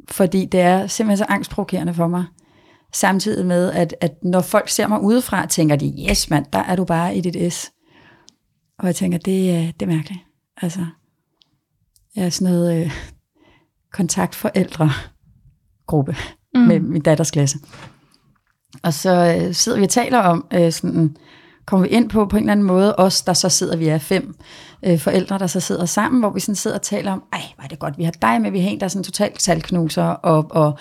fordi 0.08 0.44
det 0.44 0.60
er 0.60 0.86
simpelthen 0.86 1.16
så 1.16 1.26
angstprovokerende 1.28 1.94
for 1.94 2.08
mig. 2.08 2.24
Samtidig 2.92 3.46
med, 3.46 3.72
at, 3.72 3.94
at 4.00 4.12
når 4.22 4.40
folk 4.40 4.68
ser 4.68 4.86
mig 4.86 5.00
udefra, 5.00 5.46
tænker 5.46 5.76
de, 5.76 6.06
yes 6.10 6.30
mand, 6.30 6.46
der 6.52 6.58
er 6.58 6.76
du 6.76 6.84
bare 6.84 7.16
i 7.16 7.20
dit 7.20 7.52
S. 7.52 7.70
Og 8.78 8.86
jeg 8.86 8.94
tænker, 8.94 9.18
det, 9.18 9.50
øh, 9.54 9.66
det 9.66 9.82
er 9.82 9.86
mærkeligt. 9.86 10.20
Altså, 10.62 10.86
jeg 12.16 12.24
er 12.24 12.30
sådan 12.30 12.52
noget 12.52 12.80
øh, 12.80 12.92
kontaktforældre 13.92 14.90
gruppe 15.90 16.16
mm. 16.54 16.60
med 16.60 16.80
min 16.80 17.02
datters 17.02 17.30
klasse. 17.30 17.58
Og 18.82 18.94
så 18.94 19.38
øh, 19.40 19.54
sidder 19.54 19.78
vi 19.78 19.84
og 19.84 19.90
taler 19.90 20.18
om, 20.18 20.46
øh, 20.54 20.72
sådan, 20.72 21.16
kommer 21.66 21.86
vi 21.86 21.92
ind 21.92 22.10
på 22.10 22.26
på 22.26 22.36
en 22.36 22.42
eller 22.42 22.52
anden 22.52 22.66
måde, 22.66 22.96
os 22.96 23.22
der 23.22 23.32
så 23.32 23.48
sidder, 23.48 23.76
vi 23.76 23.88
er 23.88 23.98
fem 23.98 24.34
øh, 24.86 24.98
forældre, 24.98 25.38
der 25.38 25.46
så 25.46 25.60
sidder 25.60 25.84
sammen, 25.84 26.20
hvor 26.20 26.30
vi 26.30 26.40
sådan 26.40 26.54
sidder 26.54 26.76
og 26.76 26.82
taler 26.82 27.12
om, 27.12 27.22
ej, 27.32 27.40
hvor 27.54 27.64
er 27.64 27.68
det 27.68 27.78
godt, 27.78 27.98
vi 27.98 28.04
har 28.04 28.10
dig 28.22 28.40
med, 28.40 28.50
vi 28.50 28.60
har 28.60 28.70
en, 28.70 28.80
der 28.80 28.84
er 28.84 28.88
sådan 28.88 29.04
totalt 29.04 29.42
salgknuser, 29.42 30.04
og, 30.04 30.46
og 30.50 30.78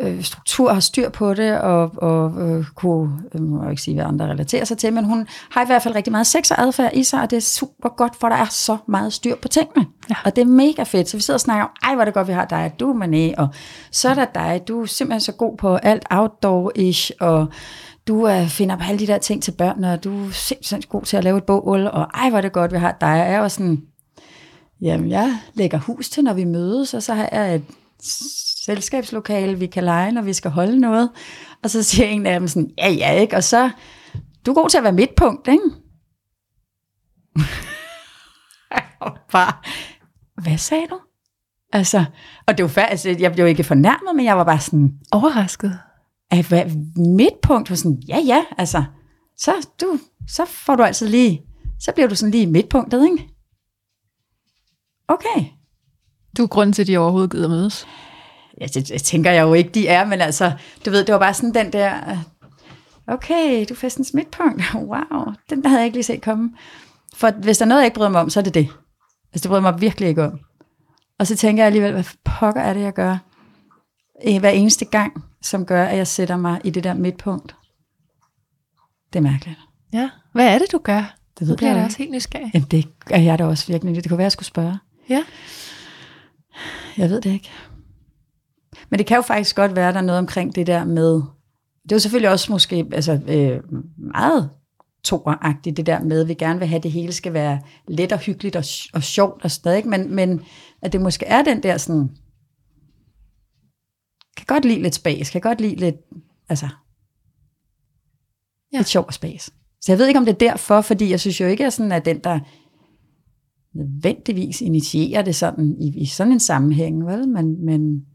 øh, 0.00 0.22
struktur 0.22 0.72
har 0.72 0.80
styr 0.80 1.08
på 1.08 1.34
det, 1.34 1.60
og, 1.60 1.90
og 1.96 2.48
øh, 2.48 2.64
kunne, 2.74 3.22
øh, 3.34 3.42
må 3.42 3.62
jeg 3.62 3.70
ikke 3.70 3.82
sige, 3.82 3.94
hvad 3.94 4.04
andre 4.04 4.26
relaterer 4.26 4.64
sig 4.64 4.78
til, 4.78 4.92
men 4.92 5.04
hun 5.04 5.26
har 5.50 5.62
i 5.62 5.66
hvert 5.66 5.82
fald 5.82 5.94
rigtig 5.94 6.10
meget 6.12 6.26
sex 6.26 6.50
og 6.50 6.60
adfærd 6.62 6.90
i 6.94 7.04
sig, 7.04 7.22
og 7.22 7.30
det 7.30 7.36
er 7.36 7.40
super 7.40 7.88
godt, 7.88 8.16
for 8.16 8.28
der 8.28 8.36
er 8.36 8.46
så 8.50 8.76
meget 8.86 9.12
styr 9.12 9.36
på 9.36 9.48
tingene. 9.48 9.86
Ja. 10.10 10.14
Og 10.24 10.36
det 10.36 10.42
er 10.42 10.46
mega 10.46 10.82
fedt, 10.82 11.08
så 11.08 11.16
vi 11.16 11.22
sidder 11.22 11.36
og 11.36 11.40
snakker 11.40 11.64
om, 11.64 11.70
ej, 11.82 11.94
hvor 11.94 12.00
er 12.00 12.04
det 12.04 12.14
godt, 12.14 12.28
vi 12.28 12.32
har 12.32 12.44
dig, 12.44 12.72
du 12.80 12.90
er 12.90 13.04
Mané, 13.04 13.40
og 13.40 13.48
så 13.90 14.08
er 14.08 14.14
der 14.14 14.24
dig, 14.34 14.62
du 14.68 14.82
er 14.82 14.86
simpelthen 14.86 15.20
så 15.20 15.32
god 15.32 15.56
på 15.56 15.76
alt 15.76 16.04
outdoor-ish, 16.10 17.10
og 17.20 17.46
du 18.08 18.28
øh, 18.28 18.48
finder 18.48 18.76
på 18.76 18.82
alle 18.88 18.98
de 18.98 19.06
der 19.06 19.18
ting 19.18 19.42
til 19.42 19.52
børn, 19.52 19.84
og 19.84 20.04
du 20.04 20.26
er 20.26 20.30
simpelthen 20.32 20.82
god 20.88 21.02
til 21.02 21.16
at 21.16 21.24
lave 21.24 21.38
et 21.38 21.44
bål, 21.44 21.86
og 21.86 22.06
ej, 22.14 22.28
hvor 22.28 22.38
er 22.38 22.42
det 22.42 22.52
godt, 22.52 22.72
vi 22.72 22.78
har 22.78 22.96
dig, 23.00 23.26
og 23.26 23.32
jeg 23.32 23.42
var 23.42 23.48
sådan, 23.48 23.82
jamen, 24.80 25.10
jeg 25.10 25.38
lægger 25.54 25.78
hus 25.78 26.08
til, 26.08 26.24
når 26.24 26.32
vi 26.32 26.44
mødes, 26.44 26.94
og 26.94 27.02
så 27.02 27.14
har 27.14 27.28
jeg 27.32 27.54
et 27.54 27.64
selskabslokale, 28.64 29.58
vi 29.58 29.66
kan 29.66 29.84
lege, 29.84 30.12
når 30.12 30.22
vi 30.22 30.32
skal 30.32 30.50
holde 30.50 30.80
noget. 30.80 31.10
Og 31.62 31.70
så 31.70 31.82
siger 31.82 32.06
en 32.06 32.26
af 32.26 32.40
dem 32.40 32.48
sådan, 32.48 32.70
ja, 32.78 32.88
ja, 32.88 33.12
ikke? 33.12 33.36
Og 33.36 33.44
så, 33.44 33.70
du 34.46 34.50
er 34.50 34.54
god 34.54 34.68
til 34.68 34.78
at 34.78 34.84
være 34.84 34.92
midtpunkt, 34.92 35.48
ikke? 35.48 35.70
Og 39.00 39.12
bare, 39.32 39.52
hvad 40.42 40.58
sagde 40.58 40.86
du? 40.90 41.00
Altså, 41.72 42.04
og 42.46 42.58
det 42.58 42.62
var 42.62 42.68
faktisk, 42.68 43.20
jeg 43.20 43.32
blev 43.32 43.46
ikke 43.46 43.64
fornærmet, 43.64 44.16
men 44.16 44.24
jeg 44.24 44.36
var 44.36 44.44
bare 44.44 44.60
sådan, 44.60 44.92
Overrasket. 45.12 45.78
at 46.30 46.46
hvad, 46.46 46.64
midtpunkt 46.96 47.70
var 47.70 47.76
sådan, 47.76 48.02
ja, 48.08 48.18
ja, 48.26 48.44
altså, 48.58 48.84
så, 49.36 49.68
du, 49.80 49.98
så 50.28 50.44
får 50.44 50.76
du 50.76 50.82
altid 50.82 51.08
lige, 51.08 51.42
så 51.80 51.92
bliver 51.92 52.08
du 52.08 52.14
sådan 52.14 52.30
lige 52.30 52.46
midtpunktet, 52.46 53.04
ikke? 53.04 53.28
Okay. 55.08 55.44
Du 56.36 56.42
er 56.42 56.46
grunden 56.46 56.72
til, 56.72 56.82
at 56.82 56.88
de 56.88 56.98
overhovedet 56.98 57.30
gider 57.30 57.48
mødes. 57.48 57.86
Ja, 58.60 58.66
det, 58.66 58.88
det 58.88 59.02
tænker 59.02 59.30
jeg 59.30 59.42
jo 59.42 59.54
ikke, 59.54 59.70
de 59.70 59.88
er, 59.88 60.04
men 60.04 60.20
altså, 60.20 60.52
du 60.86 60.90
ved, 60.90 61.04
det 61.04 61.12
var 61.12 61.18
bare 61.18 61.34
sådan 61.34 61.54
den 61.54 61.72
der, 61.72 62.10
øh, 62.10 62.18
okay, 63.06 63.66
du 63.68 63.74
festens 63.74 64.14
midtpunkt, 64.14 64.62
wow, 64.74 65.24
den 65.50 65.66
havde 65.66 65.78
jeg 65.78 65.86
ikke 65.86 65.96
lige 65.96 66.04
set 66.04 66.22
komme. 66.22 66.50
For 67.14 67.30
hvis 67.30 67.58
der 67.58 67.64
er 67.64 67.68
noget, 67.68 67.80
jeg 67.80 67.86
ikke 67.86 67.94
bryder 67.94 68.10
mig 68.10 68.20
om, 68.20 68.30
så 68.30 68.40
er 68.40 68.44
det 68.44 68.54
det. 68.54 68.68
Altså, 69.32 69.42
det 69.42 69.48
bryder 69.48 69.62
mig 69.62 69.80
virkelig 69.80 70.08
ikke 70.08 70.24
om. 70.24 70.40
Og 71.18 71.26
så 71.26 71.36
tænker 71.36 71.62
jeg 71.62 71.66
alligevel, 71.66 71.92
hvad 71.92 72.04
pokker 72.24 72.60
er 72.60 72.74
det, 72.74 72.80
jeg 72.80 72.92
gør 72.92 73.18
hver 74.40 74.50
eneste 74.50 74.84
gang, 74.84 75.24
som 75.42 75.66
gør, 75.66 75.84
at 75.84 75.96
jeg 75.96 76.06
sætter 76.06 76.36
mig 76.36 76.60
i 76.64 76.70
det 76.70 76.84
der 76.84 76.94
midtpunkt. 76.94 77.54
Det 79.12 79.18
er 79.18 79.22
mærkeligt. 79.22 79.58
Ja. 79.92 80.10
Hvad 80.32 80.54
er 80.54 80.58
det, 80.58 80.72
du 80.72 80.78
gør? 80.78 81.16
Det 81.38 81.48
ved 81.48 81.56
bliver 81.56 81.70
jeg 81.70 81.80
da 81.80 81.84
også 81.84 81.98
helt 81.98 82.10
nysgerrig. 82.10 82.50
Jamen, 82.54 82.68
det 82.70 82.88
er 83.10 83.20
jeg 83.20 83.38
da 83.38 83.44
også 83.44 83.66
virkelig. 83.66 83.94
Det 83.94 84.08
kunne 84.08 84.18
være, 84.18 84.24
jeg 84.24 84.32
skulle 84.32 84.46
spørge. 84.46 84.78
Ja. 85.08 85.24
Jeg 86.96 87.10
ved 87.10 87.20
det 87.20 87.32
ikke. 87.32 87.50
Men 88.90 88.98
det 88.98 89.06
kan 89.06 89.16
jo 89.16 89.22
faktisk 89.22 89.56
godt 89.56 89.76
være, 89.76 89.92
der 89.92 89.98
er 89.98 90.02
noget 90.02 90.18
omkring 90.18 90.54
det 90.54 90.66
der 90.66 90.84
med, 90.84 91.14
det 91.82 91.92
er 91.92 91.96
jo 91.96 91.98
selvfølgelig 91.98 92.30
også 92.30 92.52
måske 92.52 92.86
altså, 92.92 93.20
øh, 93.28 93.60
meget 94.12 94.50
toeragtigt, 95.04 95.76
det 95.76 95.86
der 95.86 96.00
med, 96.00 96.20
at 96.20 96.28
vi 96.28 96.34
gerne 96.34 96.58
vil 96.58 96.68
have, 96.68 96.76
at 96.76 96.82
det 96.82 96.92
hele 96.92 97.12
skal 97.12 97.32
være 97.32 97.60
let 97.88 98.12
og 98.12 98.18
hyggeligt 98.18 98.56
og, 98.56 98.64
og 98.94 99.02
sjovt 99.02 99.44
og 99.44 99.50
stadig, 99.50 99.88
men, 99.88 100.14
men 100.14 100.40
at 100.82 100.92
det 100.92 101.00
måske 101.00 101.26
er 101.26 101.42
den 101.42 101.62
der 101.62 101.76
sådan, 101.76 102.08
kan 104.36 104.46
godt 104.46 104.64
lide 104.64 104.82
lidt 104.82 104.94
spas, 104.94 105.30
kan 105.30 105.40
godt 105.40 105.60
lide 105.60 105.76
lidt, 105.76 105.96
altså, 106.48 106.68
Ja. 108.72 108.78
lidt 108.78 108.88
sjov 108.88 109.04
og 109.06 109.14
spas. 109.14 109.50
Så 109.80 109.92
jeg 109.92 109.98
ved 109.98 110.06
ikke, 110.06 110.18
om 110.18 110.24
det 110.24 110.32
er 110.32 110.48
derfor, 110.48 110.80
fordi 110.80 111.10
jeg 111.10 111.20
synes 111.20 111.40
jo 111.40 111.46
ikke, 111.46 111.62
at 111.62 111.64
jeg 111.64 111.72
sådan 111.72 111.92
er 111.92 111.98
den, 111.98 112.18
der 112.18 112.40
nødvendigvis 113.74 114.60
initierer 114.60 115.22
det 115.22 115.36
sådan 115.36 115.76
i, 115.80 116.02
i 116.02 116.06
sådan 116.06 116.32
en 116.32 116.40
sammenhæng, 116.40 117.06
vel? 117.06 117.28
Men, 117.28 117.64
men 117.64 118.06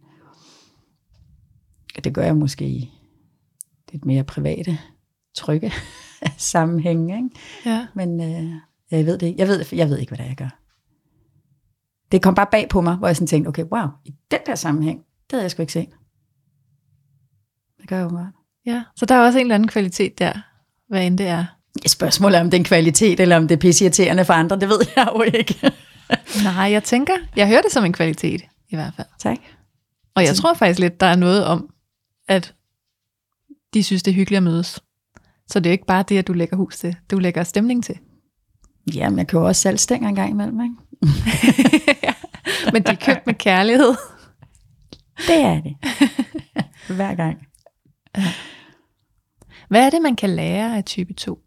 det 2.03 2.13
gør 2.13 2.23
jeg 2.23 2.36
måske 2.36 2.65
i 2.65 2.91
lidt 3.91 4.05
mere 4.05 4.23
private, 4.23 4.79
trygge 5.36 5.71
sammenhænge. 6.38 7.15
Ikke? 7.17 7.29
Ja. 7.65 7.88
Men 7.93 8.21
øh, 8.21 8.51
jeg 8.91 9.05
ved 9.05 9.17
det 9.17 9.27
ikke. 9.27 9.39
Jeg 9.39 9.47
ved, 9.47 9.65
jeg 9.71 9.89
ved 9.89 9.97
ikke, 9.97 10.10
hvad 10.10 10.17
det 10.17 10.23
er, 10.23 10.27
jeg 10.27 10.38
gør. 10.38 10.60
Det 12.12 12.21
kom 12.21 12.36
bare 12.36 12.47
bag 12.51 12.69
på 12.69 12.81
mig, 12.81 12.95
hvor 12.95 13.08
jeg 13.08 13.15
sådan 13.15 13.27
tænkte, 13.27 13.49
okay, 13.49 13.63
wow, 13.63 13.88
i 14.05 14.13
den 14.31 14.39
der 14.45 14.55
sammenhæng, 14.55 14.97
det 14.99 15.31
havde 15.31 15.43
jeg 15.43 15.51
sgu 15.51 15.62
ikke 15.62 15.73
set. 15.73 15.89
Det 17.81 17.89
gør 17.89 17.95
jeg 17.97 18.03
jo 18.03 18.10
meget. 18.10 18.31
ja. 18.65 18.84
Så 18.95 19.05
der 19.05 19.15
er 19.15 19.19
også 19.25 19.39
en 19.39 19.45
eller 19.45 19.55
anden 19.55 19.67
kvalitet 19.67 20.19
der, 20.19 20.34
hvad 20.89 21.08
end 21.08 21.17
det 21.17 21.27
er. 21.27 21.45
Spørgsmålet 21.88 22.38
er, 22.38 22.41
om 22.41 22.45
det 22.49 22.58
er 22.58 22.62
en 22.62 22.65
kvalitet, 22.65 23.19
eller 23.19 23.38
om 23.38 23.47
det 23.47 23.55
er 23.55 23.60
pisseirriterende 23.60 24.25
for 24.25 24.34
andre, 24.34 24.60
det 24.60 24.69
ved 24.69 24.79
jeg 24.95 25.10
jo 25.15 25.21
ikke. 25.21 25.71
Nej, 26.43 26.71
jeg 26.71 26.84
tænker, 26.84 27.13
jeg 27.36 27.47
hører 27.47 27.62
det 27.62 27.71
som 27.71 27.86
en 27.86 27.93
kvalitet, 27.93 28.41
i 28.69 28.75
hvert 28.75 28.93
fald. 28.95 29.08
tak. 29.19 29.38
Og 30.15 30.23
jeg 30.23 30.36
tror 30.36 30.53
faktisk 30.53 30.79
lidt, 30.79 30.99
der 30.99 31.05
er 31.05 31.15
noget 31.15 31.45
om, 31.45 31.69
at 32.27 32.55
de 33.73 33.83
synes, 33.83 34.03
det 34.03 34.11
er 34.11 34.15
hyggeligt 34.15 34.38
at 34.38 34.43
mødes. 34.43 34.79
Så 35.47 35.59
det 35.59 35.69
er 35.69 35.71
ikke 35.71 35.85
bare 35.85 36.03
det, 36.09 36.17
at 36.17 36.27
du 36.27 36.33
lægger 36.33 36.57
hus 36.57 36.79
til. 36.79 36.95
Du 37.11 37.19
lægger 37.19 37.43
stemning 37.43 37.83
til. 37.83 37.95
Jamen, 38.93 39.19
jeg 39.19 39.27
kan 39.27 39.39
jo 39.39 39.45
også 39.45 39.61
selv 39.61 39.77
stænger 39.77 40.09
en 40.09 40.15
gang 40.15 40.29
imellem, 40.29 40.61
ikke? 40.61 40.75
Men 42.73 42.83
de 42.83 42.91
er 42.91 42.95
købt 43.05 43.25
med 43.25 43.33
kærlighed. 43.33 43.95
Det 45.27 45.41
er 45.41 45.61
det. 45.61 45.75
Hver 46.95 47.15
gang. 47.15 47.47
Hvad 49.69 49.85
er 49.85 49.89
det, 49.89 50.01
man 50.01 50.15
kan 50.15 50.29
lære 50.29 50.77
af 50.77 50.85
type 50.85 51.13
2? 51.13 51.39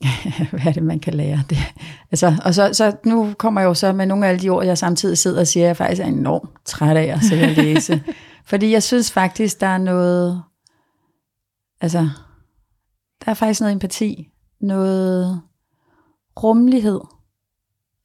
hvad 0.50 0.66
er 0.66 0.72
det, 0.72 0.82
man 0.82 1.00
kan 1.00 1.14
lære? 1.14 1.42
Det, 1.50 1.58
altså, 2.10 2.36
og 2.44 2.54
så, 2.54 2.72
så 2.72 2.96
nu 3.04 3.34
kommer 3.38 3.60
jeg 3.60 3.68
jo 3.68 3.74
så 3.74 3.92
med 3.92 4.06
nogle 4.06 4.26
af 4.26 4.30
alle 4.30 4.40
de 4.40 4.48
ord, 4.48 4.64
jeg 4.64 4.78
samtidig 4.78 5.18
sidder 5.18 5.40
og 5.40 5.46
siger, 5.46 5.64
at 5.64 5.68
jeg 5.68 5.76
faktisk 5.76 6.02
er 6.02 6.06
enormt 6.06 6.50
træt 6.64 6.96
af 6.96 7.04
at 7.04 7.22
sidde 7.22 7.44
og 7.44 7.50
læse. 7.50 8.04
Fordi 8.50 8.72
jeg 8.72 8.82
synes 8.82 9.12
faktisk, 9.12 9.60
der 9.60 9.66
er 9.66 9.78
noget, 9.78 10.42
altså, 11.80 12.08
der 13.24 13.30
er 13.30 13.34
faktisk 13.34 13.60
noget 13.60 13.72
empati, 13.72 14.28
noget 14.60 15.40
rummelighed, 16.42 17.00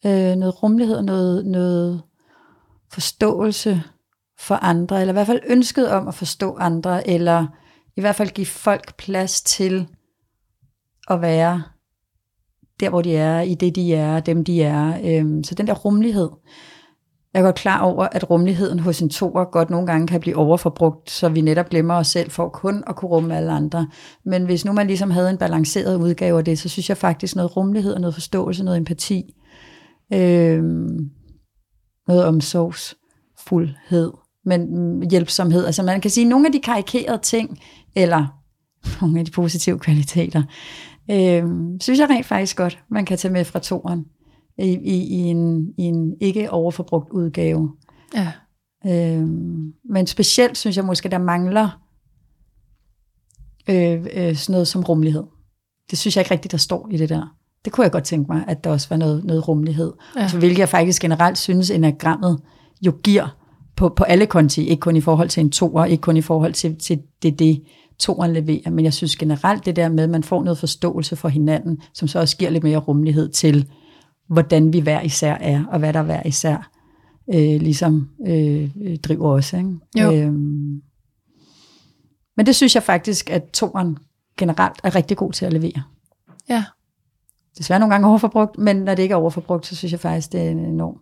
øh, 0.05 0.35
noget 0.35 0.63
rummelighed 0.63 0.95
og 0.95 1.03
noget, 1.03 1.45
noget 1.45 2.01
forståelse 2.91 3.83
for 4.39 4.55
andre, 4.55 5.01
eller 5.01 5.11
i 5.11 5.15
hvert 5.15 5.27
fald 5.27 5.41
ønsket 5.47 5.91
om 5.91 6.07
at 6.07 6.15
forstå 6.15 6.55
andre, 6.55 7.09
eller 7.09 7.47
i 7.95 8.01
hvert 8.01 8.15
fald 8.15 8.29
give 8.29 8.47
folk 8.47 8.95
plads 8.97 9.41
til 9.41 9.87
at 11.09 11.21
være 11.21 11.63
der, 12.81 12.89
hvor 12.89 13.01
de 13.01 13.15
er, 13.15 13.41
i 13.41 13.53
det, 13.53 13.75
de 13.75 13.93
er, 13.95 14.19
dem, 14.19 14.43
de 14.43 14.63
er. 14.63 14.99
Øhm, 15.03 15.43
så 15.43 15.55
den 15.55 15.67
der 15.67 15.73
rummelighed. 15.73 16.29
Jeg 17.33 17.39
er 17.39 17.43
godt 17.43 17.55
klar 17.55 17.81
over, 17.81 18.07
at 18.11 18.29
rummeligheden 18.29 18.79
hos 18.79 19.01
en 19.01 19.09
toer 19.09 19.51
godt 19.51 19.69
nogle 19.69 19.87
gange 19.87 20.07
kan 20.07 20.19
blive 20.19 20.35
overforbrugt, 20.35 21.11
så 21.11 21.29
vi 21.29 21.41
netop 21.41 21.69
glemmer 21.69 21.93
os 21.93 22.07
selv 22.07 22.31
for 22.31 22.49
kun 22.49 22.83
at 22.87 22.95
kunne 22.95 23.11
rumme 23.11 23.37
alle 23.37 23.51
andre. 23.51 23.87
Men 24.25 24.45
hvis 24.45 24.65
nu 24.65 24.71
man 24.71 24.87
ligesom 24.87 25.11
havde 25.11 25.29
en 25.29 25.37
balanceret 25.37 25.95
udgave 25.95 26.37
af 26.37 26.45
det, 26.45 26.59
så 26.59 26.69
synes 26.69 26.89
jeg 26.89 26.97
faktisk 26.97 27.35
noget 27.35 27.57
rummelighed 27.57 27.93
og 27.93 28.01
noget 28.01 28.13
forståelse, 28.13 28.63
noget 28.63 28.77
empati, 28.77 29.35
øhm, 30.13 31.09
noget 32.07 32.25
omsorgsfuldhed, 32.25 34.11
men 34.45 34.67
hjælpsomhed. 35.09 35.65
Altså 35.65 35.83
man 35.83 36.01
kan 36.01 36.11
sige, 36.11 36.25
nogle 36.25 36.47
af 36.47 36.51
de 36.51 36.59
karikerede 36.59 37.21
ting, 37.21 37.59
eller 37.95 38.27
nogle 39.01 39.19
af 39.19 39.25
de 39.25 39.31
positive 39.31 39.79
kvaliteter, 39.79 40.43
øh, 41.11 41.43
synes 41.81 41.99
jeg 41.99 42.09
rent 42.09 42.25
faktisk 42.25 42.57
godt, 42.57 42.83
man 42.89 43.05
kan 43.05 43.17
tage 43.17 43.33
med 43.33 43.45
fra 43.45 43.59
toren 43.59 44.05
i, 44.57 44.67
i, 44.67 45.03
i, 45.03 45.17
en, 45.17 45.73
i 45.77 45.83
en 45.83 46.15
ikke 46.21 46.51
overforbrugt 46.51 47.09
udgave. 47.11 47.71
Ja. 48.15 48.31
Øh, 48.85 49.27
men 49.89 50.07
specielt 50.07 50.57
synes 50.57 50.77
jeg 50.77 50.85
måske, 50.85 51.09
der 51.09 51.17
mangler 51.17 51.81
øh, 53.69 54.05
øh, 54.13 54.35
sådan 54.35 54.53
noget 54.53 54.67
som 54.67 54.83
rummelighed. 54.83 55.23
Det 55.89 55.97
synes 55.97 56.15
jeg 56.15 56.21
ikke 56.21 56.33
rigtigt, 56.33 56.51
der 56.51 56.57
står 56.57 56.87
i 56.91 56.97
det 56.97 57.09
der. 57.09 57.35
Det 57.65 57.73
kunne 57.73 57.83
jeg 57.83 57.91
godt 57.91 58.03
tænke 58.03 58.31
mig, 58.31 58.43
at 58.47 58.63
der 58.63 58.69
også 58.69 58.89
var 58.89 58.97
noget, 58.97 59.23
noget 59.23 59.47
rummelighed. 59.47 59.93
Ja. 60.15 60.21
Altså, 60.21 60.39
hvilket 60.39 60.59
jeg 60.59 60.69
faktisk 60.69 61.01
generelt 61.01 61.37
synes, 61.37 61.71
enagrammet 61.71 62.39
jo 62.81 62.93
giver 63.03 63.37
på, 63.75 63.89
på 63.89 64.03
alle 64.03 64.25
konti. 64.25 64.67
Ikke 64.67 64.79
kun 64.79 64.95
i 64.95 65.01
forhold 65.01 65.29
til 65.29 65.41
en 65.41 65.51
toer, 65.51 65.85
ikke 65.85 66.01
kun 66.01 66.17
i 66.17 66.21
forhold 66.21 66.53
til, 66.53 66.75
til 66.79 67.01
det, 67.23 67.39
det 67.39 67.63
toeren 68.01 68.33
leverer, 68.33 68.69
men 68.69 68.85
jeg 68.85 68.93
synes 68.93 69.15
generelt 69.15 69.65
det 69.65 69.75
der 69.75 69.89
med, 69.89 70.03
at 70.03 70.09
man 70.09 70.23
får 70.23 70.43
noget 70.43 70.57
forståelse 70.57 71.15
for 71.15 71.29
hinanden, 71.29 71.81
som 71.93 72.07
så 72.07 72.19
også 72.19 72.37
giver 72.37 72.51
lidt 72.51 72.63
mere 72.63 72.77
rummelighed 72.77 73.29
til, 73.29 73.71
hvordan 74.27 74.73
vi 74.73 74.79
hver 74.79 75.01
især 75.01 75.33
er, 75.33 75.65
og 75.65 75.79
hvad 75.79 75.93
der 75.93 76.03
hver 76.03 76.21
især 76.27 76.71
øh, 77.33 77.61
ligesom 77.61 78.09
øh, 78.27 78.69
driver 79.03 79.29
os. 79.29 79.53
Ikke? 79.53 79.69
Jo. 79.99 80.13
Øhm, 80.13 80.81
men 82.37 82.45
det 82.45 82.55
synes 82.55 82.75
jeg 82.75 82.83
faktisk, 82.83 83.29
at 83.29 83.43
toeren 83.53 83.97
generelt 84.37 84.79
er 84.83 84.95
rigtig 84.95 85.17
god 85.17 85.31
til 85.31 85.45
at 85.45 85.53
levere. 85.53 85.83
Ja. 86.49 86.63
Desværre 87.57 87.79
nogle 87.79 87.93
gange 87.93 88.07
overforbrugt, 88.07 88.57
men 88.57 88.75
når 88.75 88.95
det 88.95 89.03
ikke 89.03 89.13
er 89.13 89.17
overforbrugt, 89.17 89.67
så 89.67 89.75
synes 89.75 89.91
jeg 89.91 89.99
faktisk, 89.99 90.31
det 90.31 90.41
er 90.41 90.49
en 90.49 90.59
enorm 90.59 90.97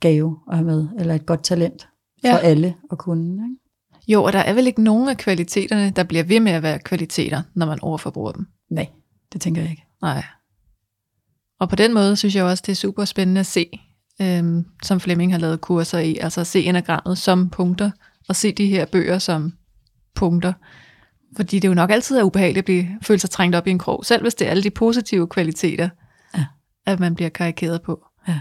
gave 0.00 0.38
at 0.50 0.56
have 0.56 0.66
med, 0.66 0.88
eller 0.98 1.14
et 1.14 1.26
godt 1.26 1.42
talent 1.42 1.88
for 2.20 2.28
Ja. 2.28 2.38
alle 2.38 2.74
at 2.90 2.98
kunne. 2.98 3.32
Ikke? 3.32 3.56
Jo, 4.08 4.22
og 4.24 4.32
der 4.32 4.38
er 4.38 4.52
vel 4.52 4.66
ikke 4.66 4.82
nogen 4.82 5.08
af 5.08 5.16
kvaliteterne, 5.16 5.90
der 5.90 6.04
bliver 6.04 6.24
ved 6.24 6.40
med 6.40 6.52
at 6.52 6.62
være 6.62 6.78
kvaliteter, 6.78 7.42
når 7.54 7.66
man 7.66 7.78
overforbruger 7.82 8.32
dem. 8.32 8.46
Nej, 8.70 8.86
det 9.32 9.40
tænker 9.40 9.62
jeg 9.62 9.70
ikke. 9.70 9.84
Nej. 10.02 10.24
Og 11.60 11.68
på 11.68 11.76
den 11.76 11.94
måde 11.94 12.16
synes 12.16 12.34
jeg 12.36 12.44
også, 12.44 12.62
det 12.66 12.72
er 12.72 12.76
super 12.76 13.04
spændende 13.04 13.38
at 13.40 13.46
se, 13.46 13.80
øhm, 14.22 14.64
som 14.82 15.00
Flemming 15.00 15.32
har 15.32 15.38
lavet 15.38 15.60
kurser 15.60 15.98
i, 15.98 16.16
altså 16.16 16.40
at 16.40 16.46
se 16.46 16.62
enagrammet 16.62 17.18
som 17.18 17.50
punkter, 17.50 17.90
og 18.28 18.36
se 18.36 18.52
de 18.52 18.66
her 18.66 18.84
bøger 18.86 19.18
som 19.18 19.52
punkter. 20.14 20.52
Fordi 21.36 21.56
det 21.56 21.64
er 21.64 21.68
jo 21.68 21.74
nok 21.74 21.90
altid 21.90 22.16
er 22.18 22.22
ubehageligt 22.22 22.58
at 22.58 22.64
blive, 22.64 22.86
føle 23.02 23.18
sig 23.20 23.30
trængt 23.30 23.56
op 23.56 23.66
i 23.66 23.70
en 23.70 23.78
krog, 23.78 24.04
selv 24.04 24.22
hvis 24.22 24.34
det 24.34 24.46
er 24.46 24.50
alle 24.50 24.62
de 24.62 24.70
positive 24.70 25.28
kvaliteter, 25.28 25.88
Ja. 26.34 26.44
at 26.86 27.00
man 27.00 27.14
bliver 27.14 27.28
karikeret 27.28 27.82
på. 27.82 28.06
Ja. 28.28 28.40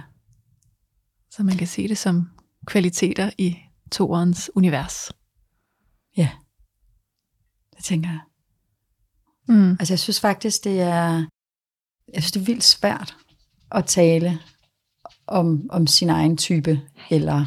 Så 1.32 1.44
man 1.44 1.58
kan 1.58 1.68
se 1.68 1.88
det 1.88 1.98
som 1.98 2.30
kvaliteter 2.66 3.30
i 3.38 3.58
toerens 3.92 4.52
univers. 4.56 5.12
Ja, 6.18 6.30
det 7.78 7.86
tænker 7.86 8.10
jeg. 8.10 8.20
Mm. 9.48 9.72
Altså 9.72 9.94
jeg 9.94 10.00
synes 10.00 10.20
faktisk, 10.20 10.64
det 10.64 10.82
er, 10.82 11.26
jeg 12.14 12.24
synes, 12.24 12.32
det 12.32 12.42
er 12.42 12.46
vildt 12.46 12.64
svært 12.64 13.16
at 13.72 13.86
tale 13.86 14.40
om, 15.28 15.70
om 15.70 15.88
sin 15.88 16.10
egen 16.10 16.38
type, 16.38 16.82
eller 17.10 17.46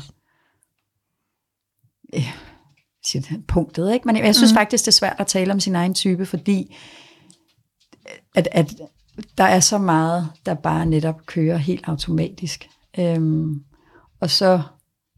ja, 2.12 2.32
sit 3.04 3.30
punktet, 3.48 3.92
ikke? 3.92 4.06
Men 4.06 4.16
jeg 4.16 4.34
synes 4.34 4.52
mm. 4.52 4.56
faktisk, 4.56 4.84
det 4.84 4.88
er 4.88 4.92
svært 4.92 5.16
at 5.18 5.26
tale 5.26 5.52
om 5.52 5.60
sin 5.60 5.74
egen 5.74 5.94
type, 5.94 6.26
fordi 6.26 6.76
at, 8.34 8.48
at 8.52 8.74
der 9.38 9.44
er 9.44 9.60
så 9.60 9.78
meget, 9.78 10.28
der 10.46 10.54
bare 10.54 10.86
netop 10.86 11.26
kører 11.26 11.56
helt 11.56 11.84
automatisk. 11.88 12.68
Øhm, 12.98 13.64
og 14.20 14.30
så 14.30 14.62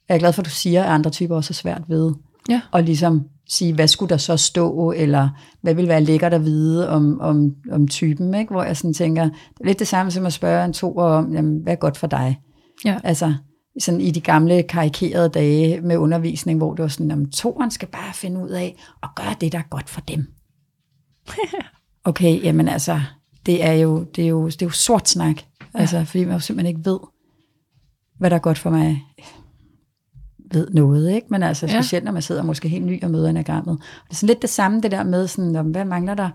er 0.09 0.15
jeg 0.15 0.21
glad 0.21 0.33
for, 0.33 0.43
at 0.43 0.47
du 0.47 0.51
siger, 0.51 0.85
at 0.85 0.91
andre 0.91 1.11
typer 1.11 1.37
også 1.37 1.53
er 1.53 1.55
svært 1.55 1.83
ved 1.89 2.15
Ja. 2.49 2.61
og 2.73 2.83
ligesom 2.83 3.29
sige, 3.53 3.75
hvad 3.75 3.89
skulle 3.89 4.11
der 4.11 4.17
så 4.17 4.37
stå, 4.37 4.93
eller 4.97 5.29
hvad 5.63 5.75
vil 5.75 5.89
være 5.89 6.05
lækkert 6.05 6.35
at 6.35 6.45
vide 6.45 6.89
om, 6.89 7.21
om, 7.21 7.55
om 7.73 7.89
typen, 7.89 8.35
ikke? 8.35 8.53
hvor 8.53 8.63
jeg 8.63 8.77
sådan 8.77 8.95
tænker, 8.95 9.25
det 9.25 9.61
er 9.61 9.65
lidt 9.65 9.79
det 9.79 9.89
samme 9.89 10.11
som 10.11 10.27
at 10.27 10.33
spørge 10.33 10.65
en 10.65 10.73
toer 10.73 11.05
om, 11.05 11.35
jamen, 11.35 11.63
hvad 11.63 11.73
er 11.73 11.77
godt 11.77 11.97
for 11.97 12.07
dig? 12.07 12.41
Ja. 12.85 12.99
Altså, 13.05 13.35
sådan 13.81 14.01
i 14.01 14.11
de 14.11 14.21
gamle 14.21 14.63
karikerede 14.63 15.29
dage 15.29 15.81
med 15.81 15.97
undervisning, 15.97 16.59
hvor 16.59 16.75
det 16.75 16.83
var 16.83 16.89
sådan, 16.89 17.11
at 17.11 17.33
toeren 17.33 17.71
skal 17.71 17.89
bare 17.89 18.15
finde 18.15 18.41
ud 18.41 18.49
af 18.49 18.77
at 19.03 19.09
gøre 19.17 19.35
det, 19.41 19.53
der 19.53 19.59
er 19.59 19.69
godt 19.71 19.91
for 19.91 20.01
dem. 20.01 20.27
Okay, 22.05 22.45
jamen 22.45 22.69
altså, 22.69 23.01
det 23.47 23.65
er 23.65 23.73
jo, 23.73 24.05
det 24.17 24.25
er 24.25 24.29
jo, 24.29 24.47
det 24.47 24.63
er 24.63 24.67
jo 24.67 24.71
sort 24.71 25.09
snak, 25.09 25.37
altså, 25.75 26.05
fordi 26.05 26.25
man 26.25 26.33
jo 26.33 26.41
simpelthen 26.41 26.77
ikke 26.77 26.91
ved, 26.91 26.99
hvad 28.19 28.31
der 28.31 28.37
er 28.37 28.41
godt 28.41 28.59
for 28.59 28.71
mig 28.71 29.03
ved 30.53 30.71
noget, 30.71 31.13
ikke? 31.15 31.27
Men 31.31 31.43
altså 31.43 31.67
Ja. 31.67 31.73
specielt, 31.73 32.05
når 32.05 32.13
man 32.13 32.23
sidder 32.23 32.43
måske 32.43 32.69
helt 32.69 32.85
ny 32.85 33.03
og 33.05 33.11
møder 33.11 33.31
enagrammet. 33.31 33.79
Det 34.05 34.11
er 34.11 34.15
sådan 34.15 34.27
lidt 34.27 34.43
det 34.43 34.51
samme, 34.51 34.81
det 34.81 34.91
der 34.91 35.03
med, 35.03 35.29
sådan, 35.29 35.57
om, 35.57 35.67
hvad 35.67 35.85
mangler 35.85 36.15
der 36.15 36.31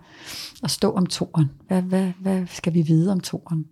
at 0.63 0.72
stå 0.72 0.91
om 0.91 1.05
toren? 1.05 1.45
Hvad, 1.68 1.82
hvad, 1.82 2.11
hvad 2.20 2.45
skal 2.47 2.74
vi 2.74 2.82
vide 2.82 3.11
om 3.11 3.20
toren? 3.20 3.65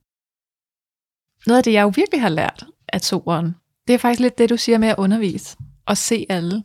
Noget 1.48 1.58
af 1.58 1.64
det, 1.64 1.74
jeg 1.74 1.82
jo 1.82 1.92
virkelig 1.96 2.22
har 2.22 2.30
lært 2.30 2.66
af 2.94 3.02
toeren, 3.02 3.56
det 3.88 3.94
er 3.94 3.98
faktisk 3.98 4.20
lidt 4.20 4.38
det, 4.38 4.50
du 4.50 4.58
siger 4.58 4.78
med 4.78 4.88
at 4.88 4.96
undervise 4.98 5.58
og 5.86 5.98
se 5.98 6.26
alle. 6.30 6.64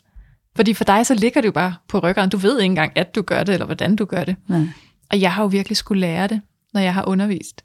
Fordi 0.57 0.75
for 0.75 0.85
dig, 0.85 1.07
så 1.07 1.15
ligger 1.15 1.41
det 1.41 1.47
jo 1.47 1.53
bare 1.53 1.75
på 1.89 1.99
ryggeren. 1.99 2.31
Du 2.31 2.37
ved 2.37 2.61
ikke 2.61 2.71
engang, 2.71 2.93
at 2.97 3.15
du 3.15 3.23
gør 3.23 3.43
det, 3.45 3.53
eller 3.53 3.67
hvordan 3.67 3.97
du 3.97 4.05
gør 4.05 4.25
det. 4.25 4.37
Nej. 4.49 4.61
Og 5.11 5.21
jeg 5.21 5.33
har 5.33 5.43
jo 5.43 5.47
virkelig 5.49 5.77
skulle 5.77 6.01
lære 6.01 6.27
det, 6.27 6.41
når 6.75 6.81
jeg 6.81 6.95
har 6.95 7.09
undervist. 7.09 7.65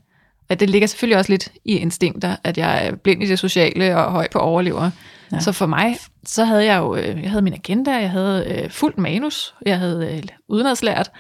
Og 0.50 0.60
det 0.60 0.70
ligger 0.70 0.88
selvfølgelig 0.88 1.18
også 1.18 1.32
lidt 1.32 1.52
i 1.66 1.78
instinkter, 1.78 2.36
at 2.44 2.58
jeg 2.58 2.88
er 2.88 2.96
blind 2.96 3.24
i 3.24 3.26
det 3.28 3.40
sociale 3.40 3.98
og 3.98 4.12
høj 4.12 4.28
på 4.32 4.40
overlever. 4.40 4.92
Ja. 5.36 5.40
Så 5.40 5.52
for 5.52 5.66
mig 5.66 5.98
så 6.26 6.46
havde 6.46 6.66
jeg 6.66 6.78
jo 6.78 6.96
øh, 6.96 7.22
jeg 7.22 7.30
havde 7.30 7.42
min 7.42 7.54
agenda, 7.54 7.92
jeg 7.92 8.12
havde 8.12 8.46
øh, 8.64 8.70
fuldt 8.72 8.98
manus, 8.98 9.56
jeg 9.66 9.80
havde 9.80 10.16
øh, 10.18 10.24
udenadslært, 10.50 11.12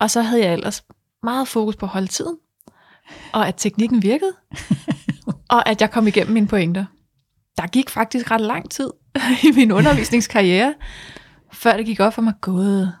og 0.00 0.10
så 0.10 0.22
havde 0.22 0.44
jeg 0.44 0.52
ellers 0.52 0.84
meget 1.22 1.48
fokus 1.48 1.76
på 1.76 1.86
at 1.86 1.90
holde 1.92 2.06
tiden, 2.06 2.36
og 3.32 3.48
at 3.48 3.54
teknikken 3.56 4.02
virkede, 4.02 4.32
og 5.50 5.68
at 5.68 5.80
jeg 5.80 5.90
kom 5.90 6.06
igennem 6.06 6.34
mine 6.34 6.48
pointer. 6.48 6.84
Der 7.56 7.66
gik 7.66 7.90
faktisk 7.90 8.30
ret 8.30 8.40
lang 8.40 8.70
tid 8.70 8.90
i 9.48 9.52
min 9.56 9.72
undervisningskarriere, 9.72 10.74
før 11.52 11.76
det 11.76 11.86
gik 11.86 12.00
op 12.00 12.14
for 12.14 12.22
mig, 12.22 12.34
gået. 12.40 12.92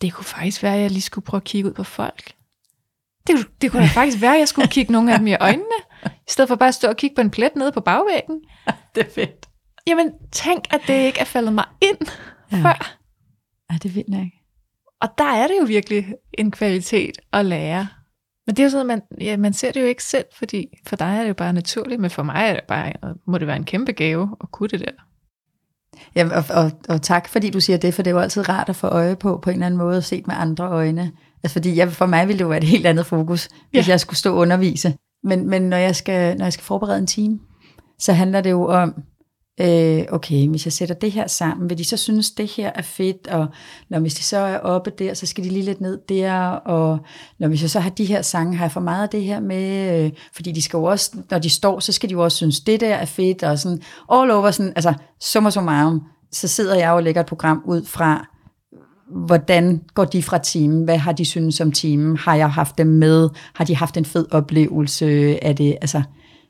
Det 0.00 0.12
kunne 0.12 0.24
faktisk 0.24 0.62
være, 0.62 0.74
at 0.74 0.80
jeg 0.82 0.90
lige 0.90 1.02
skulle 1.02 1.24
prøve 1.24 1.38
at 1.38 1.44
kigge 1.44 1.68
ud 1.68 1.74
på 1.74 1.84
folk. 1.84 2.32
Det, 3.26 3.34
kunne- 3.36 3.54
det 3.60 3.70
kunne 3.70 3.82
da 3.82 3.88
faktisk 4.00 4.20
være, 4.20 4.32
at 4.34 4.38
jeg 4.38 4.48
skulle 4.48 4.68
kigge 4.68 4.92
nogle 4.92 5.12
af 5.12 5.18
dem 5.18 5.26
i 5.26 5.34
øjnene, 5.40 5.64
i 6.06 6.30
stedet 6.30 6.48
for 6.48 6.56
bare 6.56 6.68
at 6.68 6.74
stå 6.74 6.88
og 6.88 6.96
kigge 6.96 7.14
på 7.14 7.20
en 7.20 7.30
plet 7.30 7.56
nede 7.56 7.72
på 7.72 7.80
bagvæggen. 7.80 8.40
Det 8.94 9.06
er 9.06 9.10
fedt. 9.14 9.48
Jamen, 9.86 10.10
tænk, 10.32 10.64
at 10.74 10.80
det 10.86 10.94
ikke 10.94 11.20
er 11.20 11.24
faldet 11.24 11.52
mig 11.52 11.64
ind 11.80 11.98
Ja. 12.52 12.56
før. 12.56 12.96
Ja, 13.70 13.74
det 13.82 13.84
er 13.88 13.92
vildt 13.92 14.08
nok. 14.08 14.26
Og 15.00 15.08
der 15.18 15.24
er 15.24 15.46
det 15.46 15.54
jo 15.60 15.64
virkelig 15.64 16.06
en 16.38 16.50
kvalitet 16.50 17.18
at 17.32 17.46
lære. 17.46 17.88
Men 18.46 18.56
det 18.56 18.62
er 18.62 18.64
jo 18.64 18.70
sådan, 18.70 18.90
at 18.90 19.00
man, 19.10 19.20
ja, 19.26 19.36
man 19.36 19.52
ser 19.52 19.72
det 19.72 19.80
jo 19.80 19.86
ikke 19.86 20.04
selv, 20.04 20.24
fordi 20.38 20.66
for 20.86 20.96
dig 20.96 21.16
er 21.16 21.20
det 21.22 21.28
jo 21.28 21.34
bare 21.34 21.52
naturligt, 21.52 22.00
men 22.00 22.10
for 22.10 22.22
mig 22.22 22.48
er 22.48 22.52
det 22.54 22.62
bare, 22.68 22.92
må 23.26 23.38
det 23.38 23.46
være 23.46 23.56
en 23.56 23.64
kæmpe 23.64 23.92
gave 23.92 24.36
at 24.40 24.50
kunne 24.52 24.68
det 24.68 24.80
der. 24.80 24.90
Ja, 26.16 26.28
og, 26.38 26.44
og, 26.64 26.70
og 26.88 27.02
tak, 27.02 27.28
fordi 27.28 27.50
du 27.50 27.60
siger 27.60 27.76
det, 27.76 27.94
for 27.94 28.02
det 28.02 28.10
er 28.10 28.14
jo 28.14 28.20
altid 28.20 28.48
rart 28.48 28.68
at 28.68 28.76
få 28.76 28.86
øje 28.86 29.16
på, 29.16 29.38
på 29.42 29.50
en 29.50 29.54
eller 29.54 29.66
anden 29.66 29.78
måde, 29.78 30.02
set 30.02 30.26
med 30.26 30.34
andre 30.38 30.64
øjne. 30.68 31.12
Altså 31.44 31.52
fordi 31.52 31.76
jeg, 31.76 31.92
for 31.92 32.06
mig 32.06 32.28
ville 32.28 32.38
det 32.38 32.44
jo 32.44 32.48
være 32.48 32.58
et 32.58 32.64
helt 32.64 32.86
andet 32.86 33.06
fokus, 33.06 33.48
hvis 33.70 33.88
Ja. 33.88 33.92
jeg 33.92 34.00
skulle 34.00 34.18
stå 34.18 34.32
og 34.32 34.38
undervise. 34.38 34.96
Men, 35.24 35.48
men 35.48 35.62
når, 35.62 35.76
jeg 35.76 35.96
skal, 35.96 36.36
når 36.36 36.44
jeg 36.44 36.52
skal 36.52 36.64
forberede 36.64 36.98
en 36.98 37.06
time, 37.06 37.38
så 37.98 38.12
handler 38.12 38.40
det 38.40 38.50
jo 38.50 38.66
om, 38.66 38.94
øh, 39.60 40.04
okay, 40.10 40.48
hvis 40.48 40.66
jeg 40.66 40.72
sætter 40.72 40.94
det 40.94 41.12
her 41.12 41.26
sammen, 41.26 41.70
vil 41.70 41.78
de 41.78 41.84
så 41.84 41.96
synes, 41.96 42.30
det 42.30 42.50
her 42.50 42.70
er 42.74 42.82
fedt, 42.82 43.26
og 43.26 43.46
når 43.90 43.98
hvis 43.98 44.14
de 44.14 44.22
så 44.22 44.38
er 44.38 44.58
oppe 44.58 44.90
der, 44.98 45.14
så 45.14 45.26
skal 45.26 45.44
de 45.44 45.48
lige 45.48 45.64
lidt 45.64 45.80
ned 45.80 45.98
der, 46.08 46.40
og 46.48 46.98
når 47.38 47.48
hvis 47.48 47.62
jeg 47.62 47.70
så 47.70 47.80
har 47.80 47.90
de 47.90 48.04
her 48.04 48.22
sange, 48.22 48.56
har 48.56 48.64
jeg 48.64 48.72
for 48.72 48.80
meget 48.80 49.02
af 49.02 49.08
det 49.08 49.22
her 49.22 49.40
med, 49.40 50.04
øh, 50.04 50.12
fordi 50.34 50.52
de 50.52 50.62
skal 50.62 50.76
jo 50.76 50.84
også, 50.84 51.16
når 51.30 51.38
de 51.38 51.50
står, 51.50 51.80
så 51.80 51.92
skal 51.92 52.08
de 52.08 52.12
jo 52.12 52.24
også 52.24 52.36
synes, 52.36 52.60
det 52.60 52.80
der 52.80 52.94
er 52.94 53.04
fedt, 53.04 53.42
og 53.42 53.58
sådan 53.58 53.82
all 54.12 54.30
over, 54.30 54.50
sådan, 54.50 54.72
altså 54.76 54.94
summa 55.20 55.50
summarum, 55.50 56.02
så 56.32 56.48
sidder 56.48 56.74
jeg 56.74 56.90
og 56.90 57.02
lægger 57.02 57.20
et 57.20 57.26
program 57.26 57.62
ud 57.66 57.84
fra, 57.84 58.33
hvordan 59.10 59.82
går 59.94 60.04
de 60.04 60.22
fra 60.22 60.38
teamen? 60.38 60.84
Hvad 60.84 60.98
har 60.98 61.12
de 61.12 61.24
synes 61.24 61.60
om 61.60 61.72
teamen? 61.72 62.16
Har 62.16 62.34
jeg 62.34 62.50
haft 62.50 62.78
dem 62.78 62.86
med? 62.86 63.28
Har 63.54 63.64
de 63.64 63.76
haft 63.76 63.96
en 63.96 64.04
fed 64.04 64.26
oplevelse? 64.30 65.38
Er 65.44 65.52
det, 65.52 65.76
altså, 65.80 66.02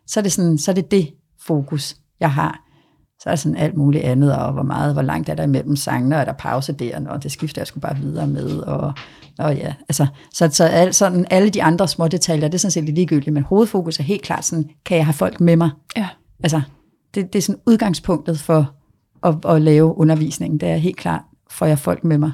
så 0.06 0.20
er 0.20 0.22
det 0.22 0.32
sådan, 0.32 0.58
så 0.58 0.70
er 0.70 0.74
det 0.74 0.90
det 0.90 1.10
fokus, 1.46 1.96
jeg 2.20 2.32
har. 2.32 2.60
Så 3.18 3.28
er 3.28 3.30
der 3.30 3.36
sådan 3.36 3.56
alt 3.56 3.76
muligt 3.76 4.04
andet, 4.04 4.36
og 4.36 4.52
hvor 4.52 4.62
meget, 4.62 4.92
hvor 4.92 5.02
langt 5.02 5.28
er 5.28 5.34
der 5.34 5.42
imellem 5.42 5.76
sangene, 5.76 6.16
og 6.16 6.20
er 6.20 6.24
der 6.24 6.32
pause 6.32 6.72
der, 6.72 7.08
og 7.08 7.22
det 7.22 7.32
skifter 7.32 7.60
jeg 7.60 7.66
skulle 7.66 7.82
bare 7.82 7.96
videre 7.96 8.26
med, 8.26 8.50
og, 8.50 8.92
og 9.38 9.56
ja, 9.56 9.74
altså, 9.88 10.06
så, 10.34 10.48
så 10.52 10.64
alt, 10.64 10.94
sådan, 10.94 11.26
alle 11.30 11.50
de 11.50 11.62
andre 11.62 11.88
små 11.88 12.08
detaljer, 12.08 12.48
det 12.48 12.54
er 12.54 12.58
sådan 12.58 12.70
set 12.70 12.84
ligegyldigt, 12.84 13.34
men 13.34 13.42
hovedfokus 13.42 13.98
er 13.98 14.02
helt 14.02 14.22
klart 14.22 14.44
sådan, 14.44 14.70
kan 14.84 14.96
jeg 14.96 15.06
have 15.06 15.14
folk 15.14 15.40
med 15.40 15.56
mig? 15.56 15.70
Ja. 15.96 16.08
Altså, 16.42 16.62
det, 17.14 17.32
det 17.32 17.38
er 17.38 17.42
sådan 17.42 17.60
udgangspunktet 17.66 18.40
for 18.40 18.74
at, 19.22 19.34
at 19.48 19.62
lave 19.62 19.98
undervisningen, 19.98 20.60
det 20.60 20.68
er 20.68 20.76
helt 20.76 20.96
klart, 20.96 21.22
får 21.50 21.66
jeg 21.66 21.78
folk 21.78 22.04
med 22.04 22.18
mig. 22.18 22.32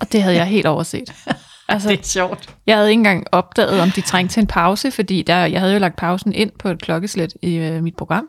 Og 0.00 0.12
det 0.12 0.22
havde 0.22 0.36
jeg 0.36 0.46
helt 0.46 0.66
overset. 0.66 1.04
Altså, 1.68 1.98
sjovt. 2.02 2.54
jeg 2.66 2.76
havde 2.76 2.90
ikke 2.90 2.98
engang 3.00 3.26
opdaget, 3.32 3.80
om 3.80 3.90
de 3.90 4.00
trængte 4.00 4.34
til 4.34 4.40
en 4.40 4.46
pause, 4.46 4.90
fordi 4.90 5.22
der, 5.22 5.36
jeg 5.36 5.60
havde 5.60 5.72
jo 5.72 5.78
lagt 5.78 5.96
pausen 5.96 6.32
ind 6.32 6.50
på 6.58 6.68
et 6.68 6.82
klokkeslæt 6.82 7.34
i 7.42 7.54
øh, 7.54 7.82
mit 7.82 7.96
program. 7.96 8.28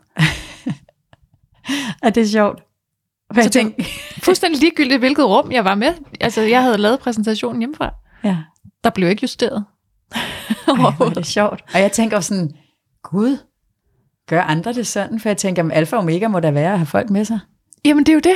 Ja, 2.04 2.10
det 2.16 2.18
er 2.24 2.28
sjovt. 2.28 2.60
For 3.34 3.34
Så 3.34 3.40
jeg 3.40 3.44
det- 3.44 3.52
tænkte, 3.52 3.84
Fuldstændig 4.26 4.60
ligegyldigt, 4.62 5.00
hvilket 5.00 5.26
rum 5.26 5.52
jeg 5.52 5.66
var 5.66 5.76
med. 5.76 5.94
Altså, 6.22 6.42
jeg 6.42 6.64
havde 6.64 6.78
lavet 6.78 7.00
præsentationen 7.00 7.60
hjemmefra. 7.62 7.94
ja, 8.24 8.38
Der 8.84 8.90
blev 8.90 9.10
ikke 9.10 9.20
justeret. 9.24 9.66
Ej, 10.16 10.22
hvor 10.68 11.06
er 11.06 11.10
det 11.14 11.26
sjovt. 11.26 11.64
Og 11.74 11.80
jeg 11.80 11.92
tænker 11.92 12.20
sådan, 12.20 12.52
gud, 13.04 13.38
gør 14.28 14.42
andre 14.42 14.74
det 14.74 14.88
sådan? 14.88 15.20
For 15.20 15.30
jeg 15.30 15.38
tænker, 15.38 15.64
at 15.64 15.72
alfa 15.74 15.96
og 15.96 16.02
omega 16.02 16.28
må 16.28 16.40
da 16.40 16.52
være 16.52 16.72
at 16.72 16.78
have 16.80 16.86
folk 16.86 17.10
med 17.10 17.26
sig. 17.26 17.40
Jamen, 17.86 18.04
det 18.06 18.10
er 18.12 18.14
jo 18.14 18.20
det. 18.20 18.36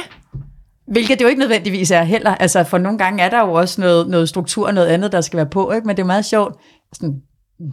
Hvilket 0.87 1.19
det 1.19 1.25
jo 1.25 1.29
ikke 1.29 1.39
nødvendigvis 1.39 1.91
er 1.91 2.03
heller. 2.03 2.35
Altså, 2.35 2.63
for 2.63 2.77
nogle 2.77 2.97
gange 2.97 3.23
er 3.23 3.29
der 3.29 3.39
jo 3.39 3.53
også 3.53 3.81
noget, 3.81 4.09
noget 4.09 4.29
struktur 4.29 4.67
og 4.67 4.73
noget 4.73 4.87
andet, 4.87 5.11
der 5.11 5.21
skal 5.21 5.37
være 5.37 5.45
på, 5.45 5.71
ikke? 5.71 5.87
men 5.87 5.97
det 5.97 6.03
er 6.03 6.07
meget 6.07 6.25
sjovt. 6.25 6.55
Sådan, 6.93 7.21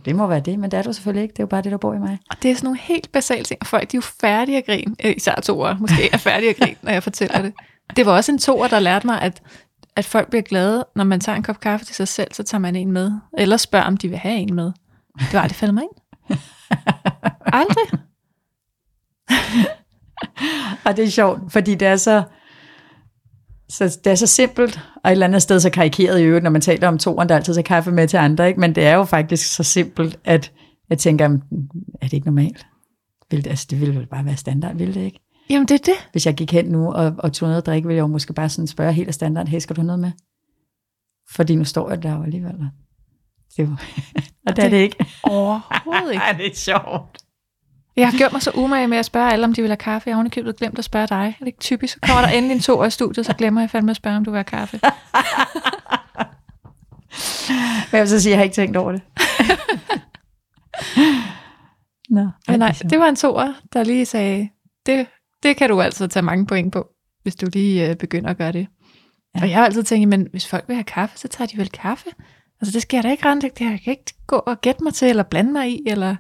det 0.05 0.17
må 0.17 0.27
være 0.27 0.41
det, 0.41 0.59
men 0.59 0.71
det 0.71 0.79
er 0.79 0.83
du 0.83 0.93
selvfølgelig 0.93 1.23
ikke. 1.23 1.33
Det 1.33 1.39
er 1.39 1.43
jo 1.43 1.49
bare 1.49 1.63
det, 1.63 1.73
der 1.73 1.79
bor 1.79 1.95
i 1.95 1.99
mig. 1.99 2.19
Og 2.31 2.37
det 2.43 2.51
er 2.51 2.55
sådan 2.55 2.67
nogle 2.67 2.79
helt 2.79 3.13
basale 3.13 3.45
ting. 3.45 3.67
Folk, 3.67 3.93
de 3.93 3.97
er 3.97 3.99
jo 3.99 4.03
færdige 4.21 4.59
at 4.59 4.67
grine. 4.67 4.97
Øh, 5.05 5.15
Især 5.17 5.35
toer, 5.35 5.77
måske 5.79 6.11
er 6.13 6.17
færdige 6.17 6.51
at 6.51 6.57
grine, 6.57 6.77
når 6.83 6.93
jeg 6.93 7.03
fortæller 7.03 7.43
det. 7.43 7.53
Det 7.97 8.07
var 8.07 8.13
også 8.13 8.33
en 8.33 8.39
toer, 8.39 8.69
der 8.69 8.79
lærte 8.79 9.07
mig, 9.07 9.21
at, 9.23 9.43
at 9.97 10.05
folk 10.05 10.31
bliver 10.31 10.43
glade, 10.43 10.87
når 10.97 11.05
man 11.05 11.21
tager 11.21 11.37
en 11.37 11.43
kop 11.43 11.61
kaffe 11.61 11.87
til 11.87 11.95
sig 11.95 12.09
selv, 12.09 12.33
så 12.33 12.43
tager 12.43 12.61
man 12.61 12.77
en 12.77 12.93
med. 12.93 13.13
Eller 13.39 13.57
spørger, 13.57 13.87
om 13.87 13.97
de 13.97 14.09
vil 14.09 14.19
have 14.19 14.37
en 14.37 14.55
med. 14.55 14.73
Det 15.19 15.33
var 15.33 15.41
aldrig 15.41 15.57
faldet 15.57 15.75
mig 15.75 15.83
ind. 15.83 16.39
Aldrig. 17.47 17.99
Og 20.85 20.97
det 20.97 21.05
er 21.05 21.11
sjovt, 21.11 21.53
fordi 21.53 21.75
det 21.75 21.89
er 21.89 21.97
så, 21.97 22.23
så, 23.69 23.99
det 24.05 24.11
er 24.11 24.15
så 24.15 24.27
simpelt, 24.27 24.81
og 25.05 25.11
et 25.11 25.13
eller 25.13 25.27
andet 25.27 25.43
sted 25.43 25.61
så 25.61 25.71
karikeret 25.71 26.21
i 26.21 26.23
øvrigt, 26.23 26.43
når 26.43 26.51
man 26.51 26.61
taler 26.61 26.89
om 26.89 26.99
toren, 26.99 27.29
der 27.29 27.37
altid 27.37 27.55
tager 27.55 27.63
kaffe 27.63 27.91
med 27.93 28.09
til 28.09 28.17
andre, 28.17 28.49
ikke? 28.49 28.61
men 28.61 28.75
det 28.75 28.85
er 28.87 28.95
jo 28.95 29.05
faktisk 29.05 29.55
så 29.55 29.63
simpelt, 29.63 30.19
at 30.25 30.53
jeg 30.91 30.99
tænker, 30.99 31.29
"Mm, 31.29 31.41
er 32.01 32.07
det 32.07 32.13
ikke 32.13 32.27
normalt? 32.27 32.67
Vil 33.31 33.45
det, 33.45 33.51
altså, 33.51 33.67
det 33.71 33.81
ville 33.81 33.95
vel 33.97 34.07
bare 34.07 34.25
være 34.25 34.37
standard, 34.37 34.77
ville 34.77 34.95
det 34.95 35.01
ikke? 35.01 35.21
Jamen, 35.51 35.69
det 35.69 35.75
er 35.75 35.85
det. 35.93 36.09
Hvis 36.13 36.27
jeg 36.27 36.35
gik 36.35 36.53
hen 36.53 36.65
nu 36.65 36.93
og, 36.93 37.15
og 37.19 37.33
tog 37.33 37.49
noget 37.49 37.59
at 37.61 37.67
drikke, 37.67 37.87
ville 37.89 37.97
jeg 37.97 38.03
jo 38.03 38.07
måske 38.07 38.33
bare 38.33 38.49
sådan 38.49 38.67
spørge 38.67 38.93
helt 38.93 39.09
af 39.09 39.15
standard, 39.15 39.49
hey, 39.49 39.59
skal 39.59 39.77
du 39.77 39.81
have 39.81 39.87
noget 39.87 40.01
med? 40.01 40.11
Fordi 41.31 41.55
nu 41.55 41.65
står 41.65 41.91
jeg 41.91 42.03
der 42.03 42.17
jo 42.17 42.23
alligevel. 42.23 42.55
Det 43.57 43.63
jo, 43.63 43.77
og 44.47 44.57
det 44.57 44.65
er 44.65 44.69
det 44.69 44.77
ikke. 44.77 45.07
Overhovedet 45.23 46.13
ikke. 46.15 46.25
Det 46.37 46.47
er 46.47 46.55
sjovt. 46.55 47.24
Jeg 47.97 48.11
har 48.11 48.19
gjort 48.19 48.33
mig 48.33 48.43
så 48.43 48.51
umage 48.55 48.89
med 48.89 48.99
at 48.99 49.05
spørge 49.05 49.33
alle, 49.33 49.45
om 49.45 49.53
de 49.53 49.63
vil 49.63 49.71
have 49.71 49.77
kaffe. 49.77 50.09
Jeg 50.09 50.15
har 50.15 50.19
ovenikøbet 50.19 50.57
glemt 50.57 50.79
at 50.79 50.85
spørge 50.85 51.07
dig. 51.07 51.37
Er 51.41 51.45
det 51.45 51.47
ikke 51.47 51.59
typisk? 51.59 51.95
Så 51.95 52.01
kommer 52.03 52.23
der 52.23 52.29
endelig 52.29 52.55
en 52.55 52.61
to 52.61 52.85
i 52.85 52.91
studiet, 52.91 53.27
så 53.27 53.35
glemmer 53.39 53.61
jeg 53.61 53.71
fandme 53.71 53.91
at 53.91 53.97
spørge, 53.97 54.17
om 54.17 54.25
du 54.25 54.31
vil 54.31 54.39
have 54.39 54.45
kaffe. 54.45 54.81
Men 57.93 57.97
jeg 57.97 58.01
vil 58.01 58.09
så 58.09 58.21
sige, 58.21 58.31
at 58.31 58.33
jeg 58.33 58.39
har 58.39 58.45
ikke 58.45 58.55
tænkt 58.55 58.77
over 58.77 58.93
det. 58.93 59.03
Nå, 62.11 62.29
Men 62.49 62.59
nej, 62.59 62.69
er 62.69 62.89
det 62.89 63.01
var 63.01 63.09
en 63.09 63.17
toer, 63.17 63.53
der 63.73 63.85
lige 63.85 64.07
sagde, 64.07 64.49
det, 64.87 65.07
det 65.43 65.57
kan 65.57 65.69
du 65.69 65.81
altid 65.81 66.09
tage 66.09 66.23
mange 66.23 66.47
point 66.47 66.73
på, 66.73 66.89
hvis 67.23 67.37
du 67.37 67.47
lige 67.53 67.89
øh, 67.89 67.97
begynder 67.97 68.31
at 68.31 68.37
gøre 68.37 68.53
det. 68.53 68.59
Ja. 68.59 68.67
Ja. 69.35 69.43
Og 69.43 69.51
jeg 69.51 69.59
har 69.59 69.65
altid 69.65 69.83
tænkt, 69.83 70.09
men 70.09 70.29
hvis 70.31 70.47
folk 70.49 70.65
vil 70.69 70.77
have 70.77 70.85
kaffe, 70.85 71.19
så 71.19 71.29
tager 71.29 71.49
de 71.49 71.59
vel 71.59 71.69
kaffe. 71.69 72.09
Altså 72.61 72.73
det 72.73 72.83
skal 72.83 72.97
jeg 72.97 73.05
da 73.05 73.11
ikke 73.11 73.25
rende, 73.25 73.43
det 73.43 73.55
kan 73.55 73.67
jeg 73.67 73.89
ikke 73.89 74.15
gå 74.27 74.37
og 74.37 74.61
gætte 74.61 74.85
mig 74.85 74.95
til, 74.95 75.09
eller 75.09 75.23
blande 75.23 75.53
mig 75.53 75.71
i, 75.71 75.83
eller 75.87 76.17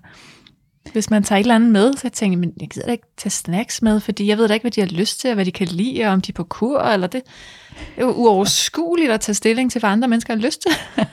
hvis 0.92 1.10
man 1.10 1.22
tager 1.22 1.38
et 1.38 1.44
eller 1.44 1.54
andet 1.54 1.70
med, 1.70 1.92
så 1.92 2.00
jeg 2.02 2.12
tænker, 2.12 2.38
men 2.38 2.52
jeg 2.60 2.68
gider 2.68 2.86
da 2.86 2.92
ikke 2.92 3.06
tage 3.16 3.30
snacks 3.30 3.82
med, 3.82 4.00
fordi 4.00 4.26
jeg 4.26 4.38
ved 4.38 4.48
da 4.48 4.54
ikke, 4.54 4.64
hvad 4.64 4.70
de 4.70 4.80
har 4.80 4.88
lyst 4.88 5.20
til, 5.20 5.30
og 5.30 5.34
hvad 5.34 5.44
de 5.44 5.52
kan 5.52 5.66
lide, 5.66 6.04
og 6.04 6.12
om 6.12 6.20
de 6.20 6.32
er 6.32 6.34
på 6.34 6.44
kur, 6.44 6.80
eller 6.80 7.06
det. 7.06 7.22
Det 7.70 8.02
er 8.02 8.06
jo 8.06 8.12
uoverskueligt 8.12 9.10
at 9.10 9.20
tage 9.20 9.34
stilling 9.34 9.72
til, 9.72 9.78
hvad 9.78 9.90
andre 9.90 10.08
mennesker 10.08 10.34
har 10.34 10.40
lyst 10.40 10.62
til. 10.62 10.72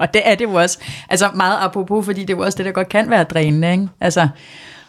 Og 0.00 0.14
det 0.14 0.22
er 0.24 0.34
det 0.34 0.44
jo 0.44 0.54
også. 0.54 0.78
Altså 1.08 1.30
meget 1.34 1.58
apropos, 1.60 2.04
fordi 2.04 2.20
det 2.20 2.30
er 2.30 2.36
jo 2.36 2.44
også 2.44 2.58
det, 2.58 2.66
der 2.66 2.72
godt 2.72 2.88
kan 2.88 3.10
være 3.10 3.24
drænende. 3.24 3.72
Ikke? 3.72 3.88
Altså, 4.00 4.28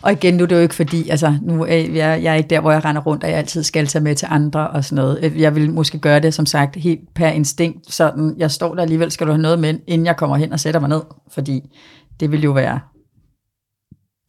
og 0.01 0.11
igen, 0.11 0.33
nu 0.33 0.43
er 0.43 0.47
det 0.47 0.55
jo 0.55 0.61
ikke 0.61 0.75
fordi, 0.75 1.09
altså 1.09 1.37
nu 1.41 1.63
er 1.63 1.75
jeg, 1.75 2.23
jeg 2.23 2.31
er 2.31 2.33
ikke 2.33 2.49
der, 2.49 2.59
hvor 2.59 2.71
jeg 2.71 2.85
render 2.85 3.01
rundt, 3.01 3.23
og 3.23 3.29
jeg 3.29 3.37
altid 3.37 3.63
skal 3.63 3.87
tage 3.87 4.03
med 4.03 4.15
til 4.15 4.27
andre 4.31 4.67
og 4.67 4.83
sådan 4.83 4.95
noget. 4.95 5.19
Øh, 5.23 5.41
jeg 5.41 5.55
vil 5.55 5.71
måske 5.71 5.99
gøre 5.99 6.19
det, 6.19 6.33
som 6.33 6.45
sagt, 6.45 6.75
helt 6.75 7.13
per 7.15 7.27
instinkt, 7.27 7.93
sådan, 7.93 8.35
jeg 8.37 8.51
står 8.51 8.75
der 8.75 8.81
alligevel, 8.81 9.11
skal 9.11 9.27
du 9.27 9.31
have 9.31 9.41
noget 9.41 9.59
med, 9.59 9.79
inden 9.87 10.05
jeg 10.05 10.17
kommer 10.17 10.35
hen 10.35 10.53
og 10.53 10.59
sætter 10.59 10.79
mig 10.79 10.89
ned, 10.89 11.01
fordi 11.31 11.61
det 12.19 12.31
vil 12.31 12.43
jo 12.43 12.51
være, 12.51 12.79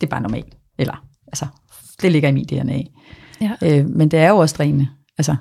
det 0.00 0.06
er 0.06 0.10
bare 0.10 0.22
normalt. 0.22 0.56
Eller, 0.78 1.04
altså, 1.26 1.46
det 2.02 2.12
ligger 2.12 2.28
i 2.28 2.32
min 2.32 2.44
DNA. 2.44 2.82
Ja. 3.40 3.52
Øh, 3.64 3.88
men 3.88 4.08
det 4.08 4.18
er 4.18 4.28
jo 4.28 4.36
også 4.36 4.54
drænende. 4.58 4.88
Altså, 5.18 5.36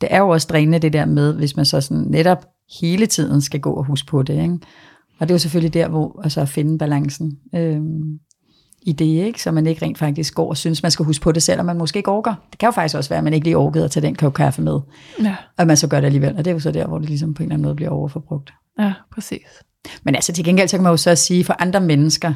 det 0.00 0.08
er 0.12 0.18
jo 0.18 0.28
også 0.28 0.46
drænende 0.50 0.78
det 0.78 0.92
der 0.92 1.04
med, 1.04 1.34
hvis 1.34 1.56
man 1.56 1.64
så 1.64 1.80
sådan 1.80 2.02
netop 2.02 2.46
hele 2.80 3.06
tiden 3.06 3.40
skal 3.40 3.60
gå 3.60 3.72
og 3.72 3.84
huske 3.84 4.06
på 4.06 4.22
det. 4.22 4.42
Ikke? 4.42 4.58
Og 5.18 5.28
det 5.28 5.30
er 5.30 5.34
jo 5.34 5.38
selvfølgelig 5.38 5.74
der, 5.74 5.88
hvor 5.88 6.20
altså 6.24 6.40
at 6.40 6.48
finde 6.48 6.78
balancen 6.78 7.38
øh, 7.54 7.80
i 8.82 8.92
det, 8.92 9.04
ikke? 9.04 9.42
så 9.42 9.50
man 9.50 9.66
ikke 9.66 9.84
rent 9.84 9.98
faktisk 9.98 10.34
går 10.34 10.48
og 10.48 10.56
synes, 10.56 10.82
man 10.82 10.90
skal 10.90 11.04
huske 11.04 11.22
på 11.22 11.32
det, 11.32 11.42
selvom 11.42 11.66
man 11.66 11.78
måske 11.78 11.96
ikke 11.96 12.10
orker. 12.10 12.34
Det 12.50 12.58
kan 12.58 12.66
jo 12.66 12.70
faktisk 12.70 12.96
også 12.96 13.10
være, 13.10 13.18
at 13.18 13.24
man 13.24 13.32
ikke 13.32 13.44
lige 13.46 13.56
orkede 13.56 13.84
at 13.84 13.90
tage 13.90 14.06
den 14.06 14.14
kop 14.14 14.34
kaffe 14.34 14.62
med, 14.62 14.80
Ja, 15.22 15.36
og 15.58 15.66
man 15.66 15.76
så 15.76 15.88
gør 15.88 16.00
det 16.00 16.06
alligevel. 16.06 16.36
Og 16.36 16.44
det 16.44 16.46
er 16.46 16.54
jo 16.54 16.60
så 16.60 16.70
der, 16.70 16.86
hvor 16.86 16.98
det 16.98 17.08
ligesom 17.08 17.34
på 17.34 17.42
en 17.42 17.46
eller 17.46 17.54
anden 17.54 17.64
måde 17.64 17.74
bliver 17.74 17.90
overforbrugt. 17.90 18.52
ja 18.78 18.92
præcis. 19.12 19.46
Men 20.02 20.14
altså 20.14 20.32
til 20.32 20.44
gengæld, 20.44 20.68
så 20.68 20.76
kan 20.76 20.82
man 20.82 20.90
jo 20.90 20.96
så 20.96 21.14
sige, 21.14 21.44
for 21.44 21.56
andre 21.58 21.80
mennesker 21.80 22.34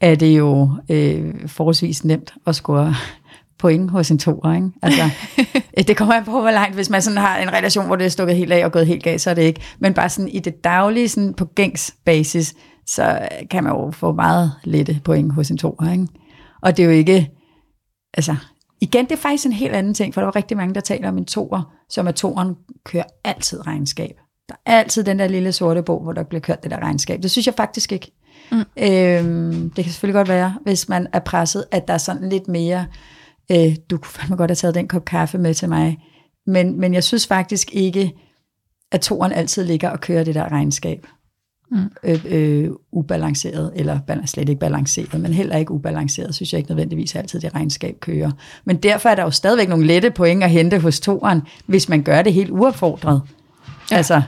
er 0.00 0.14
det 0.14 0.38
jo 0.38 0.70
øh, 0.90 1.48
forholdsvis 1.48 2.04
nemt 2.04 2.34
at 2.46 2.54
score 2.54 2.94
point 3.58 3.90
hos 3.90 4.10
en 4.10 4.18
toer. 4.18 4.54
Ikke? 4.54 4.70
Altså, 4.82 5.10
det 5.88 5.96
kommer 5.96 6.14
an 6.14 6.24
på, 6.24 6.40
hvor 6.40 6.50
langt, 6.50 6.74
hvis 6.74 6.90
man 6.90 7.02
sådan 7.02 7.18
har 7.18 7.38
en 7.38 7.52
relation, 7.52 7.86
hvor 7.86 7.96
det 7.96 8.04
er 8.04 8.08
stukket 8.08 8.36
helt 8.36 8.52
af 8.52 8.64
og 8.64 8.72
gået 8.72 8.86
helt 8.86 9.02
galt, 9.02 9.20
så 9.20 9.30
er 9.30 9.34
det 9.34 9.42
ikke. 9.42 9.60
Men 9.78 9.94
bare 9.94 10.08
sådan 10.08 10.28
i 10.28 10.38
det 10.38 10.64
daglige, 10.64 11.08
sådan 11.08 11.34
på 11.34 11.44
gængs 11.44 11.94
basis, 12.04 12.54
så 12.86 13.28
kan 13.50 13.64
man 13.64 13.72
jo 13.72 13.90
få 13.90 14.12
meget 14.12 14.52
lette 14.64 15.00
point 15.04 15.32
hos 15.32 15.50
en 15.50 15.58
toer. 15.58 15.92
Ikke? 15.92 16.06
Og 16.62 16.76
det 16.76 16.82
er 16.82 16.86
jo 16.86 16.92
ikke, 16.92 17.30
altså, 18.14 18.36
igen, 18.80 19.04
det 19.04 19.12
er 19.12 19.16
faktisk 19.16 19.46
en 19.46 19.52
helt 19.52 19.74
anden 19.74 19.94
ting, 19.94 20.14
for 20.14 20.20
der 20.20 20.26
var 20.26 20.36
rigtig 20.36 20.56
mange, 20.56 20.74
der 20.74 20.80
taler 20.80 21.08
om 21.08 21.18
en 21.18 21.24
toer, 21.24 21.72
som 21.88 22.06
er 22.06 22.12
toeren 22.12 22.54
kører 22.84 23.04
altid 23.24 23.66
regnskab. 23.66 24.16
Der 24.48 24.54
er 24.66 24.78
altid 24.78 25.04
den 25.04 25.18
der 25.18 25.26
lille 25.28 25.52
sorte 25.52 25.82
bog, 25.82 26.02
hvor 26.02 26.12
der 26.12 26.22
bliver 26.22 26.40
kørt 26.40 26.62
det 26.62 26.70
der 26.70 26.78
regnskab. 26.78 27.22
Det 27.22 27.30
synes 27.30 27.46
jeg 27.46 27.54
faktisk 27.54 27.92
ikke. 27.92 28.12
Mm. 28.52 28.58
Øhm, 28.78 29.70
det 29.70 29.84
kan 29.84 29.92
selvfølgelig 29.92 30.14
godt 30.14 30.28
være, 30.28 30.54
hvis 30.62 30.88
man 30.88 31.06
er 31.12 31.18
presset, 31.18 31.64
at 31.70 31.88
der 31.88 31.94
er 31.94 31.98
sådan 31.98 32.28
lidt 32.28 32.48
mere, 32.48 32.86
øh, 33.52 33.76
du 33.90 33.96
kunne 33.98 34.10
fandme 34.10 34.36
godt 34.36 34.50
have 34.50 34.56
taget 34.56 34.74
den 34.74 34.88
kop 34.88 35.04
kaffe 35.04 35.38
med 35.38 35.54
til 35.54 35.68
mig, 35.68 35.98
men, 36.46 36.80
men 36.80 36.94
jeg 36.94 37.04
synes 37.04 37.26
faktisk 37.26 37.74
ikke, 37.74 38.12
at 38.92 39.00
toren 39.00 39.32
altid 39.32 39.64
ligger 39.64 39.90
og 39.90 40.00
kører 40.00 40.24
det 40.24 40.34
der 40.34 40.52
regnskab. 40.52 41.06
Mm. 41.70 41.90
Øh, 42.02 42.24
øh, 42.28 42.70
ubalanceret, 42.92 43.72
eller 43.74 43.98
slet 44.26 44.48
ikke 44.48 44.60
balanceret, 44.60 45.20
men 45.20 45.32
heller 45.32 45.56
ikke 45.56 45.72
ubalanceret, 45.72 46.34
synes 46.34 46.52
jeg 46.52 46.58
ikke 46.58 46.70
nødvendigvis 46.70 47.14
altid 47.14 47.40
det 47.40 47.54
regnskab 47.54 48.00
kører. 48.00 48.30
Men 48.64 48.76
derfor 48.76 49.08
er 49.08 49.14
der 49.14 49.22
jo 49.22 49.30
stadigvæk 49.30 49.68
nogle 49.68 49.86
lette 49.86 50.10
point 50.10 50.44
at 50.44 50.50
hente 50.50 50.78
hos 50.78 51.00
toren, 51.00 51.42
hvis 51.66 51.88
man 51.88 52.02
gør 52.02 52.22
det 52.22 52.32
helt 52.32 52.50
uopfordret. 52.50 53.22
Ja. 53.90 53.96
Altså, 53.96 54.22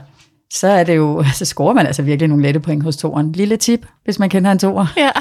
så 0.53 0.67
er 0.67 0.83
det 0.83 0.95
jo, 0.95 1.23
så 1.39 1.45
scorer 1.45 1.73
man 1.73 1.85
altså 1.85 2.01
virkelig 2.01 2.27
nogle 2.27 2.43
lette 2.43 2.59
point 2.59 2.83
hos 2.83 2.97
toren. 2.97 3.31
Lille 3.31 3.57
tip, 3.57 3.85
hvis 4.03 4.19
man 4.19 4.29
kender 4.29 4.51
en 4.51 4.59
toer. 4.59 4.93
Ja. 4.97 5.11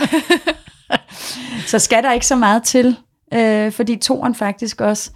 så 1.73 1.79
skal 1.79 2.03
der 2.03 2.13
ikke 2.13 2.27
så 2.27 2.37
meget 2.37 2.63
til, 2.63 2.97
øh, 3.35 3.73
fordi 3.73 3.97
toren 3.97 4.35
faktisk 4.35 4.81
også 4.81 5.11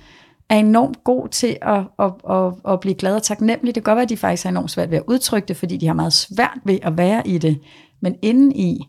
er 0.51 0.57
enormt 0.57 1.05
god 1.05 1.29
til 1.29 1.57
at, 1.63 1.83
at, 1.99 2.13
at, 2.31 2.73
at 2.73 2.81
blive 2.81 2.95
glad 2.95 3.17
og 3.17 3.23
taknemmelig. 3.23 3.75
Det 3.75 3.85
kan 3.85 3.91
godt 3.91 3.97
være, 3.97 4.03
at 4.03 4.09
de 4.09 4.17
faktisk 4.17 4.43
har 4.43 4.51
enormt 4.51 4.71
svært 4.71 4.91
ved 4.91 4.99
at 4.99 5.05
udtrykke 5.07 5.49
det, 5.49 5.57
fordi 5.57 5.77
de 5.77 5.87
har 5.87 5.95
meget 5.95 6.13
svært 6.13 6.59
ved 6.65 6.79
at 6.83 6.99
være 6.99 7.29
i 7.29 7.39
det. 7.39 7.61
Men 8.03 8.17
indeni, 8.23 8.89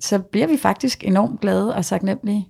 så 0.00 0.18
bliver 0.18 0.46
vi 0.46 0.56
faktisk 0.56 1.04
enormt 1.04 1.40
glade 1.40 1.74
og 1.74 1.86
taknemmelige. 1.86 2.48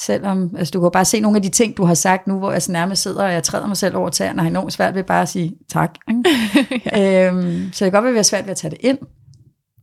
Selvom, 0.00 0.56
altså 0.56 0.70
du 0.70 0.80
kan 0.80 0.90
bare 0.92 1.04
se 1.04 1.20
nogle 1.20 1.36
af 1.36 1.42
de 1.42 1.48
ting, 1.48 1.76
du 1.76 1.84
har 1.84 1.94
sagt 1.94 2.26
nu, 2.26 2.38
hvor 2.38 2.52
jeg 2.52 2.62
nærmest 2.68 3.02
sidder, 3.02 3.24
og 3.24 3.32
jeg 3.32 3.42
træder 3.42 3.66
mig 3.66 3.76
selv 3.76 3.96
over 3.96 4.08
tæerne, 4.08 4.38
og 4.38 4.42
har 4.42 4.50
enormt 4.50 4.72
svært 4.72 4.94
ved 4.94 5.04
bare 5.04 5.22
at 5.22 5.28
sige 5.28 5.56
tak. 5.68 5.94
ja. 6.86 7.28
øhm, 7.28 7.72
så 7.72 7.84
det 7.84 7.92
kan 7.92 7.92
godt 7.92 8.04
være, 8.04 8.10
at 8.10 8.14
vi 8.14 8.18
har 8.18 8.22
svært 8.22 8.44
ved 8.44 8.50
at 8.50 8.56
tage 8.56 8.70
det 8.70 8.78
ind, 8.80 8.98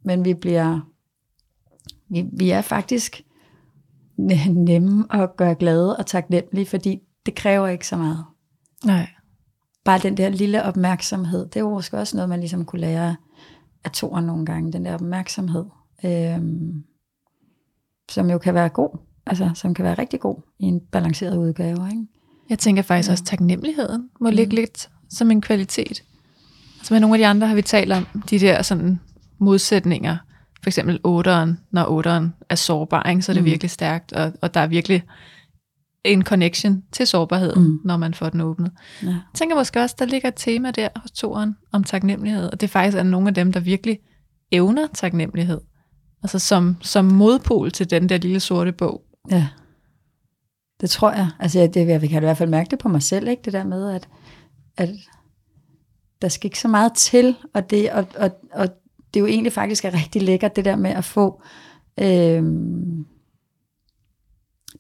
men 0.03 0.25
vi 0.25 0.33
bliver, 0.33 0.79
vi, 2.09 2.25
vi 2.33 2.49
er 2.49 2.61
faktisk 2.61 3.21
nemme 4.49 5.05
at 5.09 5.37
gøre 5.37 5.55
glade 5.55 5.97
og 5.97 6.05
taknemmelige, 6.05 6.65
fordi 6.65 6.99
det 7.25 7.35
kræver 7.35 7.67
ikke 7.67 7.87
så 7.87 7.97
meget. 7.97 8.25
Nej. 8.85 9.07
Bare 9.85 9.99
den 9.99 10.17
der 10.17 10.29
lille 10.29 10.63
opmærksomhed, 10.63 11.45
det 11.45 11.55
er 11.55 11.59
jo 11.59 11.73
også 11.73 12.11
noget, 12.13 12.29
man 12.29 12.39
ligesom 12.39 12.65
kunne 12.65 12.81
lære 12.81 13.15
af 13.83 13.91
toren 13.91 14.25
nogle 14.25 14.45
gange, 14.45 14.71
den 14.71 14.85
der 14.85 14.93
opmærksomhed, 14.93 15.65
øhm, 16.05 16.83
som 18.09 18.29
jo 18.29 18.37
kan 18.37 18.53
være 18.53 18.69
god, 18.69 19.06
altså 19.29 19.51
som 19.53 19.73
kan 19.73 19.85
være 19.85 19.93
rigtig 19.93 20.19
god 20.19 20.41
i 20.59 20.63
en 20.63 20.79
balanceret 20.91 21.37
udgave. 21.37 21.89
Ikke? 21.89 22.05
Jeg 22.49 22.59
tænker 22.59 22.81
faktisk 22.81 23.09
ja. 23.09 23.11
også, 23.11 23.23
taknemmeligheden 23.23 24.09
må 24.21 24.29
ligge 24.29 24.49
mm. 24.49 24.55
lidt 24.55 24.89
som 25.09 25.31
en 25.31 25.41
kvalitet. 25.41 26.03
Altså 26.77 26.93
med 26.93 26.99
nogle 26.99 27.15
af 27.15 27.19
de 27.19 27.27
andre 27.27 27.47
har 27.47 27.55
vi 27.55 27.61
talt 27.61 27.91
om 27.91 28.07
de 28.29 28.39
der 28.39 28.61
sådan 28.61 28.99
modsætninger. 29.39 30.17
For 30.63 30.69
eksempel 30.69 30.99
otteren, 31.03 31.59
når 31.71 31.85
otteren 31.89 32.33
er 32.49 32.55
sårbar, 32.55 33.09
ikke, 33.09 33.21
så 33.21 33.31
er 33.31 33.33
det 33.33 33.43
mm. 33.43 33.49
virkelig 33.49 33.71
stærkt, 33.71 34.13
og, 34.13 34.33
og 34.41 34.53
der 34.53 34.59
er 34.59 34.67
virkelig 34.67 35.03
en 36.03 36.23
connection 36.23 36.83
til 36.91 37.07
sårbarhed, 37.07 37.55
mm. 37.55 37.79
når 37.85 37.97
man 37.97 38.13
får 38.13 38.29
den 38.29 38.41
åbnet. 38.41 38.71
Ja. 39.03 39.07
Jeg 39.07 39.19
tænker 39.33 39.55
måske 39.55 39.81
også, 39.81 39.95
der 39.99 40.05
ligger 40.05 40.27
et 40.27 40.35
tema 40.35 40.71
der 40.71 40.87
hos 40.95 41.11
toren 41.11 41.55
om 41.71 41.83
taknemmelighed, 41.83 42.49
og 42.51 42.61
det 42.61 42.69
faktisk 42.69 42.97
er 42.97 43.03
nogle 43.03 43.27
af 43.27 43.33
dem, 43.33 43.51
der 43.51 43.59
virkelig 43.59 43.99
evner 44.51 44.87
taknemmelighed. 44.93 45.61
Altså 46.23 46.39
som, 46.39 46.77
som 46.81 47.05
modpol 47.05 47.71
til 47.71 47.89
den 47.89 48.09
der 48.09 48.17
lille 48.17 48.39
sorte 48.39 48.71
bog. 48.71 49.01
Ja, 49.31 49.47
det 50.81 50.89
tror 50.89 51.11
jeg. 51.11 51.29
Altså 51.39 51.59
jeg, 51.59 51.73
det, 51.73 51.87
jeg 51.87 52.01
kan 52.01 52.23
i 52.23 52.25
hvert 52.25 52.37
fald 52.37 52.49
mærke 52.49 52.71
det 52.71 52.79
på 52.79 52.89
mig 52.89 53.03
selv, 53.03 53.27
ikke? 53.27 53.41
det 53.45 53.53
der 53.53 53.63
med, 53.63 53.89
at, 53.89 54.09
at 54.77 54.89
der 56.21 56.27
skal 56.27 56.47
ikke 56.47 56.59
så 56.59 56.67
meget 56.67 56.93
til, 56.93 57.35
og 57.53 57.69
det, 57.69 57.91
og, 57.91 58.07
og, 58.17 58.31
og 58.51 58.67
det 59.13 59.19
er 59.19 59.19
jo 59.19 59.25
egentlig 59.25 59.53
faktisk 59.53 59.85
er 59.85 59.93
rigtig 59.93 60.21
lækkert, 60.21 60.55
det 60.55 60.65
der 60.65 60.75
med 60.75 60.91
at 60.91 61.05
få... 61.05 61.41
Øh, 61.99 62.43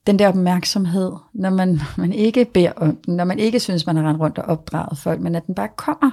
den 0.07 0.19
der 0.19 0.27
opmærksomhed, 0.27 1.11
når 1.33 1.49
man, 1.49 1.79
man 1.97 2.13
ikke 2.13 2.45
beder 2.45 2.71
om 2.71 2.95
den, 2.95 3.15
når 3.15 3.25
man 3.25 3.39
ikke 3.39 3.59
synes, 3.59 3.85
man 3.85 3.95
har 3.95 4.09
rendt 4.09 4.19
rundt 4.19 4.37
og 4.37 4.45
opdraget 4.45 4.97
folk, 4.97 5.21
men 5.21 5.35
at 5.35 5.47
den 5.47 5.55
bare 5.55 5.69
kommer 5.75 6.11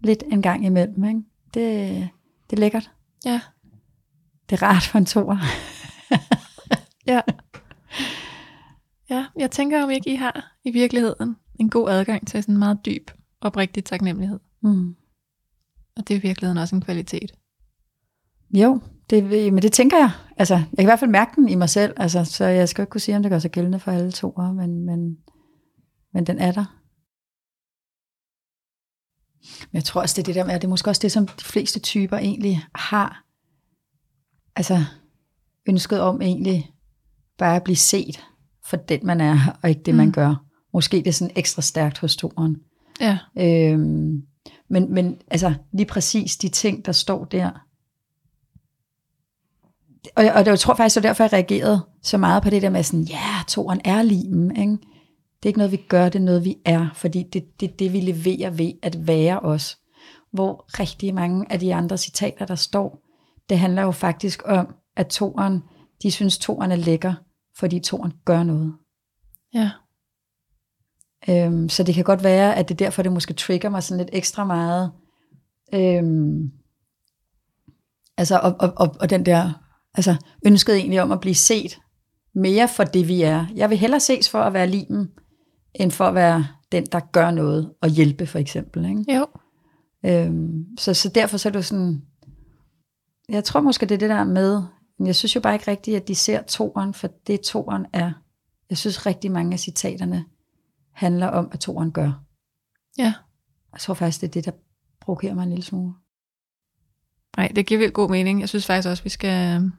lidt 0.00 0.24
en 0.32 0.42
gang 0.42 0.66
imellem. 0.66 1.04
Ikke? 1.04 1.22
Det, 1.54 2.08
det 2.50 2.56
er 2.56 2.60
lækkert. 2.60 2.90
Ja. 3.24 3.40
Det 4.50 4.62
er 4.62 4.66
rart 4.66 4.82
for 4.82 4.98
en 4.98 5.06
toer. 5.06 5.38
ja. 7.06 7.20
Ja, 9.10 9.26
jeg 9.38 9.50
tænker, 9.50 9.82
om 9.82 9.90
ikke 9.90 10.12
I 10.12 10.14
har 10.14 10.56
i 10.64 10.70
virkeligheden 10.70 11.36
en 11.60 11.70
god 11.70 11.90
adgang 11.90 12.26
til 12.26 12.42
sådan 12.42 12.54
en 12.54 12.58
meget 12.58 12.78
dyb, 12.86 13.10
oprigtig 13.40 13.84
taknemmelighed. 13.84 14.40
Mm. 14.62 14.96
Og 15.96 16.08
det 16.08 16.14
er 16.14 16.18
i 16.18 16.22
virkeligheden 16.22 16.58
også 16.58 16.74
en 16.76 16.82
kvalitet. 16.82 17.32
Jo, 18.50 18.80
det, 19.10 19.24
men 19.52 19.62
det 19.62 19.72
tænker 19.72 19.96
jeg. 19.96 20.10
Altså, 20.36 20.54
jeg 20.54 20.76
kan 20.76 20.82
i 20.82 20.84
hvert 20.84 20.98
fald 20.98 21.10
mærke 21.10 21.32
den 21.36 21.48
i 21.48 21.54
mig 21.54 21.68
selv, 21.68 21.94
altså, 21.96 22.24
så 22.24 22.44
jeg 22.44 22.68
skal 22.68 22.82
ikke 22.82 22.90
kunne 22.90 23.00
sige, 23.00 23.16
om 23.16 23.22
det 23.22 23.30
gør 23.30 23.38
sig 23.38 23.50
gældende 23.50 23.80
for 23.80 23.90
alle 23.92 24.12
to, 24.12 24.30
men, 24.36 24.84
men, 24.84 25.18
men 26.14 26.26
den 26.26 26.38
er 26.38 26.52
der. 26.52 26.64
Men 29.42 29.76
jeg 29.76 29.84
tror 29.84 30.00
også, 30.00 30.14
det 30.16 30.22
er 30.22 30.26
det 30.26 30.34
der 30.34 30.44
med, 30.44 30.54
det 30.54 30.64
er 30.64 30.68
måske 30.68 30.90
også 30.90 31.02
det, 31.02 31.12
som 31.12 31.26
de 31.26 31.44
fleste 31.44 31.80
typer 31.80 32.16
egentlig 32.16 32.66
har. 32.74 33.24
Altså, 34.56 34.84
ønsket 35.68 36.00
om 36.00 36.22
egentlig 36.22 36.72
bare 37.38 37.56
at 37.56 37.64
blive 37.64 37.76
set 37.76 38.27
for 38.68 38.76
den, 38.76 39.00
man 39.02 39.20
er, 39.20 39.58
og 39.62 39.68
ikke 39.68 39.82
det, 39.82 39.94
mm. 39.94 39.98
man 39.98 40.12
gør. 40.12 40.34
Måske 40.72 40.96
det 40.96 41.06
er 41.06 41.12
sådan 41.12 41.34
ekstra 41.36 41.62
stærkt 41.62 41.98
hos 41.98 42.16
toren. 42.16 42.56
Ja. 43.00 43.18
Øhm, 43.38 44.22
men, 44.70 44.94
men 44.94 45.16
altså, 45.30 45.54
lige 45.72 45.86
præcis 45.86 46.36
de 46.36 46.48
ting, 46.48 46.86
der 46.86 46.92
står 46.92 47.24
der, 47.24 47.50
og, 50.16 50.24
og 50.34 50.46
jeg 50.46 50.58
tror 50.58 50.74
faktisk, 50.74 50.94
det 50.94 51.02
var 51.02 51.08
derfor, 51.08 51.24
jeg 51.24 51.32
reagerede 51.32 51.86
så 52.02 52.18
meget 52.18 52.42
på 52.42 52.50
det 52.50 52.62
der 52.62 52.70
med 52.70 52.82
sådan, 52.82 53.04
ja, 53.04 53.14
yeah, 53.14 53.44
toren 53.48 53.80
er 53.84 54.02
limen, 54.02 54.56
ikke? 54.56 54.72
Det 54.72 55.44
er 55.44 55.46
ikke 55.46 55.58
noget, 55.58 55.72
vi 55.72 55.84
gør, 55.88 56.04
det 56.04 56.18
er 56.18 56.24
noget, 56.24 56.44
vi 56.44 56.56
er, 56.64 56.88
fordi 56.94 57.22
det 57.32 57.42
er 57.42 57.46
det, 57.60 57.78
det, 57.78 57.92
vi 57.92 58.00
leverer 58.00 58.50
ved 58.50 58.72
at 58.82 59.06
være 59.06 59.40
os. 59.40 59.78
Hvor 60.32 60.80
rigtig 60.80 61.14
mange 61.14 61.52
af 61.52 61.60
de 61.60 61.74
andre 61.74 61.98
citater, 61.98 62.46
der 62.46 62.54
står, 62.54 63.02
det 63.48 63.58
handler 63.58 63.82
jo 63.82 63.90
faktisk 63.90 64.42
om, 64.44 64.74
at 64.96 65.06
toren, 65.06 65.62
de 66.02 66.10
synes, 66.10 66.38
toren 66.38 66.72
er 66.72 66.76
lækker, 66.76 67.14
fordi 67.58 67.80
toren 67.80 68.12
gør 68.24 68.42
noget. 68.42 68.74
Ja. 69.54 69.70
Øhm, 71.28 71.68
så 71.68 71.82
det 71.82 71.94
kan 71.94 72.04
godt 72.04 72.24
være, 72.24 72.56
at 72.56 72.68
det 72.68 72.74
er 72.74 72.84
derfor, 72.84 73.02
det 73.02 73.12
måske 73.12 73.34
trigger 73.34 73.68
mig 73.68 73.82
sådan 73.82 74.04
lidt 74.04 74.10
ekstra 74.12 74.44
meget. 74.44 74.92
Øhm, 75.74 76.50
altså, 78.16 78.38
og, 78.38 78.56
og, 78.60 78.72
og, 78.76 78.96
og 79.00 79.10
den 79.10 79.26
der 79.26 79.52
altså 79.94 80.16
ønsket 80.46 80.76
egentlig 80.76 81.02
om 81.02 81.12
at 81.12 81.20
blive 81.20 81.34
set 81.34 81.78
mere 82.34 82.68
for 82.68 82.84
det, 82.84 83.08
vi 83.08 83.22
er. 83.22 83.46
Jeg 83.54 83.70
vil 83.70 83.78
hellere 83.78 84.00
ses 84.00 84.30
for 84.30 84.40
at 84.40 84.52
være 84.52 84.66
limen, 84.66 85.10
end 85.74 85.90
for 85.90 86.04
at 86.04 86.14
være 86.14 86.46
den, 86.72 86.86
der 86.92 87.00
gør 87.00 87.30
noget 87.30 87.72
og 87.82 87.88
hjælpe, 87.88 88.26
for 88.26 88.38
eksempel. 88.38 88.84
Ikke? 88.84 89.16
Jo. 89.16 89.26
Øhm, 90.06 90.64
så, 90.78 90.94
så 90.94 91.08
derfor 91.08 91.36
så 91.36 91.48
er 91.48 91.52
det 91.52 91.64
sådan, 91.64 92.02
jeg 93.28 93.44
tror 93.44 93.60
måske, 93.60 93.86
det 93.86 93.94
er 93.94 93.98
det 93.98 94.10
der 94.10 94.24
med, 94.24 94.62
jeg 95.06 95.16
synes 95.16 95.36
jo 95.36 95.40
bare 95.40 95.54
ikke 95.54 95.70
rigtigt, 95.70 95.96
at 95.96 96.08
de 96.08 96.14
ser 96.14 96.42
toren, 96.42 96.94
for 96.94 97.08
det 97.26 97.40
toren 97.40 97.86
er. 97.92 98.12
Jeg 98.70 98.78
synes 98.78 99.06
rigtig 99.06 99.32
mange 99.32 99.52
af 99.52 99.60
citaterne 99.60 100.24
handler 100.92 101.26
om, 101.26 101.48
at 101.52 101.60
toren 101.60 101.92
gør. 101.92 102.22
Ja. 102.98 103.14
Jeg 103.72 103.80
tror 103.80 103.94
faktisk, 103.94 104.20
det 104.20 104.26
er 104.28 104.30
det, 104.30 104.44
der 104.44 104.50
provokerer 105.00 105.34
mig 105.34 105.42
en 105.42 105.48
lille 105.48 105.64
smule. 105.64 105.92
Nej, 107.36 107.52
det 107.56 107.66
giver 107.66 107.78
vildt 107.78 107.94
god 107.94 108.10
mening. 108.10 108.40
Jeg 108.40 108.48
synes 108.48 108.66
faktisk 108.66 108.88
også, 108.88 109.02
vi 109.02 109.08
skal, 109.08 109.70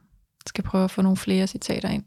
skal 0.46 0.64
prøve 0.64 0.84
at 0.84 0.90
få 0.90 1.02
nogle 1.02 1.16
flere 1.16 1.46
citater 1.46 1.88
ind. 1.88 2.04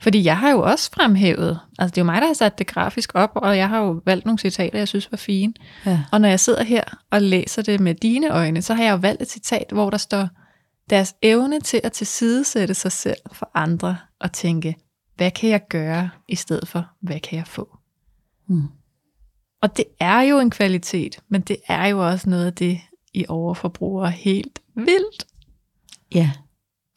Fordi 0.00 0.24
jeg 0.24 0.38
har 0.38 0.50
jo 0.50 0.62
også 0.62 0.90
fremhævet, 0.90 1.60
altså 1.78 1.94
det 1.94 1.98
er 1.98 2.02
jo 2.02 2.06
mig, 2.06 2.20
der 2.20 2.26
har 2.26 2.34
sat 2.34 2.58
det 2.58 2.66
grafisk 2.66 3.10
op, 3.14 3.30
og 3.34 3.56
jeg 3.56 3.68
har 3.68 3.78
jo 3.78 4.02
valgt 4.06 4.26
nogle 4.26 4.38
citater, 4.38 4.78
jeg 4.78 4.88
synes 4.88 5.12
var 5.12 5.16
fine. 5.16 5.54
Ja. 5.86 6.04
Og 6.12 6.20
når 6.20 6.28
jeg 6.28 6.40
sidder 6.40 6.62
her 6.62 6.84
og 7.10 7.22
læser 7.22 7.62
det 7.62 7.80
med 7.80 7.94
dine 7.94 8.30
øjne, 8.30 8.62
så 8.62 8.74
har 8.74 8.84
jeg 8.84 8.92
jo 8.92 8.96
valgt 8.96 9.22
et 9.22 9.30
citat, 9.30 9.66
hvor 9.72 9.90
der 9.90 9.96
står, 9.96 10.28
deres 10.90 11.14
evne 11.22 11.60
til 11.60 11.80
at 11.84 11.92
tilsidesætte 11.92 12.74
sig 12.74 12.92
selv 12.92 13.20
for 13.32 13.50
andre 13.54 13.98
og 14.20 14.32
tænke, 14.32 14.76
hvad 15.16 15.30
kan 15.30 15.50
jeg 15.50 15.68
gøre 15.68 16.10
i 16.28 16.34
stedet 16.34 16.68
for, 16.68 16.86
hvad 17.00 17.20
kan 17.20 17.38
jeg 17.38 17.46
få? 17.46 17.76
Mm. 18.46 18.68
Og 19.62 19.76
det 19.76 19.84
er 20.00 20.20
jo 20.20 20.38
en 20.38 20.50
kvalitet, 20.50 21.20
men 21.28 21.40
det 21.40 21.56
er 21.68 21.86
jo 21.86 22.08
også 22.08 22.30
noget 22.30 22.46
af 22.46 22.54
det, 22.54 22.80
I 23.14 23.24
overforbruger 23.28 24.06
helt 24.06 24.62
vildt. 24.74 25.26
Ja, 26.14 26.32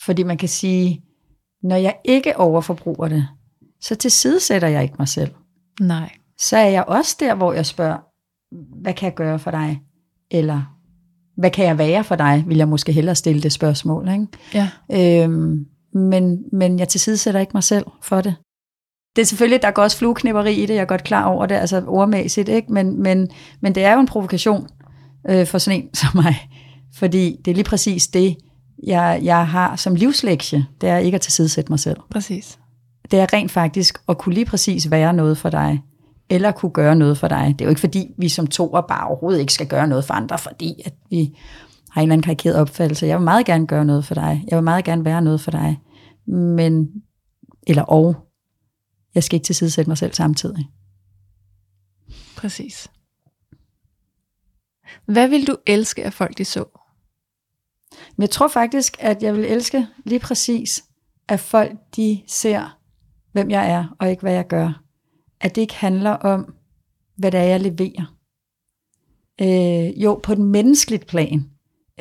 fordi 0.05 0.23
man 0.23 0.37
kan 0.37 0.49
sige, 0.49 1.03
når 1.63 1.75
jeg 1.75 1.97
ikke 2.05 2.37
overforbruger 2.37 3.07
det, 3.07 3.27
så 3.81 3.95
tilsidesætter 3.95 4.67
jeg 4.67 4.83
ikke 4.83 4.95
mig 4.99 5.07
selv. 5.07 5.31
Nej. 5.79 6.17
Så 6.37 6.57
er 6.57 6.69
jeg 6.69 6.85
også 6.87 7.17
der, 7.19 7.35
hvor 7.35 7.53
jeg 7.53 7.65
spørger, 7.65 7.97
hvad 8.81 8.93
kan 8.93 9.05
jeg 9.05 9.15
gøre 9.15 9.39
for 9.39 9.51
dig? 9.51 9.81
Eller 10.31 10.79
hvad 11.37 11.49
kan 11.49 11.65
jeg 11.65 11.77
være 11.77 12.03
for 12.03 12.15
dig, 12.15 12.43
vil 12.47 12.57
jeg 12.57 12.67
måske 12.67 12.91
hellere 12.91 13.15
stille 13.15 13.41
det 13.41 13.51
spørgsmål. 13.51 14.09
Ikke? 14.09 14.27
Ja. 14.53 14.69
Øhm, 15.23 15.65
men, 15.93 16.43
men 16.51 16.79
jeg 16.79 16.87
tilsidesætter 16.87 17.39
ikke 17.39 17.51
mig 17.53 17.63
selv 17.63 17.85
for 18.01 18.21
det. 18.21 18.35
det 19.15 19.21
er 19.21 19.25
selvfølgelig, 19.25 19.61
der 19.61 19.71
går 19.71 19.83
også 19.83 19.97
flueknipperi 19.97 20.53
i 20.53 20.65
det, 20.65 20.73
jeg 20.73 20.81
er 20.81 20.85
godt 20.85 21.03
klar 21.03 21.25
over 21.25 21.45
det, 21.45 21.55
altså 21.55 21.83
ordmæssigt, 21.87 22.49
ikke? 22.49 22.73
Men, 22.73 23.01
men, 23.01 23.29
men 23.61 23.75
det 23.75 23.83
er 23.83 23.93
jo 23.93 23.99
en 23.99 24.07
provokation 24.07 24.67
øh, 25.29 25.47
for 25.47 25.57
sådan 25.57 25.81
en 25.81 25.95
som 26.01 26.09
mig, 26.15 26.49
fordi 26.95 27.35
det 27.45 27.51
er 27.51 27.55
lige 27.55 27.63
præcis 27.63 28.07
det, 28.07 28.35
jeg, 28.83 29.19
jeg 29.23 29.47
har 29.47 29.75
som 29.75 29.95
livslektie, 29.95 30.65
det 30.81 30.89
er 30.89 30.97
ikke 30.97 31.15
at 31.15 31.21
tilsidesætte 31.21 31.71
mig 31.71 31.79
selv. 31.79 31.97
Præcis. 32.11 32.59
Det 33.11 33.19
er 33.19 33.33
rent 33.33 33.51
faktisk 33.51 33.97
at 34.09 34.17
kunne 34.17 34.35
lige 34.35 34.45
præcis 34.45 34.91
være 34.91 35.13
noget 35.13 35.37
for 35.37 35.49
dig, 35.49 35.81
eller 36.33 36.51
kunne 36.51 36.71
gøre 36.71 36.95
noget 36.95 37.17
for 37.17 37.27
dig. 37.27 37.55
Det 37.59 37.61
er 37.61 37.65
jo 37.65 37.69
ikke 37.69 37.81
fordi, 37.81 38.13
vi 38.17 38.29
som 38.29 38.47
to 38.47 38.67
bare 38.67 39.07
overhovedet 39.07 39.39
ikke 39.39 39.53
skal 39.53 39.67
gøre 39.67 39.87
noget 39.87 40.05
for 40.05 40.13
andre, 40.13 40.37
fordi 40.37 40.81
at 40.85 40.93
vi 41.09 41.37
har 41.89 42.01
en 42.01 42.05
eller 42.05 42.13
anden 42.13 42.23
karikeret 42.23 42.55
opfattelse. 42.55 43.05
Jeg 43.05 43.17
vil 43.17 43.23
meget 43.23 43.45
gerne 43.45 43.67
gøre 43.67 43.85
noget 43.85 44.05
for 44.05 44.13
dig. 44.13 44.43
Jeg 44.47 44.57
vil 44.57 44.63
meget 44.63 44.85
gerne 44.85 45.05
være 45.05 45.21
noget 45.21 45.41
for 45.41 45.51
dig. 45.51 45.81
Men, 46.27 46.89
eller 47.67 47.83
og, 47.83 48.15
jeg 49.15 49.23
skal 49.23 49.35
ikke 49.35 49.45
tilsidesætte 49.45 49.89
mig 49.89 49.97
selv 49.97 50.13
samtidig. 50.13 50.69
Præcis. 52.37 52.91
Hvad 55.05 55.27
vil 55.27 55.47
du 55.47 55.57
elske, 55.65 56.03
at 56.03 56.13
folk 56.13 56.37
de 56.37 56.45
så? 56.45 56.65
Men 58.15 58.21
jeg 58.21 58.29
tror 58.29 58.47
faktisk, 58.47 58.97
at 58.99 59.23
jeg 59.23 59.33
vil 59.35 59.45
elske 59.45 59.87
lige 60.05 60.19
præcis, 60.19 60.83
at 61.27 61.39
folk 61.39 61.71
de 61.95 62.21
ser, 62.27 62.79
hvem 63.31 63.49
jeg 63.49 63.71
er, 63.71 63.95
og 63.99 64.09
ikke 64.09 64.21
hvad 64.21 64.33
jeg 64.33 64.47
gør. 64.47 64.82
At 65.43 65.55
det 65.55 65.61
ikke 65.61 65.75
handler 65.75 66.11
om, 66.11 66.55
hvad 67.15 67.31
det 67.31 67.39
er, 67.39 67.43
jeg 67.43 67.59
leverer. 67.59 68.15
Øh, 69.41 70.03
jo, 70.03 70.19
på 70.23 70.35
den 70.35 70.43
menneskeligt 70.43 71.07
plan. 71.07 71.49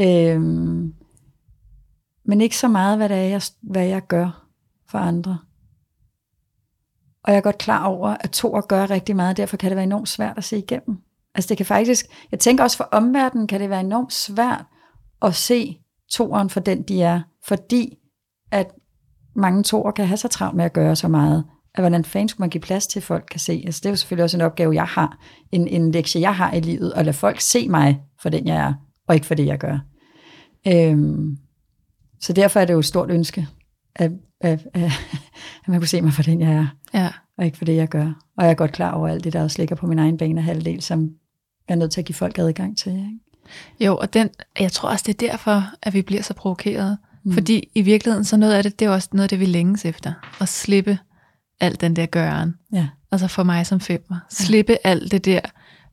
Øh, 0.01 0.40
men 2.24 2.40
ikke 2.40 2.57
så 2.57 2.68
meget, 2.68 2.97
hvad 2.97 3.09
det 3.09 3.16
er, 3.16 3.22
jeg, 3.22 3.43
hvad 3.61 3.86
jeg 3.86 4.07
gør 4.07 4.49
for 4.88 4.99
andre. 4.99 5.38
Og 7.24 7.32
jeg 7.32 7.36
er 7.36 7.43
godt 7.43 7.59
klar 7.59 7.84
over, 7.84 8.16
at 8.20 8.30
to 8.30 8.57
at 8.57 8.68
gøre 8.68 8.86
rigtig 8.86 9.16
meget, 9.16 9.36
derfor 9.36 9.57
kan 9.57 9.70
det 9.70 9.76
være 9.76 9.84
enormt 9.84 10.09
svært 10.09 10.38
at 10.38 10.45
se 10.45 10.59
igennem. 10.59 10.99
Altså 11.34 11.49
det 11.49 11.57
kan 11.57 11.66
faktisk, 11.66 12.07
jeg 12.30 12.40
tænker 12.40 12.64
også 12.64 12.76
for 12.76 12.88
omverdenen, 12.93 13.47
kan 13.47 13.61
det 13.61 13.70
være 13.70 13.80
enormt 13.80 14.12
svært 14.12 14.64
at 15.22 15.34
se 15.34 15.80
toeren 16.11 16.51
for 16.51 16.61
den, 16.61 16.82
de 16.82 17.03
er, 17.03 17.20
fordi 17.45 17.99
at 18.51 18.70
mange 19.34 19.62
toer 19.62 19.90
kan 19.90 20.07
have 20.07 20.16
så 20.16 20.28
travlt 20.28 20.57
med 20.57 20.64
at 20.64 20.72
gøre 20.72 20.97
så 20.97 21.09
meget, 21.09 21.45
at 21.74 21.82
hvordan 21.82 22.04
fanden 22.04 22.28
skulle 22.28 22.42
man 22.42 22.50
give 22.50 22.60
plads 22.60 22.86
til, 22.86 22.98
at 22.98 23.04
folk 23.04 23.24
kan 23.30 23.40
se. 23.40 23.62
Altså 23.66 23.80
det 23.80 23.86
er 23.86 23.90
jo 23.90 23.96
selvfølgelig 23.96 24.24
også 24.24 24.36
en 24.36 24.40
opgave, 24.40 24.74
jeg 24.74 24.84
har, 24.84 25.18
en, 25.52 25.68
en 25.68 25.92
lektie, 25.92 26.20
jeg 26.20 26.36
har 26.36 26.52
i 26.52 26.60
livet, 26.60 26.92
at 26.96 27.04
lade 27.04 27.16
folk 27.16 27.40
se 27.40 27.68
mig 27.68 28.00
for 28.22 28.28
den, 28.28 28.46
jeg 28.46 28.56
er, 28.56 28.74
og 29.08 29.14
ikke 29.14 29.26
for 29.26 29.34
det, 29.34 29.46
jeg 29.46 29.58
gør. 29.58 29.78
Øhm, 30.68 31.36
så 32.20 32.32
derfor 32.32 32.60
er 32.60 32.64
det 32.64 32.72
jo 32.74 32.78
et 32.78 32.84
stort 32.84 33.10
ønske, 33.10 33.48
at, 33.96 34.12
at, 34.40 34.66
at, 34.74 34.82
at 35.62 35.68
man 35.68 35.80
kunne 35.80 35.88
se 35.88 36.00
mig 36.02 36.12
for 36.12 36.22
den, 36.22 36.40
jeg 36.40 36.52
er, 36.52 36.66
Ja. 36.94 37.08
og 37.38 37.44
ikke 37.44 37.58
for 37.58 37.64
det, 37.64 37.76
jeg 37.76 37.88
gør. 37.88 38.12
Og 38.38 38.44
jeg 38.44 38.50
er 38.50 38.54
godt 38.54 38.72
klar 38.72 38.92
over 38.92 39.08
alt 39.08 39.24
det, 39.24 39.32
der 39.32 39.42
også 39.42 39.58
ligger 39.58 39.76
på 39.76 39.86
min 39.86 39.98
egen 39.98 40.16
bane 40.18 40.42
halvdel, 40.42 40.82
som 40.82 41.00
jeg 41.68 41.74
er 41.74 41.78
nødt 41.78 41.90
til 41.92 42.00
at 42.00 42.04
give 42.04 42.14
folk 42.14 42.38
adgang 42.38 42.78
til. 42.78 42.92
Ikke? 42.92 43.18
Jo, 43.80 43.96
og 43.96 44.12
den, 44.14 44.30
jeg 44.60 44.72
tror 44.72 44.88
også, 44.88 45.04
det 45.06 45.22
er 45.22 45.28
derfor, 45.28 45.64
at 45.82 45.94
vi 45.94 46.02
bliver 46.02 46.22
så 46.22 46.34
provokeret. 46.34 46.98
Mm. 47.24 47.32
Fordi 47.32 47.68
i 47.74 47.82
virkeligheden, 47.82 48.24
så 48.24 48.36
noget 48.36 48.52
af 48.52 48.62
det, 48.62 48.78
det 48.78 48.86
er 48.86 48.90
også 48.90 49.08
noget 49.12 49.22
af 49.22 49.28
det, 49.28 49.40
vi 49.40 49.46
længes 49.46 49.84
efter. 49.84 50.12
At 50.40 50.48
slippe 50.48 50.98
alt 51.62 51.80
den 51.80 51.96
der 51.96 52.06
gøren. 52.06 52.54
Ja. 52.72 52.88
Altså 53.12 53.28
for 53.28 53.42
mig 53.42 53.66
som 53.66 53.80
femmer. 53.80 54.16
Slippe 54.30 54.76
alt 54.86 55.12
det 55.12 55.24
der 55.24 55.40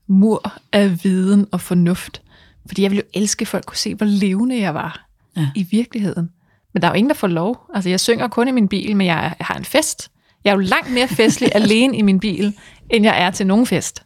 mur 0.08 0.54
af 0.72 1.04
viden 1.04 1.48
og 1.52 1.62
fornuft. 1.62 2.22
Fordi 2.68 2.82
jeg 2.82 2.92
ville 2.92 3.04
jo 3.16 3.20
elske, 3.22 3.42
at 3.44 3.48
folk 3.48 3.66
kunne 3.66 3.78
se, 3.78 3.96
hvor 3.96 4.06
levende 4.06 4.60
jeg 4.60 4.74
var 4.74 5.06
Ja. 5.38 5.50
i 5.56 5.64
virkeligheden. 5.64 6.30
Men 6.74 6.82
der 6.82 6.88
er 6.88 6.92
jo 6.92 6.96
ingen, 6.96 7.10
der 7.10 7.16
får 7.16 7.28
lov. 7.28 7.66
Altså 7.74 7.90
jeg 7.90 8.00
synger 8.00 8.28
kun 8.28 8.48
i 8.48 8.52
min 8.52 8.68
bil, 8.68 8.96
men 8.98 9.08
jeg, 9.08 9.36
jeg 9.40 9.46
har 9.46 9.56
en 9.56 9.66
fest. 9.66 10.12
Jeg 10.44 10.50
er 10.52 10.56
jo 10.56 10.60
langt 10.60 10.94
mere 10.94 11.08
festlig 11.08 11.50
alene 11.56 11.98
i 11.98 12.02
min 12.02 12.20
bil, 12.20 12.54
end 12.90 13.06
jeg 13.06 13.22
er 13.22 13.32
til 13.32 13.48
nogen 13.48 13.66
fest. 13.68 14.04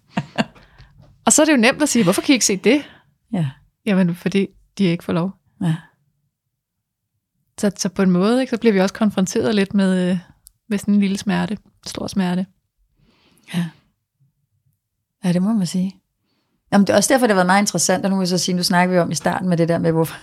Og 1.26 1.34
så 1.34 1.42
er 1.42 1.46
det 1.46 1.52
jo 1.54 1.58
nemt 1.58 1.82
at 1.82 1.90
sige, 1.90 2.04
hvorfor 2.04 2.22
kan 2.22 2.34
I 2.34 2.34
ikke 2.34 2.46
se 2.46 2.58
det? 2.58 2.82
Ja. 3.34 3.50
Jamen, 3.86 4.16
fordi 4.16 4.48
de 4.78 4.84
ikke 4.84 5.04
får 5.04 5.14
lov. 5.14 5.32
ja. 5.64 5.76
Så, 7.60 7.72
så 7.78 7.90
på 7.90 8.02
en 8.02 8.12
måde, 8.12 8.42
ikke, 8.42 8.50
så 8.52 8.58
bliver 8.58 8.74
vi 8.74 8.80
også 8.80 8.94
konfronteret 8.94 9.56
lidt 9.56 9.74
med, 9.74 10.12
øh, 10.12 10.18
med 10.70 10.78
sådan 10.78 10.94
en 10.94 11.00
lille 11.00 11.18
smerte, 11.18 11.58
stor 11.86 12.08
smerte. 12.08 12.46
Ja, 15.24 15.34
det 15.34 15.42
må 15.42 15.54
man 15.54 15.68
sige. 15.68 15.96
Jamen, 16.72 16.88
det 16.88 16.94
er 16.94 16.98
også 16.98 17.14
derfor, 17.14 17.28
det 17.28 17.34
har 17.34 17.36
været 17.36 17.48
meget 17.48 17.62
interessant, 17.62 18.06
og 18.06 18.10
nu 18.10 18.16
må 18.16 18.22
jeg 18.22 18.28
så 18.28 18.38
sige, 18.38 18.56
nu 18.56 18.64
snakker 18.64 18.94
vi 18.94 19.00
om 19.00 19.12
i 19.12 19.16
starten 19.16 19.50
med 19.50 19.58
det 19.58 19.70
der 19.70 19.78
med, 19.78 19.92
hvorfor, 19.92 20.16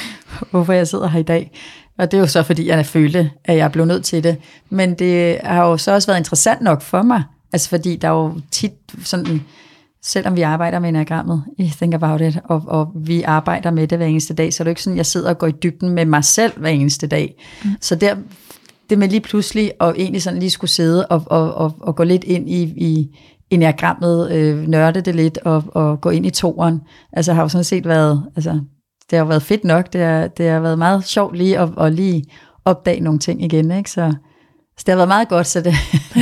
hvorfor 0.50 0.72
jeg 0.72 0.88
sidder 0.88 1.08
her 1.08 1.20
i 1.20 1.22
dag. 1.22 1.50
Og 1.98 2.10
det 2.10 2.16
er 2.16 2.20
jo 2.20 2.26
så, 2.26 2.42
fordi 2.42 2.68
jeg 2.68 2.86
følte, 2.86 3.30
at 3.44 3.56
jeg 3.56 3.72
blev 3.72 3.84
nødt 3.84 4.04
til 4.04 4.24
det. 4.24 4.36
Men 4.70 4.94
det 4.94 5.40
har 5.44 5.64
jo 5.66 5.76
så 5.76 5.92
også 5.92 6.08
været 6.08 6.18
interessant 6.18 6.60
nok 6.60 6.82
for 6.82 7.02
mig, 7.02 7.22
altså 7.52 7.68
fordi 7.68 7.96
der 7.96 8.08
er 8.08 8.12
jo 8.12 8.40
tit 8.50 8.72
sådan, 9.04 9.42
selvom 10.02 10.36
vi 10.36 10.42
arbejder 10.42 10.78
med 10.78 10.88
enagrammet 10.88 11.44
i 11.58 11.68
Think 11.68 11.94
About 11.94 12.20
It, 12.20 12.38
og, 12.44 12.62
og 12.66 12.92
vi 12.94 13.22
arbejder 13.22 13.70
med 13.70 13.88
det 13.88 13.98
hver 13.98 14.06
eneste 14.06 14.34
dag, 14.34 14.52
så 14.52 14.62
er 14.62 14.64
det 14.64 14.68
jo 14.68 14.72
ikke 14.72 14.82
sådan, 14.82 14.96
jeg 14.96 15.06
sidder 15.06 15.28
og 15.30 15.38
går 15.38 15.46
i 15.46 15.52
dybden 15.62 15.90
med 15.90 16.06
mig 16.06 16.24
selv 16.24 16.58
hver 16.58 16.70
eneste 16.70 17.06
dag. 17.06 17.42
Mm. 17.64 17.70
Så 17.80 17.94
der, 17.94 18.16
det 18.92 18.98
med 18.98 19.08
lige 19.08 19.20
pludselig, 19.20 19.72
og 19.78 19.94
egentlig 19.98 20.22
sådan 20.22 20.38
lige 20.38 20.50
skulle 20.50 20.70
sidde 20.70 21.06
og, 21.06 21.22
og, 21.26 21.54
og, 21.54 21.74
og 21.80 21.96
gå 21.96 22.04
lidt 22.04 22.24
ind 22.24 22.50
i, 22.50 22.62
i 22.62 23.18
enagrammet, 23.50 24.32
øh, 24.32 24.68
nørde 24.68 25.00
det 25.00 25.14
lidt, 25.14 25.38
og, 25.38 25.64
og 25.68 26.00
gå 26.00 26.10
ind 26.10 26.26
i 26.26 26.30
toren, 26.30 26.80
altså 27.12 27.32
har 27.32 27.42
jo 27.42 27.48
sådan 27.48 27.64
set 27.64 27.88
været, 27.88 28.24
altså 28.36 28.50
det 29.10 29.18
har 29.18 29.18
jo 29.18 29.28
været 29.28 29.42
fedt 29.42 29.64
nok, 29.64 29.92
det 29.92 30.00
har, 30.00 30.26
det 30.26 30.50
har 30.50 30.60
været 30.60 30.78
meget 30.78 31.04
sjovt 31.04 31.36
lige 31.36 31.58
at, 31.58 31.68
at 31.80 31.92
lige 31.92 32.24
opdage 32.64 33.00
nogle 33.00 33.18
ting 33.18 33.44
igen, 33.44 33.70
ikke? 33.70 33.90
Så, 33.90 34.12
så 34.78 34.82
det 34.86 34.88
har 34.88 34.96
været 34.96 35.08
meget 35.08 35.28
godt, 35.28 35.46
så 35.46 35.60
det, 35.60 35.74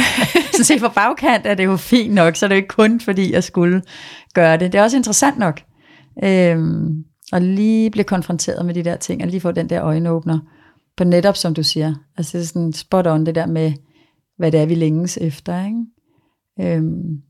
sådan 0.52 0.64
set 0.64 0.80
fra 0.80 0.92
bagkant 0.94 1.46
er 1.46 1.54
det 1.54 1.64
jo 1.64 1.76
fint 1.76 2.14
nok, 2.14 2.36
så 2.36 2.48
det 2.48 2.52
er 2.52 2.56
ikke 2.56 2.68
kun 2.68 3.00
fordi, 3.00 3.32
jeg 3.32 3.44
skulle 3.44 3.82
gøre 4.34 4.56
det. 4.56 4.72
Det 4.72 4.78
er 4.78 4.82
også 4.82 4.96
interessant 4.96 5.38
nok, 5.38 5.60
øhm, 6.24 7.04
at 7.32 7.42
lige 7.42 7.90
blive 7.90 8.04
konfronteret 8.04 8.66
med 8.66 8.74
de 8.74 8.84
der 8.84 8.96
ting, 8.96 9.22
og 9.22 9.28
lige 9.28 9.40
få 9.40 9.52
den 9.52 9.70
der 9.70 9.82
øjenåbner, 9.82 10.38
på 11.01 11.05
netop 11.05 11.36
som 11.36 11.55
du 11.55 11.62
siger, 11.62 11.94
altså 12.16 12.38
det 12.38 12.44
er 12.44 12.46
sådan 12.46 12.72
spot 12.72 13.07
on 13.07 13.26
det 13.26 13.34
der 13.34 13.46
med, 13.46 13.72
hvad 14.36 14.53
det 14.53 14.61
er, 14.61 14.66
vi 14.66 14.74
længes 14.74 15.18
efter, 15.20 15.64
ikke? 15.64 15.86
Øhm, 16.61 17.22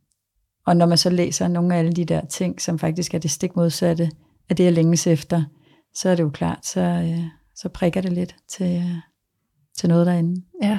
og 0.66 0.76
når 0.76 0.86
man 0.86 0.98
så 0.98 1.10
læser 1.10 1.48
nogle 1.48 1.74
af 1.74 1.78
alle 1.78 1.92
de 1.92 2.04
der 2.04 2.26
ting, 2.26 2.60
som 2.60 2.78
faktisk 2.78 3.14
er 3.14 3.18
det 3.18 3.30
stik 3.30 3.56
modsatte 3.56 4.10
af 4.48 4.56
det, 4.56 4.64
jeg 4.64 4.72
længes 4.72 5.06
efter, 5.06 5.44
så 5.94 6.08
er 6.08 6.14
det 6.14 6.22
jo 6.22 6.30
klart, 6.30 6.66
så, 6.66 6.80
øh, 6.80 7.24
så 7.54 7.68
prikker 7.68 8.00
det 8.00 8.12
lidt 8.12 8.36
til, 8.48 8.76
øh, 8.76 8.96
til 9.78 9.88
noget 9.88 10.06
derinde. 10.06 10.42
Ja. 10.62 10.78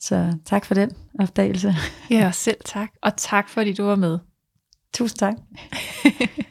Så 0.00 0.38
tak 0.44 0.64
for 0.64 0.74
den 0.74 0.90
opdagelse. 1.20 1.74
ja, 2.10 2.30
selv 2.30 2.58
tak. 2.64 2.90
Og 3.02 3.16
tak, 3.16 3.48
fordi 3.48 3.72
du 3.72 3.84
var 3.84 3.96
med. 3.96 4.18
Tusind 4.94 5.18
tak. 5.18 5.34